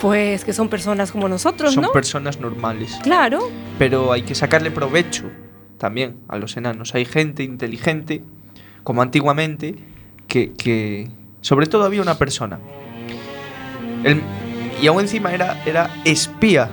Pues 0.00 0.44
que 0.44 0.52
son 0.52 0.68
personas 0.68 1.12
como 1.12 1.28
nosotros, 1.28 1.74
Son 1.74 1.84
¿no? 1.84 1.92
personas 1.92 2.40
normales. 2.40 2.98
Claro. 3.02 3.48
pero 3.78 4.12
hay 4.12 4.22
que 4.22 4.34
sacarle 4.34 4.70
provecho 4.70 5.24
también 5.78 6.16
a 6.28 6.36
los 6.38 6.56
enanos. 6.56 6.94
Hay 6.94 7.04
gente 7.04 7.42
inteligente, 7.42 8.22
como 8.82 9.02
antiguamente, 9.02 9.74
que, 10.26 10.52
que- 10.52 11.08
sobre 11.42 11.66
todo 11.66 11.84
había 11.84 12.02
una 12.02 12.18
persona. 12.18 12.58
El- 14.04 14.22
y 14.80 14.86
aún 14.86 15.00
encima 15.00 15.32
era, 15.32 15.62
era 15.66 15.90
espía. 16.04 16.68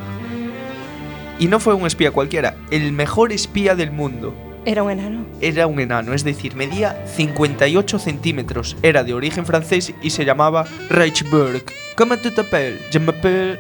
Y 1.40 1.48
no 1.48 1.60
fue 1.60 1.74
un 1.74 1.86
espía 1.86 2.12
cualquiera, 2.12 2.56
el 2.72 2.92
mejor 2.92 3.32
espía 3.32 3.76
del 3.76 3.92
mundo. 3.92 4.34
Era 4.66 4.84
un 4.84 4.92
enano. 4.92 5.26
Era 5.40 5.66
un 5.68 5.80
enano, 5.80 6.14
es 6.14 6.24
decir, 6.24 6.56
medía 6.56 7.06
58 7.06 8.00
centímetros. 8.00 8.76
Era 8.82 9.04
de 9.04 9.14
origen 9.14 9.46
francés 9.46 9.94
y 10.02 10.10
se 10.10 10.26
llamaba 10.26 10.66
Reichberg. 10.90 11.64
¿Cómo 11.96 12.18
tu 12.18 12.32
t'appelles? 12.32 12.82
Je 12.92 13.00
m'appelle 13.00 13.60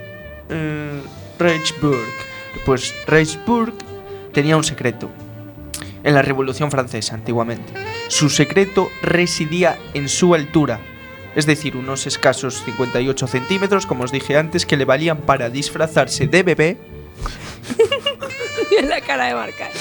eh, 0.50 1.02
Reichberg. 1.40 2.14
Pues 2.66 2.94
Reichberg 3.06 3.74
tenía 4.34 4.58
un 4.58 4.64
secreto 4.64 5.10
en 6.04 6.14
la 6.14 6.22
Revolución 6.22 6.72
Francesa 6.72 7.16
antiguamente. 7.16 7.74
Su 8.08 8.30
secreto 8.30 8.90
residía 9.02 9.78
en 9.94 10.10
su 10.10 10.34
altura, 10.34 10.80
es 11.38 11.46
decir, 11.46 11.78
unos 11.78 12.08
escasos 12.08 12.64
58 12.66 13.28
centímetros, 13.28 13.86
como 13.86 14.04
os 14.04 14.12
dije 14.12 14.36
antes, 14.38 14.66
que 14.66 14.76
le 14.76 14.86
valían 14.86 15.20
para 15.20 15.52
disfrazarse 15.52 16.26
de 16.26 16.42
bebé 16.42 16.78
en 18.80 18.90
la 18.90 19.00
cara 19.02 19.28
de 19.28 19.36
Marcay. 19.36 19.72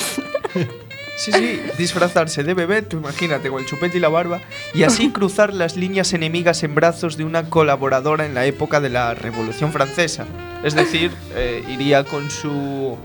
Sí, 1.16 1.32
sí, 1.32 1.62
disfrazarse 1.78 2.44
de 2.44 2.52
bebé, 2.52 2.82
tú 2.82 2.98
imagínate, 2.98 3.48
con 3.48 3.60
el 3.60 3.66
chupete 3.66 3.96
y 3.96 4.00
la 4.00 4.10
barba, 4.10 4.42
y 4.74 4.82
así 4.82 5.08
cruzar 5.12 5.54
las 5.54 5.74
líneas 5.74 6.12
enemigas 6.12 6.62
en 6.62 6.74
brazos 6.74 7.16
de 7.16 7.24
una 7.24 7.48
colaboradora 7.48 8.26
en 8.26 8.34
la 8.34 8.44
época 8.44 8.82
de 8.82 8.90
la 8.90 9.14
Revolución 9.14 9.72
Francesa. 9.72 10.26
Es 10.62 10.74
decir, 10.74 11.10
eh, 11.34 11.64
iría 11.70 12.04
con 12.04 12.30
su, 12.30 12.98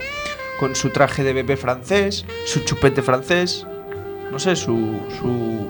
con 0.60 0.76
su 0.76 0.90
traje 0.90 1.24
de 1.24 1.32
bebé 1.32 1.56
francés, 1.56 2.26
su 2.44 2.60
chupete 2.60 3.00
francés, 3.00 3.66
no 4.30 4.38
sé, 4.38 4.56
su, 4.56 5.00
su, 5.18 5.68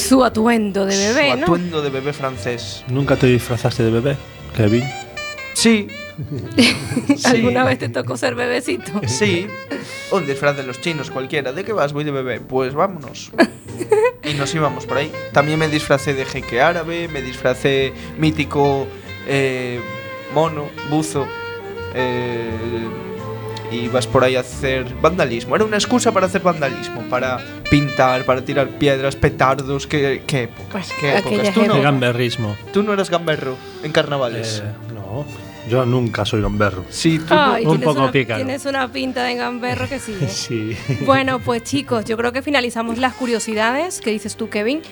Su 0.00 0.24
atuendo 0.24 0.86
de 0.86 0.96
bebé, 0.96 1.30
su 1.32 1.36
¿no? 1.38 1.42
atuendo 1.44 1.82
de 1.82 1.90
bebé 1.90 2.12
francés. 2.12 2.84
¿Nunca 2.88 3.16
te 3.16 3.26
disfrazaste 3.26 3.82
de 3.84 3.90
bebé, 3.90 4.16
Kevin? 4.56 4.84
Sí. 5.54 5.88
Sí. 7.16 7.22
¿Alguna 7.24 7.64
vez 7.64 7.78
te 7.78 7.88
tocó 7.88 8.14
ser 8.16 8.34
bebecito? 8.34 8.92
Sí, 9.06 9.46
un 10.12 10.26
disfraz 10.26 10.54
de 10.56 10.64
los 10.64 10.78
chinos 10.80 11.10
cualquiera. 11.10 11.52
¿De 11.52 11.64
qué 11.64 11.72
vas? 11.72 11.94
Voy 11.94 12.04
de 12.04 12.10
bebé. 12.10 12.40
Pues 12.40 12.74
vámonos. 12.74 13.30
Y 14.22 14.34
nos 14.34 14.54
íbamos 14.54 14.84
por 14.84 14.98
ahí. 14.98 15.10
También 15.32 15.58
me 15.58 15.66
disfracé 15.68 16.12
de 16.12 16.26
jeque 16.26 16.60
árabe, 16.60 17.08
me 17.08 17.22
disfracé 17.22 17.94
mítico 18.18 18.86
eh, 19.26 19.80
mono, 20.34 20.66
buzo. 20.90 21.26
eh, 21.94 22.50
y 23.70 23.88
vas 23.88 24.06
por 24.06 24.24
ahí 24.24 24.36
a 24.36 24.40
hacer 24.40 24.94
vandalismo. 25.00 25.54
Era 25.56 25.64
una 25.64 25.76
excusa 25.76 26.12
para 26.12 26.26
hacer 26.26 26.42
vandalismo, 26.42 27.02
para 27.08 27.38
pintar, 27.70 28.24
para 28.24 28.42
tirar 28.44 28.68
piedras, 28.68 29.16
petardos. 29.16 29.86
¿Qué, 29.86 30.22
qué 30.26 30.44
épocas? 30.44 30.66
Pues, 30.72 30.92
¿Qué 31.00 31.18
épocas? 31.18 31.54
Tú 31.54 31.60
De 31.60 31.68
no, 31.68 31.80
gamberrismo. 31.82 32.56
tú 32.72 32.82
no 32.82 32.92
eras 32.92 33.10
gamberro 33.10 33.56
en 33.82 33.92
carnavales. 33.92 34.62
Eh, 34.64 34.92
no, 34.94 35.24
yo 35.68 35.86
nunca 35.86 36.24
soy 36.24 36.42
gamberro. 36.42 36.84
Sí, 36.90 37.18
tú 37.20 37.34
no- 37.34 37.54
un 37.72 37.80
poco 37.80 38.00
una, 38.02 38.10
pícaro. 38.12 38.38
Tienes 38.42 38.64
una 38.66 38.88
pinta 38.90 39.22
de 39.24 39.36
gamberro 39.36 39.88
que 39.88 39.98
sí. 39.98 40.16
¿eh? 40.20 40.26
Sí. 40.28 40.76
Bueno, 41.04 41.38
pues 41.38 41.62
chicos, 41.62 42.04
yo 42.06 42.16
creo 42.16 42.32
que 42.32 42.42
finalizamos 42.42 42.98
las 42.98 43.14
curiosidades 43.14 44.00
que 44.00 44.10
dices 44.10 44.36
tú, 44.36 44.48
Kevin. 44.48 44.82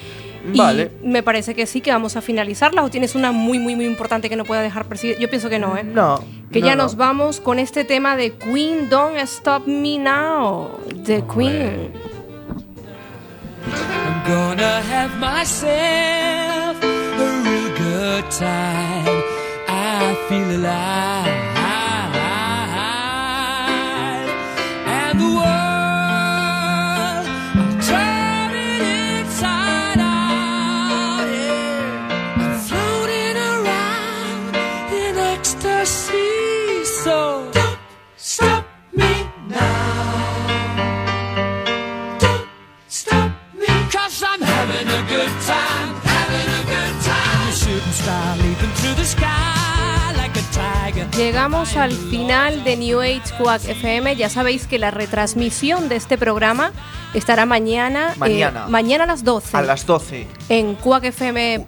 Y 0.53 0.57
Vale. 0.57 0.91
me 1.03 1.23
parece 1.23 1.55
que 1.55 1.67
sí, 1.67 1.81
que 1.81 1.91
vamos 1.91 2.17
a 2.17 2.21
finalizarlas. 2.23 2.85
¿O 2.85 2.91
tienes 2.91 3.15
una 3.15 3.33
muy, 3.33 3.59
muy, 3.59 3.75
muy 3.77 3.85
importante 3.87 4.29
que 4.29 4.37
no 4.37 4.45
pueda 4.45 4.63
dejar 4.63 4.87
percibir? 4.87 5.19
Yo 5.19 5.29
pienso 5.29 5.49
que 5.51 5.59
no, 5.59 5.77
¿eh? 5.77 5.85
No, 5.85 6.23
que 6.53 6.61
No, 6.61 6.67
ya 6.67 6.77
no. 6.77 6.85
nos 6.85 6.97
vamos 6.97 7.41
con 7.41 7.59
este 7.59 7.85
tema 7.85 8.17
de 8.17 8.33
Queen, 8.33 8.89
Don't 8.89 9.17
Stop 9.19 9.67
Me 9.67 9.99
Now, 9.99 10.71
de 10.95 11.23
Queen. 11.35 11.93
I'm 13.67 14.23
gonna 14.27 14.81
have 14.91 15.17
myself 15.19 16.83
a 16.83 17.43
real 17.45 17.71
good 17.77 18.25
time. 18.31 19.23
I 19.69 20.17
feel 20.29 20.51
alive. 20.57 21.58
Llegamos 51.17 51.77
al 51.77 51.93
final 51.93 52.63
de 52.65 52.77
New 52.77 53.01
Age 53.01 53.23
Quack 53.39 53.65
FM. 53.65 54.17
Ya 54.17 54.29
sabéis 54.29 54.67
que 54.67 54.79
la 54.79 54.91
retransmisión 54.91 55.89
de 55.89 55.97
este 55.97 56.17
programa 56.17 56.73
estará 57.15 57.45
mañana. 57.47 58.13
eh, 58.13 58.19
Mañana. 58.19 58.67
mañana 58.69 59.05
a 59.05 59.07
las 59.07 59.25
12. 59.25 59.57
A 59.57 59.63
las 59.63 59.85
12. 59.87 60.27
En 60.49 60.75
quackfm.org. 60.77 61.67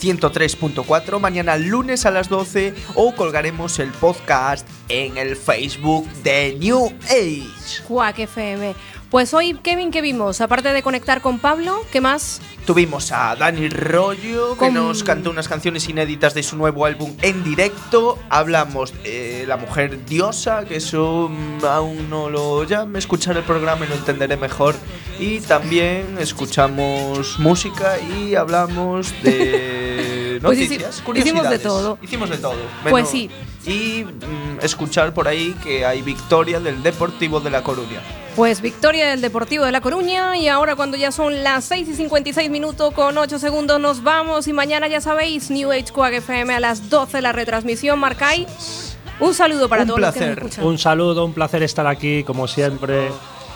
103.4, 0.00 1.18
mañana 1.20 1.56
lunes 1.56 2.04
a 2.06 2.10
las 2.10 2.28
12 2.28 2.74
o 2.94 3.14
colgaremos 3.14 3.78
el 3.78 3.90
podcast 3.90 4.66
en 4.88 5.16
el 5.16 5.36
Facebook 5.36 6.08
de 6.22 6.56
New 6.60 6.92
Age. 7.04 7.82
Quack 7.88 8.18
FM. 8.20 8.74
Pues 9.12 9.34
hoy, 9.34 9.52
Kevin, 9.62 9.90
¿qué 9.90 10.00
vimos? 10.00 10.40
Aparte 10.40 10.72
de 10.72 10.82
conectar 10.82 11.20
con 11.20 11.38
Pablo, 11.38 11.84
¿qué 11.92 12.00
más? 12.00 12.40
Tuvimos 12.64 13.12
a 13.12 13.36
Dani 13.36 13.68
Rollo 13.68 14.56
que 14.56 14.70
nos 14.70 15.04
cantó 15.04 15.28
unas 15.28 15.48
canciones 15.48 15.86
inéditas 15.86 16.32
de 16.32 16.42
su 16.42 16.56
nuevo 16.56 16.86
álbum 16.86 17.14
en 17.20 17.44
directo. 17.44 18.18
Hablamos 18.30 18.94
de 19.02 19.44
la 19.46 19.58
mujer 19.58 20.06
diosa, 20.06 20.64
que 20.64 20.76
eso 20.76 21.28
mm, 21.30 21.62
aún 21.66 22.08
no 22.08 22.30
lo 22.30 22.64
ya 22.64 22.86
me 22.86 22.98
escucharé 22.98 23.40
el 23.40 23.44
programa 23.44 23.84
y 23.84 23.90
lo 23.90 23.96
entenderé 23.96 24.38
mejor. 24.38 24.76
Y 25.20 25.40
también 25.40 26.16
escuchamos 26.18 27.38
música 27.38 27.98
y 28.00 28.34
hablamos 28.34 29.12
de 29.22 30.38
Pues 30.42 30.58
hici- 30.58 30.62
noticias, 30.70 30.96
hicimos 30.96 30.96
de 30.96 31.02
curiosidades. 31.04 31.62
todo. 31.62 31.98
Hicimos 32.00 32.30
de 32.30 32.38
todo. 32.38 32.56
Pues 32.88 33.08
sí. 33.10 33.30
Y 33.66 34.04
mm, 34.04 34.58
escuchar 34.62 35.14
por 35.14 35.28
ahí 35.28 35.54
que 35.62 35.84
hay 35.86 36.02
victoria 36.02 36.58
del 36.60 36.82
Deportivo 36.82 37.40
de 37.40 37.50
La 37.50 37.62
Coruña. 37.62 38.00
Pues 38.34 38.60
victoria 38.62 39.10
del 39.10 39.20
Deportivo 39.20 39.64
de 39.64 39.72
La 39.72 39.80
Coruña 39.82 40.36
y 40.36 40.48
ahora 40.48 40.74
cuando 40.74 40.96
ya 40.96 41.12
son 41.12 41.42
las 41.44 41.64
6 41.66 41.88
y 41.90 41.94
56 41.94 42.50
minutos 42.50 42.92
con 42.94 43.16
8 43.18 43.38
segundos 43.38 43.78
nos 43.78 44.02
vamos 44.02 44.48
y 44.48 44.52
mañana 44.54 44.88
ya 44.88 45.00
sabéis 45.02 45.50
New 45.50 45.70
Age 45.70 45.92
Quack 45.92 46.14
FM 46.14 46.54
a 46.54 46.60
las 46.60 46.88
12 46.88 47.20
la 47.20 47.32
retransmisión 47.32 47.98
marcáis. 47.98 48.96
Un 49.20 49.34
saludo 49.34 49.68
para 49.68 49.82
Un 49.82 49.88
todos 49.88 50.00
los 50.00 50.12
que 50.14 50.18
placer. 50.20 50.36
nos 50.38 50.46
escuchan. 50.52 50.64
Un 50.66 50.78
saludo, 50.78 51.24
un 51.26 51.34
placer 51.34 51.62
estar 51.62 51.86
aquí, 51.86 52.24
como 52.24 52.48
siempre. 52.48 53.10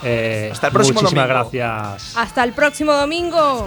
Eh, 0.04 0.50
Hasta 0.52 0.66
el 0.68 0.72
próximo 0.74 1.00
Muchísimas 1.00 1.26
domingo. 1.28 1.50
gracias. 1.50 2.16
Hasta 2.16 2.44
el 2.44 2.52
próximo 2.52 2.92
domingo. 2.92 3.66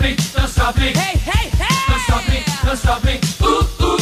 stop 0.00 0.08
me, 0.08 0.16
don't 0.34 0.48
stop 0.48 0.76
me. 0.78 0.92
Hey, 0.92 1.18
hey, 1.18 1.50
hey! 1.50 1.84
Don't 1.88 2.00
stop 2.00 2.28
me, 2.28 2.42
don't 2.64 2.76
stop 2.76 3.04
me. 3.04 3.20
Ooh, 3.42 3.84
ooh. 3.84 3.99